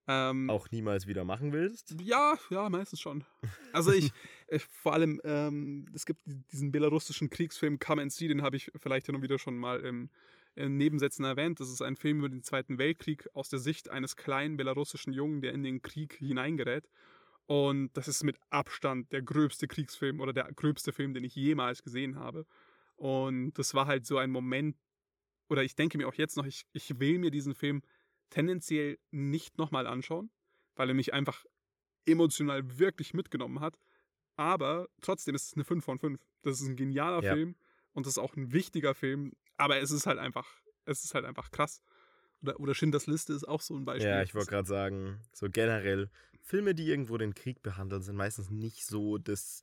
Ähm, 0.09 0.49
auch 0.51 0.71
niemals 0.71 1.07
wieder 1.07 1.25
machen 1.25 1.53
willst. 1.53 1.97
Ja, 2.01 2.39
ja, 2.51 2.69
meistens 2.69 3.01
schon. 3.01 3.25
Also 3.73 3.93
ich, 3.93 4.13
ich 4.49 4.65
vor 4.71 4.93
allem, 4.93 5.21
ähm, 5.25 5.87
es 5.95 6.07
gibt 6.07 6.21
diesen 6.53 6.71
belarussischen 6.71 7.29
Kriegsfilm 7.29 7.79
Come 7.79 8.03
and 8.03 8.13
See, 8.13 8.29
den 8.29 8.43
habe 8.43 8.57
ich 8.57 8.71
vielleicht 8.77 9.07
hin 9.07 9.17
und 9.17 9.23
wieder 9.23 9.39
schon 9.39 9.57
mal 9.57 9.81
im, 9.81 10.11
in 10.55 10.77
Nebensätzen 10.77 11.25
erwähnt. 11.25 11.59
Das 11.59 11.71
ist 11.71 11.83
ein 11.83 11.97
Film 11.97 12.19
über 12.19 12.29
den 12.29 12.43
Zweiten 12.43 12.79
Weltkrieg 12.79 13.29
aus 13.35 13.49
der 13.49 13.59
Sicht 13.59 13.91
eines 13.91 14.17
kleinen 14.17 14.57
belarussischen 14.57 15.13
Jungen, 15.13 15.41
der 15.41 15.53
in 15.53 15.65
den 15.65 15.83
Krieg 15.83 16.15
hineingerät. 16.15 16.89
Und 17.47 17.97
das 17.97 18.09
ist 18.09 18.23
mit 18.23 18.39
Abstand 18.51 19.13
der 19.13 19.23
gröbste 19.23 19.67
Kriegsfilm 19.67 20.21
oder 20.21 20.33
der 20.33 20.53
gröbste 20.53 20.93
Film, 20.93 21.15
den 21.15 21.25
ich 21.25 21.35
jemals 21.35 21.83
gesehen 21.83 22.17
habe. 22.17 22.47
Und 22.97 23.55
das 23.55 23.75
war 23.75 23.87
halt 23.87 24.07
so 24.07 24.19
ein 24.19 24.31
Moment, 24.31 24.77
oder 25.49 25.63
ich 25.63 25.77
denke 25.77 25.99
mir 25.99 26.09
auch 26.09 26.15
jetzt 26.15 26.37
noch, 26.37 26.47
ich, 26.47 26.65
ich 26.73 26.99
will 26.99 27.19
mir 27.19 27.31
diesen 27.31 27.55
Film 27.55 27.83
tendenziell 28.31 28.99
nicht 29.11 29.59
nochmal 29.59 29.87
anschauen, 29.87 30.31
weil 30.75 30.89
er 30.89 30.95
mich 30.95 31.15
einfach 31.15 31.45
emotional 32.07 32.79
wirklich 32.79 33.15
mitgenommen 33.15 33.61
hat. 33.61 33.79
Aber 34.37 34.89
trotzdem 35.01 35.35
ist 35.35 35.47
es 35.47 35.55
eine 35.55 35.65
5 35.65 35.85
von 35.85 35.99
5. 35.99 36.21
Das 36.43 36.61
ist 36.61 36.69
ein 36.69 36.77
genialer 36.77 37.23
Ja. 37.23 37.35
Film 37.35 37.57
und 37.93 38.07
das 38.07 38.15
ist 38.15 38.19
auch 38.19 38.37
ein 38.37 38.53
wichtiger 38.53 38.95
Film, 38.95 39.33
aber 39.57 39.79
es 39.79 39.91
ist 39.91 40.07
halt 40.07 40.19
einfach, 40.19 40.47
es 40.85 41.05
ist 41.05 41.15
halt 41.15 41.25
einfach 41.25 41.51
krass. 41.51 41.81
Oder, 42.43 42.61
oder 42.61 42.75
Schindlers 42.75 43.07
Liste 43.07 43.33
ist 43.33 43.49
auch 43.49 43.63
so 43.63 43.75
ein 43.75 43.85
Beispiel. 43.85 44.11
Ja, 44.11 44.23
ich 44.23 44.35
wollte 44.35 44.51
gerade 44.51 44.69
sagen, 44.69 45.23
so 45.33 45.49
generell, 45.51 46.11
Filme, 46.43 46.75
die 46.75 46.87
irgendwo 46.87 47.17
den 47.17 47.35
Krieg 47.35 47.63
behandeln, 47.63 48.03
sind 48.03 48.15
meistens 48.17 48.51
nicht 48.51 48.85
so 48.85 49.17
das 49.19 49.63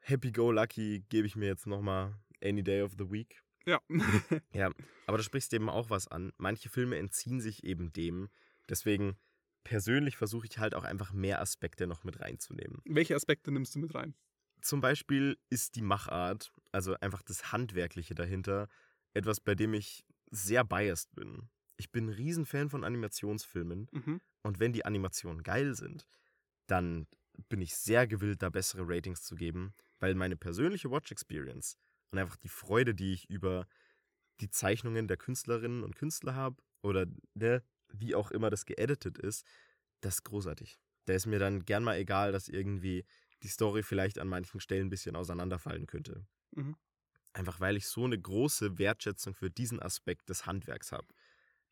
Happy-Go-Lucky, 0.00 1.04
gebe 1.08 1.26
ich 1.26 1.34
mir 1.34 1.46
jetzt 1.46 1.66
nochmal 1.66 2.14
Any 2.42 2.62
Day 2.62 2.82
of 2.82 2.92
the 2.98 3.10
Week. 3.10 3.42
Ja. 3.68 3.80
Ja, 4.54 4.70
aber 5.06 5.18
du 5.18 5.22
sprichst 5.22 5.52
eben 5.52 5.68
auch 5.68 5.90
was 5.90 6.08
an. 6.08 6.32
Manche 6.38 6.68
Filme 6.70 6.96
entziehen 6.96 7.40
sich 7.40 7.64
eben 7.64 7.92
dem. 7.92 8.30
Deswegen 8.68 9.16
persönlich 9.62 10.16
versuche 10.16 10.46
ich 10.46 10.58
halt 10.58 10.74
auch 10.74 10.84
einfach 10.84 11.12
mehr 11.12 11.40
Aspekte 11.40 11.86
noch 11.86 12.02
mit 12.04 12.20
reinzunehmen. 12.20 12.80
Welche 12.86 13.14
Aspekte 13.14 13.50
nimmst 13.52 13.74
du 13.74 13.78
mit 13.78 13.94
rein? 13.94 14.14
Zum 14.62 14.80
Beispiel 14.80 15.38
ist 15.50 15.76
die 15.76 15.82
Machart, 15.82 16.50
also 16.72 16.94
einfach 17.00 17.22
das 17.22 17.52
Handwerkliche 17.52 18.14
dahinter, 18.14 18.68
etwas, 19.14 19.40
bei 19.40 19.54
dem 19.54 19.74
ich 19.74 20.04
sehr 20.30 20.64
biased 20.64 21.14
bin. 21.14 21.48
Ich 21.76 21.90
bin 21.92 22.06
ein 22.06 22.14
Riesenfan 22.14 22.70
von 22.70 22.84
Animationsfilmen 22.84 23.88
Mhm. 23.92 24.20
und 24.42 24.58
wenn 24.60 24.72
die 24.72 24.84
Animationen 24.84 25.42
geil 25.42 25.74
sind, 25.74 26.06
dann 26.66 27.06
bin 27.48 27.60
ich 27.60 27.76
sehr 27.76 28.06
gewillt, 28.06 28.42
da 28.42 28.50
bessere 28.50 28.82
Ratings 28.88 29.22
zu 29.22 29.36
geben, 29.36 29.74
weil 30.00 30.14
meine 30.14 30.36
persönliche 30.36 30.90
Watch 30.90 31.12
Experience 31.12 31.76
und 32.12 32.18
einfach 32.18 32.36
die 32.36 32.48
Freude, 32.48 32.94
die 32.94 33.12
ich 33.12 33.28
über 33.30 33.66
die 34.40 34.50
Zeichnungen 34.50 35.08
der 35.08 35.16
Künstlerinnen 35.16 35.82
und 35.84 35.96
Künstler 35.96 36.34
habe 36.34 36.62
oder 36.82 37.06
ne, 37.34 37.62
wie 37.92 38.14
auch 38.14 38.30
immer 38.30 38.50
das 38.50 38.66
geeditet 38.66 39.18
ist, 39.18 39.46
das 40.00 40.16
ist 40.16 40.24
großartig. 40.24 40.78
Da 41.06 41.14
ist 41.14 41.26
mir 41.26 41.38
dann 41.38 41.64
gern 41.64 41.84
mal 41.84 41.96
egal, 41.96 42.32
dass 42.32 42.48
irgendwie 42.48 43.04
die 43.42 43.48
Story 43.48 43.82
vielleicht 43.82 44.18
an 44.18 44.28
manchen 44.28 44.60
Stellen 44.60 44.86
ein 44.88 44.90
bisschen 44.90 45.16
auseinanderfallen 45.16 45.86
könnte. 45.86 46.26
Mhm. 46.56 46.74
Einfach 47.32 47.60
weil 47.60 47.76
ich 47.76 47.86
so 47.86 48.04
eine 48.04 48.18
große 48.20 48.78
Wertschätzung 48.78 49.34
für 49.34 49.50
diesen 49.50 49.80
Aspekt 49.80 50.28
des 50.28 50.46
Handwerks 50.46 50.92
habe. 50.92 51.08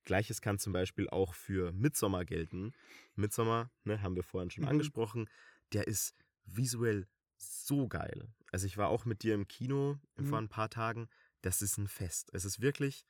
Gleiches 0.05 0.41
kann 0.41 0.59
zum 0.59 0.73
Beispiel 0.73 1.09
auch 1.09 1.35
für 1.35 1.73
Midsommar 1.73 2.25
gelten. 2.25 2.75
Midsommar, 3.17 3.73
ne, 3.85 4.03
haben 4.03 4.17
wir 4.17 4.23
vorhin 4.23 4.51
schon 4.51 4.65
Mhm. 4.65 4.67
angesprochen, 4.67 5.29
der 5.73 5.89
ist 5.89 6.15
visuell 6.45 7.09
so 7.39 7.89
geil. 7.89 8.29
Also 8.53 8.67
ich 8.67 8.77
war 8.79 8.89
auch 8.89 9.05
mit 9.05 9.23
dir 9.23 9.35
im 9.35 9.47
Kino 9.49 9.99
Mhm. 10.17 10.27
vor 10.27 10.39
ein 10.39 10.49
paar 10.49 10.71
Tagen. 10.71 11.09
Das 11.43 11.63
ist 11.63 11.79
ein 11.79 11.89
Fest. 11.89 12.31
Es 12.33 12.45
ist 12.45 12.61
wirklich 12.61 13.05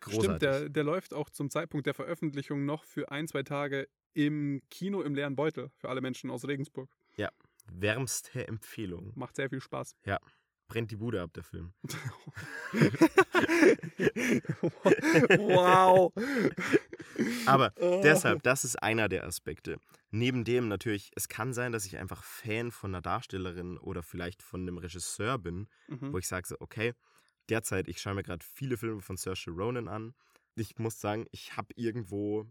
großartig. 0.00 0.24
Stimmt, 0.24 0.42
der, 0.42 0.68
der 0.68 0.84
läuft 0.84 1.14
auch 1.14 1.30
zum 1.30 1.50
Zeitpunkt 1.50 1.86
der 1.86 1.94
Veröffentlichung 1.94 2.64
noch 2.64 2.84
für 2.84 3.10
ein, 3.10 3.28
zwei 3.28 3.42
Tage 3.42 3.88
im 4.14 4.60
Kino 4.70 5.00
im 5.02 5.14
leeren 5.14 5.36
Beutel 5.36 5.70
für 5.76 5.88
alle 5.88 6.00
Menschen 6.00 6.30
aus 6.30 6.46
Regensburg. 6.46 6.90
Wärmste 7.70 8.48
Empfehlung. 8.48 9.12
Macht 9.14 9.36
sehr 9.36 9.48
viel 9.48 9.60
Spaß. 9.60 9.94
Brennt 10.66 10.90
die 10.90 10.96
Bude 10.96 11.22
ab, 11.22 11.32
der 11.32 11.44
Film. 11.44 11.72
wow. 15.38 16.12
Aber 17.46 17.72
Oh. 17.80 18.00
deshalb, 18.02 18.42
das 18.42 18.64
ist 18.64 18.82
einer 18.82 19.08
der 19.08 19.24
Aspekte. 19.24 19.78
Neben 20.10 20.44
dem 20.44 20.68
natürlich, 20.68 21.10
es 21.16 21.28
kann 21.28 21.52
sein, 21.52 21.72
dass 21.72 21.86
ich 21.86 21.96
einfach 21.98 22.22
Fan 22.22 22.70
von 22.70 22.90
einer 22.94 23.02
Darstellerin 23.02 23.78
oder 23.78 24.02
vielleicht 24.02 24.42
von 24.42 24.62
einem 24.62 24.78
Regisseur 24.78 25.38
bin, 25.38 25.68
Mhm. 25.88 26.12
wo 26.12 26.18
ich 26.18 26.26
sage 26.28 26.46
so, 26.46 26.56
okay, 26.60 26.94
derzeit, 27.48 27.88
ich 27.88 28.00
schaue 28.00 28.14
mir 28.14 28.22
gerade 28.22 28.44
viele 28.44 28.76
Filme 28.76 29.00
von 29.00 29.16
Saoirse 29.16 29.50
Ronan 29.50 29.88
an. 29.88 30.14
Ich 30.54 30.78
muss 30.78 31.00
sagen, 31.00 31.26
ich 31.32 31.56
habe 31.56 31.68
irgendwo 31.76 32.46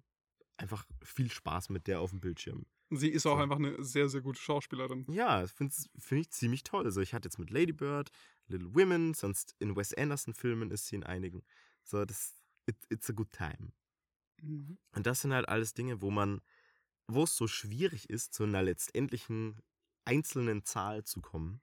einfach 0.58 0.86
viel 1.04 1.32
Spaß 1.32 1.70
mit 1.70 1.88
der 1.88 2.00
auf 2.02 2.10
dem 2.12 2.20
Bildschirm. 2.20 2.66
Sie 2.94 3.10
ist 3.10 3.26
auch 3.26 3.38
So. 3.38 3.44
einfach 3.44 3.56
eine 3.58 3.82
sehr, 3.84 4.10
sehr 4.10 4.22
gute 4.22 4.40
Schauspielerin. 4.42 5.06
Ja, 5.10 5.48
finde 5.48 5.74
find 5.98 6.22
ich 6.22 6.32
ziemlich 6.32 6.64
toll. 6.64 6.84
Also 6.86 7.00
ich 7.00 7.14
hatte 7.14 7.28
jetzt 7.28 7.40
mit 7.40 7.50
Lady 7.50 7.72
Bird, 7.72 8.10
Little 8.48 8.76
Women, 8.76 9.14
sonst 9.14 9.56
in 9.60 9.76
Wes 9.78 9.94
Anderson-Filmen 9.94 10.72
ist 10.72 10.88
sie 10.88 10.98
in 10.98 11.04
einigen. 11.06 11.42
So, 11.84 12.04
das, 12.04 12.34
it, 12.68 12.76
it's 12.90 13.10
a 13.10 13.14
good 13.14 13.32
time. 13.32 13.72
Mhm. 14.42 14.78
Und 14.94 15.08
das 15.08 15.22
sind 15.22 15.34
halt 15.34 15.48
alles 15.50 15.74
Dinge, 15.74 16.02
wo 16.02 16.12
man, 16.12 16.42
wo 17.08 17.24
es 17.24 17.36
so 17.36 17.48
schwierig 17.48 18.10
ist, 18.10 18.34
zu 18.34 18.44
einer 18.44 18.64
letztendlichen 18.64 19.62
einzelnen 20.06 20.64
Zahl 20.66 21.04
zu 21.04 21.22
kommen, 21.22 21.62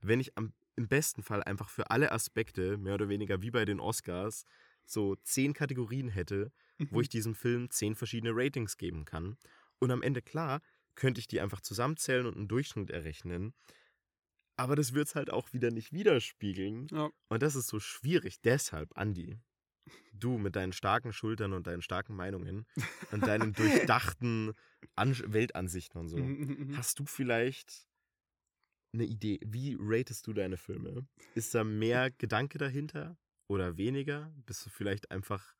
wenn 0.00 0.20
ich 0.20 0.36
am, 0.38 0.54
im 0.76 0.88
besten 0.88 1.22
Fall 1.22 1.42
einfach 1.44 1.70
für 1.70 1.90
alle 1.90 2.12
Aspekte, 2.12 2.78
mehr 2.78 2.94
oder 2.94 3.08
weniger 3.08 3.42
wie 3.42 3.50
bei 3.50 3.64
den 3.64 3.80
Oscars, 3.80 4.44
so 4.86 5.16
zehn 5.16 5.54
Kategorien 5.54 6.08
hätte, 6.08 6.52
wo 6.90 7.00
Mhm. 7.00 7.02
ich 7.02 7.08
diesem 7.08 7.34
Film 7.34 7.70
zehn 7.70 7.94
verschiedene 7.94 8.32
Ratings 8.34 8.76
geben 8.78 9.04
kann. 9.04 9.36
Und 9.80 9.90
am 9.90 10.02
Ende, 10.02 10.22
klar, 10.22 10.60
könnte 10.94 11.20
ich 11.20 11.28
die 11.28 11.40
einfach 11.40 11.60
zusammenzählen 11.60 12.26
und 12.26 12.36
einen 12.36 12.48
Durchschnitt 12.48 12.90
errechnen. 12.90 13.54
Aber 14.56 14.76
das 14.76 14.92
wird 14.94 15.08
es 15.08 15.14
halt 15.14 15.30
auch 15.30 15.52
wieder 15.52 15.70
nicht 15.70 15.92
widerspiegeln. 15.92 16.90
Ja. 16.90 17.10
Und 17.28 17.42
das 17.42 17.54
ist 17.54 17.68
so 17.68 17.80
schwierig. 17.80 18.40
Deshalb, 18.40 18.96
Andi, 18.96 19.38
du 20.12 20.38
mit 20.38 20.56
deinen 20.56 20.72
starken 20.72 21.12
Schultern 21.12 21.52
und 21.52 21.66
deinen 21.66 21.82
starken 21.82 22.14
Meinungen 22.14 22.66
und 23.10 23.26
deinen 23.26 23.52
durchdachten 23.52 24.52
An 24.94 25.16
Weltansichten 25.32 26.00
und 26.00 26.08
so, 26.08 26.16
hast 26.76 26.98
du 26.98 27.06
vielleicht 27.06 27.86
eine 28.92 29.04
Idee? 29.04 29.40
Wie 29.44 29.76
ratest 29.78 30.26
du 30.26 30.32
deine 30.32 30.56
Filme? 30.56 31.06
Ist 31.34 31.54
da 31.54 31.64
mehr 31.64 32.10
Gedanke 32.10 32.58
dahinter 32.58 33.16
oder 33.48 33.76
weniger? 33.76 34.32
Bist 34.46 34.66
du 34.66 34.70
vielleicht 34.70 35.10
einfach, 35.10 35.56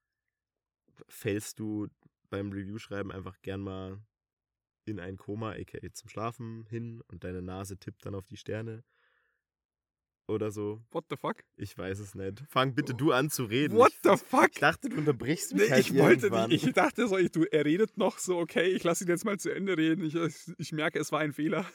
fällst 1.08 1.58
du 1.58 1.88
beim 2.30 2.52
Review-Schreiben 2.52 3.10
einfach 3.10 3.40
gern 3.42 3.60
mal 3.60 4.02
in 4.84 4.98
ein 5.00 5.16
Koma, 5.16 5.52
aka 5.52 5.78
zum 5.92 6.08
Schlafen 6.08 6.66
hin 6.66 7.02
und 7.08 7.24
deine 7.24 7.42
Nase 7.42 7.78
tippt 7.78 8.04
dann 8.04 8.14
auf 8.14 8.26
die 8.26 8.36
Sterne? 8.36 8.84
Oder 10.28 10.50
so? 10.52 10.80
What 10.92 11.04
the 11.10 11.16
fuck? 11.16 11.36
Ich 11.56 11.76
weiß 11.76 11.98
es 11.98 12.14
nicht. 12.14 12.44
Fang 12.48 12.74
bitte 12.74 12.94
du 12.94 13.12
an 13.12 13.28
zu 13.30 13.44
reden. 13.44 13.76
What 13.76 13.92
the 14.04 14.16
fuck? 14.16 14.50
ich 14.52 14.60
dachte, 14.60 14.88
du 14.88 14.96
unterbrichst 14.98 15.52
mich 15.52 15.62
Nee, 15.64 15.70
halt 15.70 15.80
ich 15.80 15.94
wollte 15.98 16.26
irgendwann. 16.26 16.50
nicht. 16.50 16.66
Ich 16.66 16.72
dachte 16.72 17.08
so, 17.08 17.18
ich, 17.18 17.30
du, 17.32 17.44
er 17.44 17.64
redet 17.64 17.96
noch 17.98 18.18
so, 18.18 18.38
okay, 18.38 18.68
ich 18.68 18.84
lasse 18.84 19.04
ihn 19.04 19.08
jetzt 19.10 19.24
mal 19.24 19.38
zu 19.38 19.50
Ende 19.50 19.76
reden. 19.76 20.04
Ich, 20.04 20.14
ich, 20.58 20.72
merke, 20.72 20.98
es 21.00 21.10
war 21.12 21.20
ein 21.20 21.32
Fehler. 21.32 21.66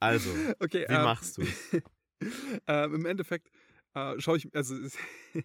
Also, 0.00 0.30
Okay, 0.60 0.86
wie 0.88 0.94
ähm, 0.94 1.02
machst 1.02 1.38
du 1.38 1.42
ähm, 2.68 2.94
Im 2.94 3.06
Endeffekt 3.06 3.50
äh, 3.94 4.18
schaue 4.20 4.36
ich, 4.38 4.54
also 4.54 4.76
es- 4.76 4.96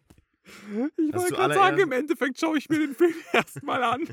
ich 0.97 1.13
wollte 1.15 1.33
gerade 1.35 1.53
sagen, 1.53 1.79
im 1.79 1.91
Endeffekt 1.91 2.39
schaue 2.39 2.57
ich 2.57 2.69
mir 2.69 2.79
den 2.79 2.95
Film 2.95 3.13
erstmal 3.33 3.83
an. 3.83 4.07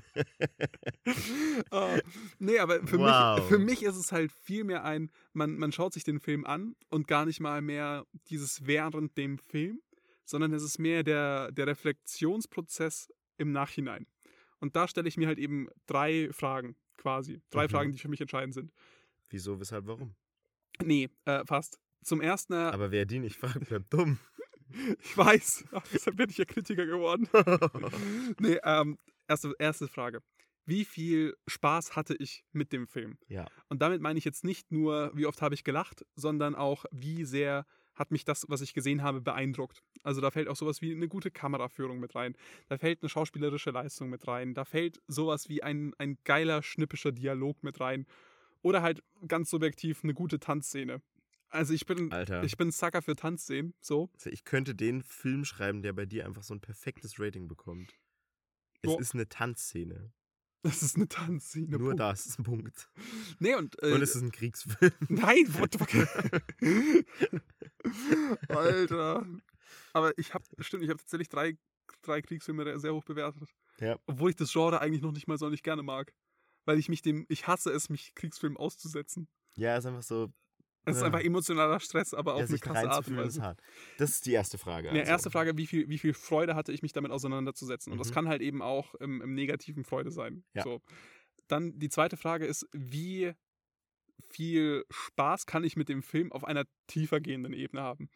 äh, 1.71 2.01
nee, 2.39 2.59
aber 2.59 2.87
für, 2.87 2.99
Wow. 2.99 3.39
mich, 3.39 3.49
für 3.49 3.59
mich 3.59 3.83
ist 3.83 3.97
es 3.97 4.13
halt 4.13 4.33
viel 4.33 4.65
mehr 4.65 4.85
ein, 4.85 5.11
man, 5.33 5.57
man 5.59 5.73
schaut 5.73 5.93
sich 5.95 6.05
den 6.05 6.21
Film 6.21 6.45
an 6.45 6.77
und 6.91 7.07
gar 7.09 7.25
nicht 7.27 7.41
mal 7.41 7.63
mehr 7.63 8.07
dieses 8.29 8.67
während 8.67 9.17
dem 9.17 9.39
Film, 9.39 9.81
sondern 10.25 10.53
es 10.53 10.63
ist 10.63 10.79
mehr 10.79 11.03
der, 11.03 11.53
der 11.53 11.67
Reflexionsprozess 11.67 13.09
im 13.39 13.53
Nachhinein. 13.53 14.07
Und 14.61 14.75
da 14.77 14.89
stelle 14.89 15.09
ich 15.09 15.17
mir 15.17 15.27
halt 15.29 15.39
eben 15.39 15.69
drei 15.87 16.31
Fragen 16.33 16.77
quasi. 16.97 17.41
Drei 17.51 17.65
Mhm. 17.65 17.71
Fragen, 17.71 17.93
die 17.93 17.99
für 17.99 18.09
mich 18.09 18.21
entscheidend 18.21 18.55
sind. 18.55 18.73
Wieso, 19.29 19.61
weshalb, 19.61 19.87
warum? 19.87 20.15
Nee, 20.83 21.09
äh, 21.25 21.45
fast. 21.47 21.79
Zum 22.03 22.21
ersten, 22.21 22.53
äh, 22.53 22.57
Aber 22.57 22.91
wer 22.91 23.05
die 23.05 23.19
nicht 23.19 23.37
fragt, 23.37 23.69
bleibt 23.69 23.93
dumm. 23.93 24.19
ich 25.01 25.17
weiß, 25.17 25.65
deshalb 25.93 26.17
bin 26.17 26.31
ich 26.31 26.39
ja 26.39 26.45
Kritiker 26.45 26.87
geworden. 26.87 27.29
nee, 28.41 28.59
ähm, 28.65 28.99
erste, 29.29 29.55
erste 29.59 29.89
Frage. 29.89 30.23
Wie 30.65 30.85
viel 30.85 31.37
Spaß 31.47 31.95
hatte 31.95 32.17
ich 32.19 32.45
mit 32.53 32.73
dem 32.73 32.89
Film? 32.89 33.19
ja. 33.29 33.47
Und 33.69 33.83
damit 33.83 34.01
meine 34.01 34.19
ich 34.19 34.25
jetzt 34.25 34.45
nicht 34.45 34.73
nur, 34.73 35.13
wie 35.15 35.27
oft 35.27 35.41
habe 35.41 35.55
ich 35.55 35.63
gelacht, 35.63 36.05
sondern 36.17 36.55
auch, 36.55 36.85
wie 36.91 37.25
sehr 37.25 37.67
hat 37.97 38.11
mich 38.11 38.25
das, 38.25 38.45
was 38.49 38.61
ich 38.61 38.75
gesehen 38.75 39.03
habe, 39.03 39.21
beeindruckt. 39.21 39.83
Also 40.03 40.21
da 40.21 40.31
fällt 40.31 40.49
auch 40.49 40.57
sowas 40.57 40.83
wie 40.83 40.93
eine 40.93 41.09
gute 41.09 41.31
Kameraführung 41.31 41.99
mit 41.99 42.15
rein. 42.15 42.37
Da 42.69 42.79
fällt 42.79 43.03
eine 43.03 43.09
schauspielerische 43.09 43.71
Leistung 43.71 44.11
mit 44.11 44.27
rein. 44.29 44.55
Da 44.55 44.65
fällt 44.65 45.01
sowas 45.09 45.49
wie 45.49 45.63
ein, 45.63 45.95
ein 45.99 46.19
geiler, 46.25 46.63
schnippischer 46.63 47.13
Dialog 47.13 47.63
mit 47.63 47.81
rein. 47.81 48.07
Oder 48.63 48.83
halt 48.83 49.03
ganz 49.27 49.51
subjektiv 49.51 50.05
eine 50.05 50.15
gute 50.15 50.39
Tanzszene. 50.39 51.01
Also 51.57 51.73
ich 51.73 51.87
bin, 51.87 52.13
Alter. 52.13 52.45
ich 52.45 52.57
bin 52.57 52.71
Sucker 52.71 53.03
für 53.03 53.17
Tanzszenen, 53.17 53.75
so. 53.81 54.11
Also 54.15 54.31
ich 54.31 54.45
könnte 54.45 54.75
den 54.75 55.03
Film 55.03 55.45
schreiben, 55.45 55.83
der 55.83 55.93
bei 55.93 56.05
dir 56.07 56.27
einfach 56.27 56.43
so 56.43 56.55
ein 56.55 56.61
perfektes 56.61 57.19
Rating 57.19 57.49
bekommt. 57.49 57.95
Es 58.83 58.91
Jo. 58.93 58.99
ist 58.99 59.15
eine 59.15 59.29
Tanzszene. 59.29 60.13
Das 60.63 60.83
ist 60.83 60.97
eine 60.97 61.09
Tanzszene. 61.09 61.69
Nur 61.79 61.91
Punkt. 61.91 62.01
das 62.01 62.27
ist 62.27 62.39
ein 62.39 62.43
Punkt. 62.45 62.91
Nee, 63.39 63.55
und, 63.55 63.81
äh, 63.83 63.93
Und 63.93 64.03
es 64.03 64.15
ist 64.17 64.23
ein 64.23 64.33
Kriegsfilm. 64.33 64.93
Nein, 65.09 65.47
what 65.55 65.73
the 65.73 65.79
fuck? 65.79 66.47
Alter. 68.49 69.27
Aber 69.93 70.19
ich 70.19 70.35
habe, 70.35 70.45
stimmt, 70.61 70.83
ich 70.83 70.91
habe 70.91 70.99
tatsächlich 70.99 71.29
drei, 71.29 71.57
drei 72.03 72.21
Kriegsfilme 72.21 72.79
sehr 72.79 72.95
hoch 72.95 73.05
bewertet. 73.05 73.49
Ja. 73.81 73.99
Obwohl 74.07 74.31
ich 74.31 74.37
das 74.37 74.53
Genre 74.53 74.81
eigentlich 74.81 75.03
noch 75.03 75.13
nicht 75.13 75.27
mal 75.29 75.39
sonderlich 75.39 75.63
gerne 75.63 75.83
mag. 75.83 76.13
Weil 76.65 76.79
ich 76.79 76.89
mich 76.89 77.01
dem, 77.01 77.27
ich 77.29 77.47
hasse 77.47 77.71
es, 77.71 77.89
mich 77.89 78.15
Kriegsfilmen 78.15 78.57
auszusetzen. 78.57 79.29
Ja, 79.57 79.77
ist 79.77 79.87
einfach 79.87 80.03
so. 80.03 80.33
Es 80.87 80.97
ist 80.99 81.03
einfach 81.03 81.21
emotionaler 81.21 81.81
Stress, 81.81 82.15
aber 82.15 82.35
auf 82.35 82.41
ja, 82.43 82.47
eine 82.47 82.59
krasse 82.59 82.91
Art 82.91 83.09
und 83.09 83.19
ist 83.19 83.25
Weise. 83.25 83.43
hart. 83.43 83.61
Das 83.99 84.11
ist 84.11 84.27
die 84.27 84.33
erste 84.33 84.57
Frage. 84.57 84.91
Also. 84.91 85.03
erste 85.03 85.31
Frage, 85.31 85.57
wie 85.59 85.67
viel, 85.67 85.89
wie 85.89 85.99
viel 85.99 86.15
Freude 86.15 86.55
hatte 86.55 86.73
ich 86.73 86.81
mich 86.83 86.93
damit 86.93 87.11
auseinanderzusetzen? 87.11 87.93
Und 87.93 87.99
das 87.99 88.11
Mhm. 88.11 88.15
kann 88.15 88.29
halt 88.29 88.41
eben 88.41 88.63
auch 88.63 88.95
im, 88.97 89.21
im 89.21 89.35
negativen 89.35 89.85
Freude 89.85 90.11
sein. 90.11 90.45
Ja. 90.55 90.63
So. 90.63 90.81
Dann 91.49 91.79
die 91.79 91.89
zweite 91.89 92.17
Frage 92.17 92.47
ist, 92.47 92.67
wie 92.73 93.33
viel 94.31 94.85
Spaß 94.91 95.47
kann 95.47 95.65
ich 95.65 95.77
mit 95.77 95.89
dem 95.89 96.03
Film 96.03 96.33
auf 96.33 96.45
einer 96.45 96.65
tiefer 96.87 97.21
gehenden 97.21 97.53
Ebene 97.53 97.83
haben? 97.83 98.09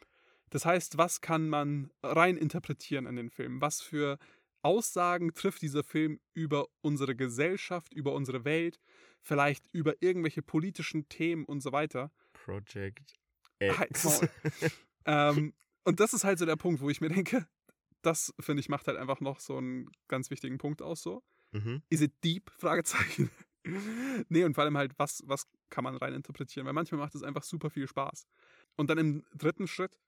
Das 0.50 0.64
heißt, 0.64 0.98
was 0.98 1.20
kann 1.20 1.48
man 1.48 1.90
rein 2.02 2.36
interpretieren 2.36 3.06
in 3.06 3.16
den 3.16 3.30
Film? 3.30 3.60
Was 3.60 3.80
für 3.80 4.18
Aussagen 4.62 5.32
trifft 5.32 5.62
dieser 5.62 5.84
Film 5.84 6.20
über 6.34 6.66
unsere 6.82 7.14
Gesellschaft, 7.16 7.94
über 7.94 8.12
unsere 8.14 8.44
Welt, 8.44 8.78
vielleicht 9.22 9.66
über 9.72 9.94
irgendwelche 10.02 10.42
politischen 10.42 11.08
Themen 11.08 11.44
und 11.44 11.60
so 11.60 11.72
weiter? 11.72 12.10
Project 12.44 13.14
Halt, 13.62 13.90
X. 13.90 14.04
Maul. 14.04 14.30
ähm, 15.06 15.54
und 15.84 16.00
das 16.00 16.14
ist 16.14 16.24
halt 16.24 16.38
so 16.38 16.46
der 16.46 16.56
Punkt, 16.56 16.80
wo 16.80 16.90
ich 16.90 17.00
mir 17.00 17.08
denke, 17.08 17.46
das 18.02 18.34
finde 18.40 18.60
ich 18.60 18.68
macht 18.68 18.86
halt 18.86 18.96
einfach 18.96 19.20
noch 19.20 19.40
so 19.40 19.58
einen 19.58 19.90
ganz 20.08 20.30
wichtigen 20.30 20.58
Punkt 20.58 20.82
aus. 20.82 21.02
So, 21.02 21.22
mhm. 21.52 21.82
is 21.90 22.00
it 22.00 22.12
deep? 22.24 22.50
Fragezeichen. 22.58 23.30
nee, 24.28 24.44
und 24.44 24.54
vor 24.54 24.64
allem 24.64 24.78
halt, 24.78 24.98
was, 24.98 25.22
was 25.26 25.46
kann 25.68 25.84
man 25.84 25.96
rein 25.96 26.14
interpretieren? 26.14 26.66
Weil 26.66 26.72
manchmal 26.72 27.00
macht 27.00 27.14
es 27.14 27.22
einfach 27.22 27.42
super 27.42 27.70
viel 27.70 27.86
Spaß. 27.86 28.26
Und 28.76 28.88
dann 28.88 28.98
im 28.98 29.24
dritten 29.34 29.66
Schritt, 29.66 29.98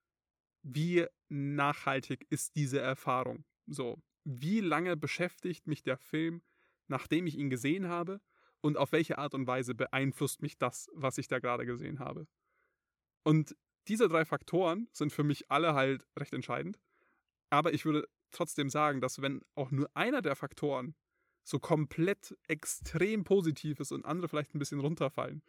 wie 0.63 1.07
nachhaltig 1.29 2.27
ist 2.31 2.57
diese 2.57 2.81
Erfahrung? 2.81 3.45
So, 3.67 4.01
wie 4.25 4.61
lange 4.61 4.97
beschäftigt 4.97 5.67
mich 5.67 5.83
der 5.83 5.99
Film, 5.99 6.43
nachdem 6.89 7.27
ich 7.27 7.37
ihn 7.37 7.51
gesehen 7.51 7.89
habe? 7.89 8.21
Und 8.63 8.79
auf 8.79 8.93
welche 8.93 9.19
Art 9.19 9.35
und 9.35 9.47
Weise 9.47 9.75
beeinflusst 9.75 10.41
mich 10.41 10.57
das, 10.57 10.89
was 10.95 11.19
ich 11.19 11.29
da 11.29 11.41
gerade 11.41 11.67
gesehen 11.67 11.99
habe? 11.99 12.27
Und 13.25 13.57
diese 13.89 14.09
drei 14.09 14.25
Faktoren 14.25 14.89
sind 14.93 15.13
für 15.13 15.25
mich 15.25 15.51
alle 15.51 15.75
halt 15.75 16.07
recht 16.19 16.33
entscheidend. 16.33 16.81
Aber 17.51 17.75
ich 17.75 17.85
würde 17.85 18.09
trotzdem 18.31 18.71
sagen, 18.71 19.01
dass 19.01 19.21
wenn 19.21 19.43
auch 19.55 19.71
nur 19.71 19.91
einer 19.95 20.23
der 20.23 20.37
Faktoren 20.37 20.95
so 21.45 21.59
komplett 21.59 22.37
extrem 22.47 23.25
positiv 23.25 23.81
ist 23.81 23.93
und 23.93 24.07
andere 24.07 24.29
vielleicht 24.29 24.55
ein 24.55 24.61
bisschen 24.61 24.81
runterfallen, 24.81 25.43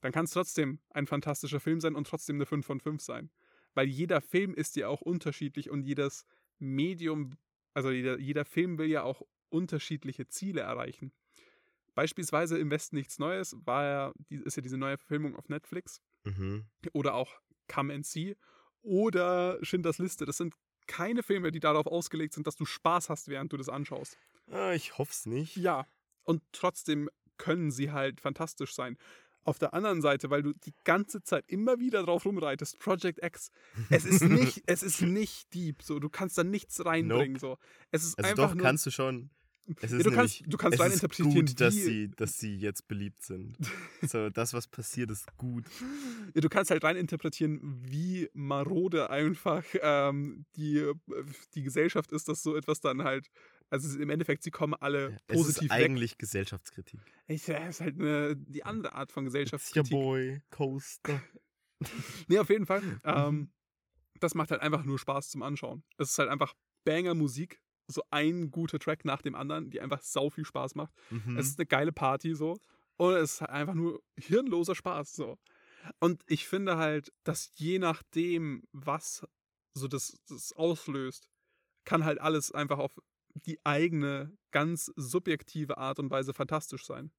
dann 0.00 0.12
kann 0.12 0.24
es 0.24 0.30
trotzdem 0.30 0.80
ein 0.90 1.06
fantastischer 1.06 1.60
Film 1.60 1.80
sein 1.80 1.94
und 1.94 2.06
trotzdem 2.06 2.36
eine 2.36 2.46
5 2.46 2.66
von 2.66 2.80
5 2.80 3.02
sein. 3.02 3.30
Weil 3.74 3.86
jeder 3.86 4.22
Film 4.22 4.54
ist 4.54 4.76
ja 4.76 4.88
auch 4.88 5.02
unterschiedlich 5.02 5.68
und 5.68 5.82
jedes 5.82 6.24
Medium, 6.58 7.36
also 7.74 7.90
jeder, 7.90 8.18
jeder 8.18 8.46
Film 8.46 8.78
will 8.78 8.88
ja 8.88 9.02
auch 9.02 9.22
unterschiedliche 9.50 10.26
Ziele 10.26 10.62
erreichen. 10.62 11.12
Beispielsweise 11.96 12.56
im 12.58 12.70
Westen 12.70 12.94
nichts 12.94 13.18
Neues 13.18 13.56
war 13.64 13.84
ja, 13.84 14.12
ist 14.28 14.56
ja 14.56 14.62
diese 14.62 14.76
neue 14.76 14.98
Verfilmung 14.98 15.34
auf 15.34 15.48
Netflix 15.48 16.00
Mhm. 16.24 16.66
oder 16.92 17.14
auch 17.14 17.40
Come 17.68 17.92
and 17.94 18.06
See 18.06 18.36
oder 18.82 19.58
Schindlers 19.62 19.98
Liste. 19.98 20.24
Das 20.26 20.36
sind 20.36 20.54
keine 20.86 21.22
Filme, 21.24 21.50
die 21.50 21.58
darauf 21.60 21.86
ausgelegt 21.86 22.34
sind, 22.34 22.46
dass 22.46 22.54
du 22.56 22.64
Spaß 22.64 23.08
hast, 23.10 23.28
während 23.28 23.52
du 23.52 23.56
das 23.56 23.68
anschaust. 23.68 24.16
Ah, 24.50 24.72
ich 24.72 24.98
hoffe 24.98 25.10
es 25.12 25.26
nicht. 25.26 25.56
Ja. 25.56 25.86
Und 26.22 26.42
trotzdem 26.52 27.08
können 27.38 27.70
sie 27.70 27.90
halt 27.92 28.20
fantastisch 28.20 28.74
sein. 28.74 28.96
Auf 29.42 29.58
der 29.58 29.74
anderen 29.74 30.02
Seite, 30.02 30.30
weil 30.30 30.42
du 30.42 30.52
die 30.52 30.74
ganze 30.84 31.22
Zeit 31.22 31.44
immer 31.48 31.78
wieder 31.78 32.02
drauf 32.02 32.24
rumreitest, 32.24 32.78
Project 32.80 33.22
X, 33.24 33.50
es 33.90 34.04
ist 34.04 34.22
nicht, 34.24 34.62
es 34.66 34.82
ist 34.82 35.02
nicht 35.02 35.52
deep, 35.54 35.82
so, 35.82 35.98
du 36.00 36.08
kannst 36.08 36.36
da 36.36 36.42
nichts 36.44 36.84
reinbringen, 36.84 37.38
so. 37.38 37.56
Es 37.92 38.04
ist 38.04 38.18
Also 38.18 38.30
einfach 38.30 38.48
doch, 38.50 38.54
nur, 38.56 38.64
kannst 38.64 38.84
du 38.86 38.90
schon. 38.90 39.30
Es 39.80 39.90
ist 39.92 39.98
ja, 40.04 40.10
du 40.10 40.16
kannst, 40.16 40.40
nämlich- 40.40 40.50
du 40.50 40.56
kannst 40.56 40.74
es 40.74 40.80
rein 40.80 40.88
ist 40.92 40.94
interpretieren, 41.02 41.46
gut, 41.46 41.60
dass 41.60 41.74
wie, 41.74 41.80
sie, 41.80 42.08
dass 42.16 42.38
sie 42.38 42.56
jetzt 42.56 42.86
beliebt 42.88 43.22
sind. 43.22 43.56
So, 44.02 44.30
das, 44.30 44.52
was 44.54 44.68
passiert, 44.68 45.10
ist 45.10 45.26
gut. 45.36 45.64
Ja, 46.34 46.40
du 46.40 46.48
kannst 46.48 46.70
halt 46.70 46.84
rein 46.84 46.96
interpretieren, 46.96 47.60
wie 47.88 48.28
marode 48.34 49.10
einfach 49.10 49.64
ähm, 49.82 50.44
die, 50.56 50.92
die 51.54 51.62
Gesellschaft 51.62 52.12
ist, 52.12 52.28
dass 52.28 52.42
so 52.42 52.54
etwas 52.56 52.80
dann 52.80 53.02
halt, 53.02 53.28
also 53.70 53.88
es 53.88 53.94
ist 53.94 54.00
im 54.00 54.10
Endeffekt, 54.10 54.42
sie 54.44 54.50
kommen 54.52 54.74
alle 54.74 55.18
Es 55.26 55.36
positiv 55.38 55.70
ist 55.70 55.76
weg. 55.76 55.84
eigentlich 55.86 56.18
Gesellschaftskritik. 56.18 57.00
Ich, 57.26 57.46
ja, 57.48 57.66
ist 57.66 57.80
halt 57.80 57.98
eine, 57.98 58.36
die 58.36 58.64
andere 58.64 58.92
Art 58.94 59.10
von 59.10 59.24
Gesellschaftskritik. 59.24 59.90
boy, 59.90 60.42
Coaster. 60.50 61.20
Nee, 62.28 62.38
auf 62.38 62.48
jeden 62.50 62.66
Fall. 62.66 62.82
Ähm, 63.04 63.50
das 64.20 64.34
macht 64.34 64.50
halt 64.50 64.62
einfach 64.62 64.84
nur 64.84 64.98
Spaß 64.98 65.28
zum 65.30 65.42
Anschauen. 65.42 65.82
Es 65.98 66.10
ist 66.10 66.18
halt 66.18 66.30
einfach 66.30 66.54
Banger-Musik. 66.84 67.60
So 67.86 68.02
ein 68.10 68.50
guter 68.50 68.78
Track 68.78 69.04
nach 69.04 69.22
dem 69.22 69.34
anderen, 69.34 69.70
die 69.70 69.80
einfach 69.80 70.02
sau 70.02 70.30
viel 70.30 70.44
Spaß 70.44 70.74
macht. 70.74 70.92
Mhm. 71.10 71.36
Es 71.36 71.48
ist 71.48 71.58
eine 71.58 71.66
geile 71.66 71.92
Party 71.92 72.34
so. 72.34 72.58
Und 72.96 73.14
es 73.14 73.34
ist 73.34 73.42
einfach 73.42 73.74
nur 73.74 74.02
hirnloser 74.18 74.74
Spaß 74.74 75.12
so. 75.12 75.38
Und 76.00 76.22
ich 76.26 76.48
finde 76.48 76.76
halt, 76.76 77.12
dass 77.24 77.52
je 77.56 77.78
nachdem, 77.78 78.64
was 78.72 79.26
so 79.74 79.88
das, 79.88 80.18
das 80.28 80.52
auslöst, 80.54 81.28
kann 81.84 82.04
halt 82.04 82.20
alles 82.20 82.50
einfach 82.52 82.78
auf 82.78 82.98
die 83.34 83.58
eigene, 83.64 84.36
ganz 84.50 84.92
subjektive 84.96 85.78
Art 85.78 85.98
und 85.98 86.10
Weise 86.10 86.32
fantastisch 86.32 86.86
sein. 86.86 87.12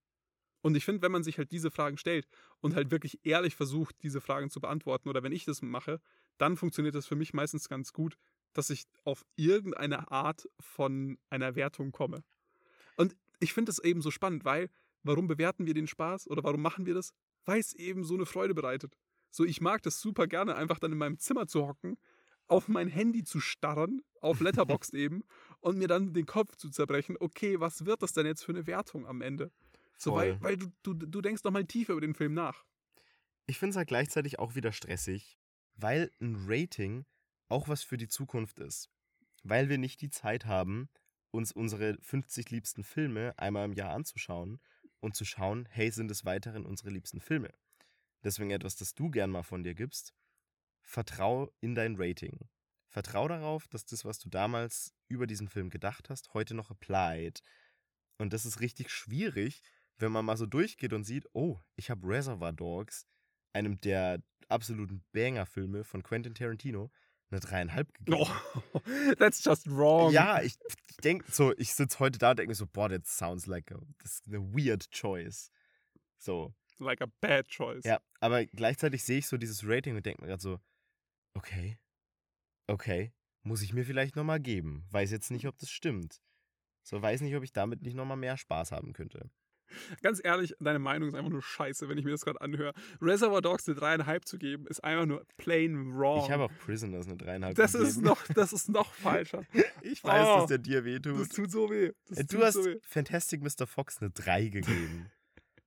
Und 0.60 0.76
ich 0.76 0.84
finde, 0.84 1.02
wenn 1.02 1.12
man 1.12 1.22
sich 1.22 1.38
halt 1.38 1.52
diese 1.52 1.70
Fragen 1.70 1.96
stellt 1.96 2.26
und 2.60 2.74
halt 2.74 2.90
wirklich 2.90 3.24
ehrlich 3.24 3.54
versucht, 3.54 3.94
diese 4.02 4.20
Fragen 4.20 4.50
zu 4.50 4.60
beantworten, 4.60 5.08
oder 5.08 5.22
wenn 5.22 5.32
ich 5.32 5.44
das 5.44 5.62
mache, 5.62 6.00
dann 6.36 6.56
funktioniert 6.56 6.96
das 6.96 7.06
für 7.06 7.14
mich 7.14 7.32
meistens 7.32 7.68
ganz 7.68 7.92
gut, 7.92 8.18
dass 8.52 8.70
ich 8.70 8.84
auf 9.04 9.24
irgendeine 9.36 10.10
Art 10.10 10.48
von 10.58 11.18
einer 11.30 11.54
Wertung 11.54 11.92
komme. 11.92 12.24
Und 12.96 13.16
ich 13.40 13.52
finde 13.52 13.70
das 13.70 13.78
eben 13.78 14.02
so 14.02 14.10
spannend, 14.10 14.44
weil 14.44 14.70
warum 15.02 15.28
bewerten 15.28 15.66
wir 15.66 15.74
den 15.74 15.86
Spaß 15.86 16.28
oder 16.28 16.42
warum 16.44 16.62
machen 16.62 16.86
wir 16.86 16.94
das? 16.94 17.12
Weil 17.44 17.60
es 17.60 17.72
eben 17.72 18.04
so 18.04 18.14
eine 18.14 18.26
Freude 18.26 18.54
bereitet. 18.54 18.96
So, 19.30 19.44
ich 19.44 19.60
mag 19.60 19.82
das 19.82 20.00
super 20.00 20.26
gerne, 20.26 20.56
einfach 20.56 20.78
dann 20.78 20.92
in 20.92 20.98
meinem 20.98 21.18
Zimmer 21.18 21.46
zu 21.46 21.66
hocken, 21.66 21.98
auf 22.46 22.68
mein 22.68 22.88
Handy 22.88 23.24
zu 23.24 23.40
starren, 23.40 24.02
auf 24.20 24.40
Letterboxd 24.40 24.94
eben, 24.94 25.22
und 25.60 25.78
mir 25.78 25.88
dann 25.88 26.12
den 26.12 26.26
Kopf 26.26 26.56
zu 26.56 26.70
zerbrechen, 26.70 27.16
okay, 27.20 27.60
was 27.60 27.84
wird 27.84 28.02
das 28.02 28.12
denn 28.12 28.26
jetzt 28.26 28.44
für 28.44 28.52
eine 28.52 28.66
Wertung 28.66 29.06
am 29.06 29.20
Ende? 29.20 29.52
So, 29.96 30.14
weil, 30.14 30.40
weil 30.40 30.56
du, 30.56 30.68
du, 30.82 30.94
du 30.94 31.20
denkst 31.20 31.42
noch 31.44 31.50
mal 31.50 31.64
tiefer 31.64 31.92
über 31.92 32.00
den 32.00 32.14
Film 32.14 32.32
nach. 32.32 32.64
Ich 33.46 33.58
finde 33.58 33.70
es 33.70 33.76
halt 33.76 33.88
gleichzeitig 33.88 34.38
auch 34.38 34.54
wieder 34.54 34.72
stressig, 34.72 35.38
weil 35.74 36.10
ein 36.20 36.36
Rating 36.46 37.04
auch 37.48 37.68
was 37.68 37.82
für 37.82 37.96
die 37.96 38.08
Zukunft 38.08 38.58
ist. 38.60 38.90
Weil 39.42 39.68
wir 39.68 39.78
nicht 39.78 40.00
die 40.00 40.10
Zeit 40.10 40.46
haben, 40.46 40.88
uns 41.30 41.52
unsere 41.52 41.98
50 42.00 42.50
liebsten 42.50 42.84
Filme 42.84 43.34
einmal 43.38 43.64
im 43.64 43.72
Jahr 43.72 43.92
anzuschauen 43.92 44.60
und 45.00 45.14
zu 45.14 45.24
schauen, 45.24 45.66
hey, 45.70 45.90
sind 45.90 46.10
es 46.10 46.24
weiterhin 46.24 46.64
unsere 46.66 46.90
liebsten 46.90 47.20
Filme? 47.20 47.52
Deswegen 48.24 48.50
etwas, 48.50 48.76
das 48.76 48.94
du 48.94 49.10
gern 49.10 49.30
mal 49.30 49.42
von 49.42 49.62
dir 49.62 49.74
gibst. 49.74 50.14
Vertrau 50.80 51.52
in 51.60 51.74
dein 51.74 51.96
Rating. 51.96 52.48
Vertrau 52.88 53.28
darauf, 53.28 53.68
dass 53.68 53.84
das, 53.84 54.04
was 54.04 54.18
du 54.18 54.28
damals 54.28 54.94
über 55.08 55.26
diesen 55.26 55.48
Film 55.48 55.70
gedacht 55.70 56.08
hast, 56.08 56.32
heute 56.34 56.54
noch 56.54 56.70
applied. 56.70 57.42
Und 58.16 58.32
das 58.32 58.46
ist 58.46 58.60
richtig 58.60 58.90
schwierig, 58.90 59.62
wenn 59.98 60.12
man 60.12 60.24
mal 60.24 60.36
so 60.36 60.46
durchgeht 60.46 60.92
und 60.92 61.04
sieht, 61.04 61.26
oh, 61.32 61.60
ich 61.76 61.90
habe 61.90 62.08
Reservoir 62.08 62.52
Dogs, 62.52 63.06
einem 63.52 63.80
der 63.80 64.22
absoluten 64.48 65.04
Banger-Filme 65.12 65.84
von 65.84 66.02
Quentin 66.02 66.34
Tarantino, 66.34 66.90
eine 67.30 67.40
dreieinhalb 67.40 67.92
gegeben. 67.94 68.18
Oh, 68.20 68.80
that's 69.18 69.44
just 69.44 69.66
wrong. 69.68 70.12
Ja, 70.12 70.40
ich 70.42 70.56
denke 71.04 71.30
so, 71.30 71.52
ich 71.58 71.74
sitze 71.74 71.98
heute 71.98 72.18
da 72.18 72.30
und 72.30 72.38
denke 72.38 72.50
mir 72.50 72.54
so, 72.54 72.66
boah, 72.66 72.88
that 72.88 73.06
sounds 73.06 73.46
like 73.46 73.70
a, 73.72 73.78
ist 74.04 74.26
eine 74.26 74.40
weird 74.54 74.90
choice. 74.90 75.50
So, 76.18 76.54
Like 76.80 77.02
a 77.02 77.06
bad 77.20 77.48
choice. 77.48 77.84
ja, 77.84 78.00
aber 78.20 78.46
gleichzeitig 78.46 79.02
sehe 79.02 79.18
ich 79.18 79.26
so 79.26 79.36
dieses 79.36 79.66
Rating 79.66 79.96
und 79.96 80.06
denke 80.06 80.22
mir 80.22 80.28
gerade 80.28 80.42
so, 80.42 80.60
okay, 81.34 81.78
okay, 82.68 83.12
muss 83.42 83.62
ich 83.62 83.72
mir 83.72 83.84
vielleicht 83.84 84.14
nochmal 84.14 84.38
geben. 84.40 84.86
Weiß 84.90 85.10
jetzt 85.10 85.30
nicht, 85.30 85.46
ob 85.48 85.58
das 85.58 85.70
stimmt. 85.70 86.20
So, 86.84 87.02
weiß 87.02 87.20
nicht, 87.22 87.34
ob 87.34 87.42
ich 87.42 87.52
damit 87.52 87.82
nicht 87.82 87.94
nochmal 87.94 88.16
mehr 88.16 88.36
Spaß 88.36 88.72
haben 88.72 88.92
könnte. 88.92 89.30
Ganz 90.02 90.20
ehrlich, 90.22 90.54
deine 90.60 90.78
Meinung 90.78 91.08
ist 91.08 91.14
einfach 91.14 91.30
nur 91.30 91.42
scheiße, 91.42 91.88
wenn 91.88 91.98
ich 91.98 92.04
mir 92.04 92.10
das 92.12 92.24
gerade 92.24 92.40
anhöre. 92.40 92.72
Reservoir 93.00 93.40
Dogs 93.42 93.68
eine 93.68 93.76
dreieinhalb 93.76 94.26
zu 94.26 94.38
geben, 94.38 94.66
ist 94.66 94.82
einfach 94.84 95.06
nur 95.06 95.24
plain 95.36 95.94
wrong. 95.96 96.24
Ich 96.24 96.30
habe 96.30 96.44
auch 96.44 96.52
Prisoners 96.64 97.06
eine 97.06 97.16
dreieinhalb 97.16 97.56
das 97.56 97.74
ist 97.74 97.96
gegeben. 97.96 98.06
noch, 98.06 98.22
das 98.34 98.52
ist 98.52 98.68
noch 98.68 98.92
falscher. 98.94 99.42
Ich 99.82 100.02
weiß, 100.04 100.26
Oh, 100.28 100.38
dass 100.40 100.46
der 100.48 100.58
dir 100.58 100.84
wehtut. 100.84 101.20
Das 101.20 101.28
tut 101.28 101.50
so 101.50 101.70
weh. 101.70 101.92
Das 102.08 102.18
Äh, 102.18 102.24
tut 102.24 102.40
Du 102.40 102.44
hast 102.44 102.54
so 102.54 102.64
weh. 102.64 102.76
Fantastic 102.82 103.42
Mr. 103.42 103.66
Fox 103.66 103.98
eine 104.00 104.10
3 104.10 104.46
gegeben. 104.48 105.10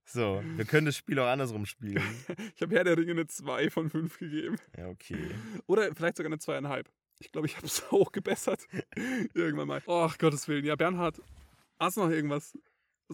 So, 0.04 0.44
wir 0.58 0.66
können 0.66 0.88
das 0.88 0.98
Spiel 0.98 1.18
auch 1.20 1.28
andersrum 1.28 1.66
spielen. 1.66 2.02
Ich 2.56 2.62
habe 2.62 2.76
Herr 2.76 2.84
der 2.84 2.98
Ringe 2.98 3.12
eine 3.12 3.28
2 3.28 3.70
von 3.70 3.90
5 3.90 4.18
gegeben. 4.20 4.58
Ja, 4.78 4.88
okay. 4.90 5.32
Oder 5.68 5.94
vielleicht 5.96 6.18
sogar 6.18 6.28
eine 6.30 6.40
zweieinhalb. 6.40 6.90
Ich 7.20 7.32
glaube, 7.32 7.48
ich 7.48 7.56
habe 7.56 7.68
es 7.68 7.90
hochgebessert. 7.92 8.68
Irgendwann 9.34 9.68
mal. 9.68 9.82
Oh, 9.86 10.10
Gottes 10.18 10.48
Willen. 10.48 10.66
Ja, 10.66 10.76
Bernhard, 10.76 11.22
hast 11.80 11.96
du 11.98 12.02
noch 12.02 12.10
irgendwas 12.10 12.58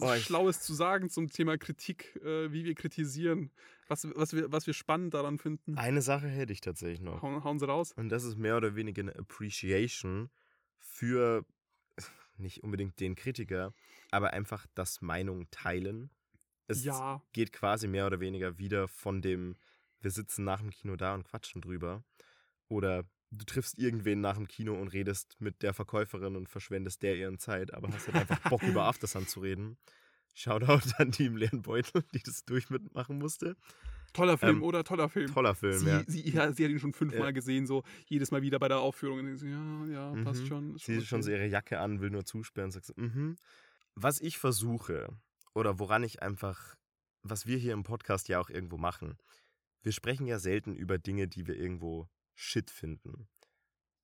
Oh, 0.02 0.14
Schlaues 0.16 0.60
zu 0.60 0.74
sagen 0.74 1.10
zum 1.10 1.28
Thema 1.30 1.56
Kritik, 1.58 2.16
äh, 2.16 2.52
wie 2.52 2.64
wir 2.64 2.74
kritisieren, 2.74 3.50
was, 3.88 4.06
was, 4.14 4.32
wir, 4.34 4.50
was 4.52 4.66
wir 4.66 4.74
spannend 4.74 5.14
daran 5.14 5.38
finden? 5.38 5.76
Eine 5.78 6.02
Sache 6.02 6.28
hätte 6.28 6.52
ich 6.52 6.60
tatsächlich 6.60 7.00
noch. 7.00 7.22
Hauen, 7.22 7.42
hauen 7.44 7.58
Sie 7.58 7.66
raus. 7.66 7.92
Und 7.92 8.08
das 8.10 8.24
ist 8.24 8.36
mehr 8.36 8.56
oder 8.56 8.74
weniger 8.76 9.02
eine 9.02 9.16
Appreciation 9.16 10.30
für 10.78 11.44
nicht 12.36 12.62
unbedingt 12.62 13.00
den 13.00 13.14
Kritiker, 13.14 13.72
aber 14.10 14.32
einfach 14.32 14.66
das 14.74 15.00
Meinung 15.00 15.50
teilen. 15.50 16.10
Es 16.66 16.84
Ja. 16.84 17.22
geht 17.32 17.52
quasi 17.52 17.88
mehr 17.88 18.06
oder 18.06 18.20
weniger 18.20 18.58
wieder 18.58 18.88
von 18.88 19.22
dem, 19.22 19.56
wir 20.00 20.10
sitzen 20.10 20.44
nach 20.44 20.60
dem 20.60 20.70
Kino 20.70 20.96
da 20.96 21.14
und 21.14 21.24
quatschen 21.24 21.62
drüber. 21.62 22.04
Oder 22.68 23.04
du 23.30 23.44
triffst 23.44 23.78
irgendwen 23.78 24.20
nach 24.20 24.36
dem 24.36 24.48
Kino 24.48 24.74
und 24.74 24.88
redest 24.88 25.36
mit 25.40 25.62
der 25.62 25.74
Verkäuferin 25.74 26.36
und 26.36 26.48
verschwendest 26.48 27.02
der 27.02 27.16
ihren 27.16 27.38
Zeit, 27.38 27.74
aber 27.74 27.88
hast 27.92 28.06
halt 28.06 28.16
einfach 28.16 28.40
Bock 28.50 28.62
über 28.62 28.84
Aftersun 28.84 29.26
zu 29.26 29.40
reden. 29.40 29.76
Shoutout 30.34 30.80
an 30.98 31.10
die 31.10 31.26
im 31.26 31.36
leeren 31.36 31.62
Beutel, 31.62 32.04
die 32.14 32.22
das 32.22 32.44
durch 32.44 32.70
mitmachen 32.70 33.18
musste. 33.18 33.56
Toller 34.14 34.38
Film, 34.38 34.56
Ähm, 34.56 34.62
oder? 34.62 34.84
Toller 34.84 35.08
Film. 35.10 35.32
Toller 35.32 35.54
Film, 35.54 35.78
Sie, 35.78 35.88
ja. 35.88 36.02
sie, 36.06 36.30
ja, 36.30 36.50
sie 36.52 36.64
hat 36.64 36.70
ihn 36.70 36.78
schon 36.80 36.94
fünfmal 36.94 37.26
Ja. 37.26 37.30
gesehen, 37.32 37.66
so 37.66 37.82
jedes 38.06 38.30
Mal 38.30 38.40
wieder 38.40 38.58
bei 38.58 38.68
der 38.68 38.78
Aufführung. 38.78 39.18
Und 39.18 39.36
sie, 39.36 39.50
ja, 39.50 39.86
ja, 39.86 40.24
passt 40.24 40.42
Mhm. 40.42 40.46
schon. 40.46 40.74
ist 40.76 40.86
Sie 40.86 40.96
hat 40.96 41.04
schon 41.04 41.22
so 41.22 41.30
ihre 41.30 41.46
Jacke 41.46 41.78
an, 41.78 42.00
will 42.00 42.08
nur 42.10 42.24
zusperren 42.24 42.68
und 42.68 42.72
sagt 42.72 42.86
so, 42.86 42.94
mhm. 42.96 43.36
Was 43.94 44.20
ich 44.20 44.38
versuche, 44.38 45.08
oder 45.54 45.78
woran 45.78 46.04
ich 46.04 46.22
einfach, 46.22 46.76
was 47.22 47.46
wir 47.46 47.58
hier 47.58 47.72
im 47.74 47.82
Podcast 47.82 48.28
ja 48.28 48.40
auch 48.40 48.48
irgendwo 48.48 48.78
machen, 48.78 49.18
wir 49.82 49.92
sprechen 49.92 50.26
ja 50.26 50.38
selten 50.38 50.74
über 50.74 50.98
Dinge, 50.98 51.28
die 51.28 51.46
wir 51.46 51.56
irgendwo 51.56 52.08
shit 52.38 52.70
finden. 52.70 53.28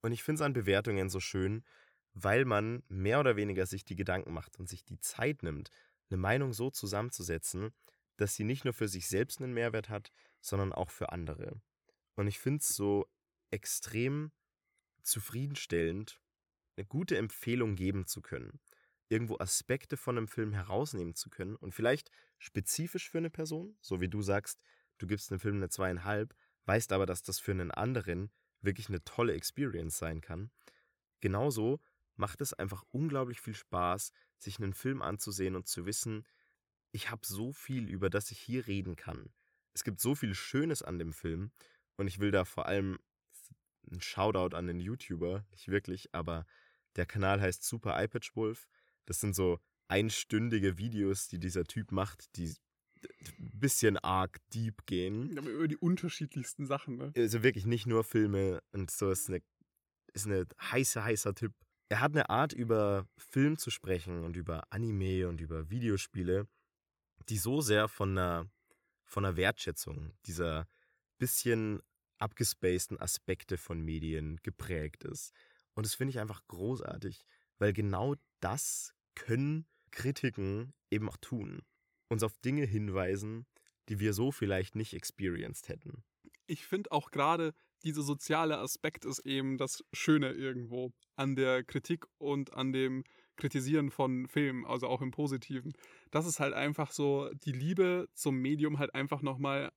Und 0.03 0.13
ich 0.13 0.23
finde 0.23 0.41
es 0.41 0.45
an 0.45 0.53
Bewertungen 0.53 1.09
so 1.09 1.21
schön, 1.21 1.65
weil 2.13 2.45
man 2.45 2.83
mehr 2.89 3.21
oder 3.21 3.37
weniger 3.37 3.65
sich 3.67 3.85
die 3.85 3.97
Gedanken 3.97 4.33
macht 4.33 4.59
und 4.59 4.69
sich 4.69 4.85
die 4.85 4.99
Zeit 4.99 5.43
nimmt, 5.43 5.71
eine 6.11 6.19
Meinung 6.19 6.53
so 6.53 6.71
zusammenzusetzen, 6.71 7.73
dass 8.17 8.35
sie 8.35 8.45
nicht 8.45 8.65
nur 8.65 8.75
für 8.75 8.89
sich 8.89 9.09
selbst 9.09 9.41
einen 9.41 9.55
Mehrwert 9.55 9.89
hat, 9.89 10.13
sondern 10.41 10.73
auch 10.73 10.91
für 10.91 11.11
andere. 11.11 11.61
Und 12.17 12.27
ich 12.27 12.39
finde 12.39 12.59
es 12.59 12.69
so 12.69 13.07
extrem 13.51 14.33
zufriedenstellend, 15.03 16.21
eine 16.77 16.87
gute 16.87 17.17
Empfehlung 17.17 17.77
geben 17.77 18.07
zu 18.07 18.21
können, 18.21 18.61
irgendwo 19.09 19.39
Aspekte 19.39 19.97
von 19.97 20.19
einem 20.19 20.29
Film 20.29 20.53
herausnehmen 20.53 21.15
zu 21.15 21.31
können 21.31 21.57
und 21.57 21.73
vielleicht 21.73 22.11
spezifisch 22.39 23.11
für 23.11 23.19
eine 23.19 23.31
Person, 23.31 23.77
so 23.81 24.01
wie 24.01 24.09
du 24.09 24.23
sagst, 24.23 24.61
du 24.99 25.07
gibst 25.07 25.31
einem 25.31 25.41
Film 25.41 25.57
eine 25.57 25.69
zweieinhalb, 25.69 26.35
weißt 26.67 26.93
aber, 26.93 27.07
dass 27.07 27.23
das 27.23 27.39
für 27.39 27.53
einen 27.53 27.71
anderen 27.71 28.31
wirklich 28.61 28.89
eine 28.89 29.05
tolle 29.05 29.35
Experience 29.35 29.99
sein 29.99 30.21
kann. 30.21 30.51
Genauso 31.21 31.81
macht 32.17 32.41
es 32.41 32.53
einfach 32.53 32.85
unglaublich 32.91 33.41
viel 33.41 33.55
Spaß, 33.55 34.13
sich 34.39 34.59
einen 34.59 34.75
Film 34.75 35.03
anzusehen 35.03 35.57
und 35.57 35.67
zu 35.67 35.87
wissen, 35.87 36.27
ich 36.93 37.11
habe 37.11 37.27
so 37.27 37.53
viel, 37.53 37.89
über 37.89 38.09
das 38.09 38.31
ich 38.31 38.39
hier 38.39 38.67
reden 38.67 38.95
kann. 38.95 39.33
Es 39.73 39.83
gibt 39.83 40.01
so 40.01 40.15
viel 40.15 40.35
Schönes 40.35 40.83
an 40.83 40.99
dem 40.99 41.13
Film 41.13 41.51
und 41.97 42.07
ich 42.07 42.21
will 42.21 42.31
da 42.31 42.45
vor 42.45 42.67
allem 42.67 42.99
ein 43.91 44.01
Shoutout 44.01 44.57
an 44.57 44.67
den 44.67 44.81
YouTuber, 44.81 45.45
nicht 45.51 45.69
wirklich, 45.69 46.15
aber 46.15 46.47
der 46.97 47.07
Kanal 47.07 47.41
heißt 47.41 47.65
Super 47.65 48.03
iPad 48.03 48.31
Wolf. 48.37 48.69
Das 49.07 49.21
sind 49.21 49.35
so 49.35 49.61
einstündige 49.89 50.79
Videos, 50.79 51.29
die 51.29 51.39
dieser 51.39 51.65
Typ 51.65 51.93
macht, 51.93 52.37
die 52.37 52.55
ein 53.05 53.61
bisschen 53.61 53.99
arg 53.99 54.39
deep 54.51 54.87
gehen. 54.87 55.37
Aber 55.39 55.51
über 55.51 55.69
die 55.69 55.77
unterschiedlichsten 55.77 56.67
Sachen, 56.67 56.97
ne? 56.97 57.13
Also 57.17 57.43
wirklich 57.43 57.67
nicht 57.67 57.87
nur 57.87 58.05
Filme 58.05 58.63
und 58.73 58.91
so 58.91 59.11
ist 59.11 59.29
eine, 59.29 59.43
ist 60.13 60.27
eine 60.27 60.47
heiße, 60.61 61.05
heißer 61.05 61.35
Tipp. 61.35 61.53
Er 61.89 62.01
hat 62.01 62.13
eine 62.13 62.31
Art, 62.31 62.53
über 62.53 63.07
Film 63.17 63.59
zu 63.59 63.71
sprechen 63.71 64.25
und 64.25 64.37
über 64.37 64.73
Anime 64.73 65.29
und 65.29 65.41
über 65.41 65.71
Videospiele, 65.71 66.49
die 67.29 67.39
so 67.39 67.61
sehr 67.61 67.89
von 67.89 68.11
einer, 68.11 68.51
von 69.05 69.25
einer 69.25 69.37
Wertschätzung 69.37 70.13
dieser 70.27 70.67
bisschen 71.19 71.81
abgespaceden 72.19 73.01
Aspekte 73.01 73.57
von 73.57 73.81
Medien 73.81 74.39
geprägt 74.43 75.05
ist. 75.05 75.33
Und 75.75 75.87
das 75.87 75.95
finde 75.95 76.11
ich 76.11 76.21
einfach 76.21 76.47
großartig, 76.49 77.25
weil 77.59 77.73
genau 77.73 78.15
das 78.41 78.95
können 79.15 79.67
Kritiken 79.91 80.75
eben 80.91 81.09
auch 81.09 81.17
tun. 81.17 81.63
Uns 82.15 82.23
auf 82.23 82.39
Dinge 82.39 82.65
hinweisen, 82.65 83.45
die 83.89 83.99
wir 83.99 84.13
so 84.13 84.31
vielleicht 84.31 84.77
nicht 84.77 84.95
experienced 84.95 85.69
hätten. 85.69 86.05
ich 86.47 86.65
finde 86.65 86.93
auch 86.93 87.11
gerade 87.11 87.55
dieser 87.83 88.03
soziale 88.03 88.59
Aspekt 88.59 89.05
ist 89.05 89.21
eben 89.27 89.59
das 89.59 89.85
Schöne 89.93 90.31
irgendwo 90.31 90.93
an 91.17 91.35
der 91.37 91.65
Kritik 91.65 92.07
und 92.19 92.55
an 92.55 92.73
dem 92.73 93.05
Kritisieren 93.37 93.91
von 93.91 94.29
Filmen, 94.29 94.65
also 94.65 94.87
auch 94.87 95.03
im 95.03 95.11
Positiven. 95.11 95.73
Das 96.13 96.25
ist 96.25 96.39
halt 96.41 96.55
einfach 96.55 96.93
so 96.93 97.29
die 97.45 97.53
Liebe 97.53 98.09
zum 98.15 98.37
Medium 98.37 98.79
halt 98.79 98.95
einfach 98.95 99.23
nochmal 99.23 99.73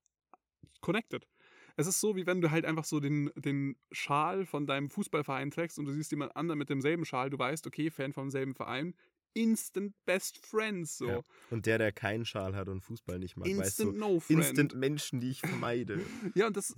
connected. 0.80 1.28
Es 1.76 1.88
ist 1.88 2.00
so, 2.00 2.16
wie 2.16 2.28
wenn 2.28 2.42
du 2.42 2.52
halt 2.52 2.66
einfach 2.66 2.86
so 2.86 3.00
den, 3.00 3.32
den 3.36 3.76
Schal 3.92 4.46
von 4.46 4.66
deinem 4.68 4.90
Fußballverein 4.90 5.52
trägst 5.52 5.80
und 5.80 5.86
du 5.86 5.92
siehst 5.92 6.12
jemand 6.12 6.36
anderen 6.36 6.60
mit 6.60 6.70
demselben 6.70 7.06
Schal. 7.06 7.30
Du 7.30 7.38
weißt, 7.38 7.68
okay, 7.68 7.90
Fan 7.90 8.14
vom 8.14 8.30
selben 8.30 8.56
Verein. 8.56 8.96
Instant 9.38 9.94
Best 10.06 10.44
Friends. 10.44 10.98
So. 10.98 11.08
Ja. 11.08 11.22
Und 11.52 11.66
der, 11.68 11.78
der 11.78 11.92
keinen 11.92 12.26
Schal 12.26 12.56
hat 12.56 12.68
und 12.68 12.82
Fußball 12.82 13.20
nicht 13.20 13.38
mag, 13.38 13.48
weißt 13.48 13.60
Instant 13.60 13.94
du, 13.94 14.00
No 14.00 14.20
Friend. 14.20 14.40
Instant 14.40 14.76
Menschen, 14.76 15.20
die 15.20 15.30
ich 15.30 15.40
vermeide. 15.40 16.02
Ja, 16.36 16.48
und 16.48 16.58
das. 16.58 16.76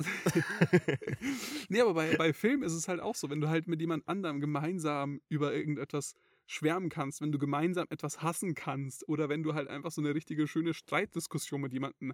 nee, 1.69 1.81
aber 1.81 1.93
bei, 1.93 2.15
bei 2.17 2.33
Film 2.33 2.63
ist 2.63 2.73
es 2.73 2.87
halt 2.87 2.99
auch 2.99 3.15
so, 3.15 3.29
wenn 3.29 3.41
du 3.41 3.49
halt 3.49 3.67
mit 3.67 3.79
jemand 3.79 4.07
anderem 4.07 4.39
gemeinsam 4.39 5.21
über 5.29 5.53
irgendetwas 5.53 6.15
schwärmen 6.45 6.89
kannst, 6.89 7.21
wenn 7.21 7.31
du 7.31 7.39
gemeinsam 7.39 7.87
etwas 7.89 8.21
hassen 8.21 8.55
kannst 8.55 9.07
oder 9.07 9.29
wenn 9.29 9.43
du 9.43 9.53
halt 9.53 9.67
einfach 9.67 9.91
so 9.91 10.01
eine 10.01 10.13
richtige 10.13 10.47
schöne 10.47 10.73
Streitdiskussion 10.73 11.61
mit 11.61 11.73
jemandem 11.73 12.13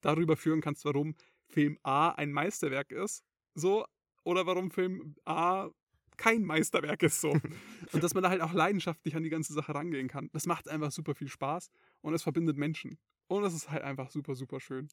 darüber 0.00 0.36
führen 0.36 0.60
kannst, 0.60 0.84
warum 0.84 1.14
Film 1.46 1.78
A 1.82 2.10
ein 2.10 2.32
Meisterwerk 2.32 2.90
ist, 2.90 3.22
so, 3.54 3.84
oder 4.24 4.46
warum 4.46 4.70
Film 4.70 5.14
A 5.24 5.70
kein 6.16 6.42
Meisterwerk 6.42 7.02
ist, 7.02 7.20
so. 7.20 7.30
Und 7.92 8.02
dass 8.02 8.14
man 8.14 8.22
da 8.22 8.30
halt 8.30 8.40
auch 8.40 8.52
leidenschaftlich 8.52 9.16
an 9.16 9.22
die 9.22 9.30
ganze 9.30 9.52
Sache 9.52 9.74
rangehen 9.74 10.08
kann. 10.08 10.30
Das 10.32 10.46
macht 10.46 10.68
einfach 10.68 10.90
super 10.90 11.14
viel 11.14 11.28
Spaß 11.28 11.70
und 12.02 12.14
es 12.14 12.22
verbindet 12.22 12.56
Menschen. 12.56 12.98
Und 13.28 13.44
es 13.44 13.54
ist 13.54 13.70
halt 13.70 13.82
einfach 13.82 14.10
super, 14.10 14.34
super 14.34 14.60
schön. 14.60 14.88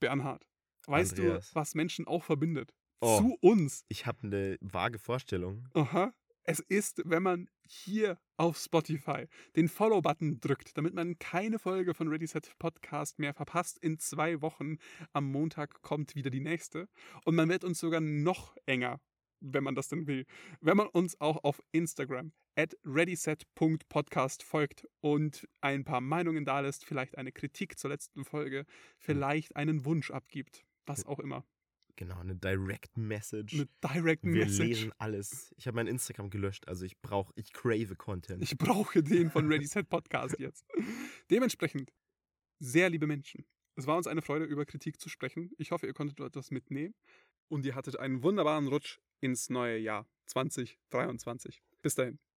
Bernhard, 0.00 0.46
weißt 0.86 1.18
Andreas. 1.18 1.50
du, 1.50 1.54
was 1.54 1.74
Menschen 1.74 2.06
auch 2.06 2.24
verbindet? 2.24 2.74
Oh. 3.00 3.18
Zu 3.18 3.36
uns. 3.40 3.84
Ich 3.88 4.06
habe 4.06 4.22
eine 4.22 4.58
vage 4.60 4.98
Vorstellung. 4.98 5.68
Aha. 5.74 6.12
Es 6.46 6.60
ist, 6.60 7.00
wenn 7.06 7.22
man 7.22 7.48
hier 7.66 8.18
auf 8.36 8.58
Spotify 8.58 9.26
den 9.56 9.68
Follow-Button 9.68 10.40
drückt, 10.40 10.76
damit 10.76 10.94
man 10.94 11.18
keine 11.18 11.58
Folge 11.58 11.94
von 11.94 12.08
Ready 12.08 12.26
Set 12.26 12.52
Podcast 12.58 13.18
mehr 13.18 13.32
verpasst. 13.32 13.78
In 13.78 13.98
zwei 13.98 14.42
Wochen 14.42 14.76
am 15.12 15.30
Montag 15.30 15.80
kommt 15.80 16.14
wieder 16.14 16.28
die 16.28 16.40
nächste. 16.40 16.88
Und 17.24 17.34
man 17.34 17.48
wird 17.48 17.64
uns 17.64 17.80
sogar 17.80 18.00
noch 18.00 18.56
enger, 18.66 19.00
wenn 19.52 19.64
man 19.64 19.74
das 19.74 19.88
denn 19.88 20.06
will. 20.06 20.24
Wenn 20.60 20.76
man 20.76 20.88
uns 20.88 21.20
auch 21.20 21.42
auf 21.44 21.62
Instagram 21.72 22.32
at 22.56 22.76
readyset.podcast 22.84 24.42
folgt 24.42 24.86
und 25.00 25.48
ein 25.60 25.84
paar 25.84 26.00
Meinungen 26.00 26.44
da 26.44 26.60
lässt, 26.60 26.84
vielleicht 26.84 27.18
eine 27.18 27.32
Kritik 27.32 27.78
zur 27.78 27.90
letzten 27.90 28.24
Folge, 28.24 28.64
vielleicht 28.98 29.56
einen 29.56 29.84
Wunsch 29.84 30.10
abgibt. 30.10 30.64
Was 30.86 31.04
auch 31.06 31.18
immer. 31.18 31.44
Genau, 31.96 32.18
eine 32.18 32.34
Direct 32.34 32.96
Message. 32.96 33.54
Eine 33.54 33.68
Direct 33.82 34.24
Wir 34.24 34.46
Message. 34.46 34.68
lesen 34.68 34.92
alles. 34.98 35.54
Ich 35.56 35.66
habe 35.66 35.76
mein 35.76 35.86
Instagram 35.86 36.28
gelöscht, 36.30 36.66
also 36.66 36.84
ich 36.84 37.00
brauche, 37.00 37.32
ich 37.36 37.52
crave 37.52 37.94
Content. 37.94 38.42
Ich 38.42 38.58
brauche 38.58 39.02
den 39.02 39.30
von 39.30 39.46
Ready 39.46 39.66
Set 39.66 39.88
Podcast 39.88 40.38
jetzt. 40.40 40.66
Dementsprechend, 41.30 41.92
sehr 42.58 42.90
liebe 42.90 43.06
Menschen, 43.06 43.46
es 43.76 43.86
war 43.86 43.96
uns 43.96 44.06
eine 44.06 44.22
Freude, 44.22 44.44
über 44.44 44.64
Kritik 44.64 45.00
zu 45.00 45.08
sprechen. 45.08 45.50
Ich 45.56 45.70
hoffe, 45.70 45.86
ihr 45.86 45.94
konntet 45.94 46.20
etwas 46.20 46.50
mitnehmen 46.50 46.94
und 47.48 47.64
ihr 47.66 47.74
hattet 47.74 47.98
einen 47.98 48.22
wunderbaren 48.22 48.68
Rutsch 48.68 48.98
ins 49.24 49.48
neue 49.48 49.78
Jahr 49.78 50.06
2023. 50.26 51.62
Bis 51.82 51.94
dahin. 51.94 52.18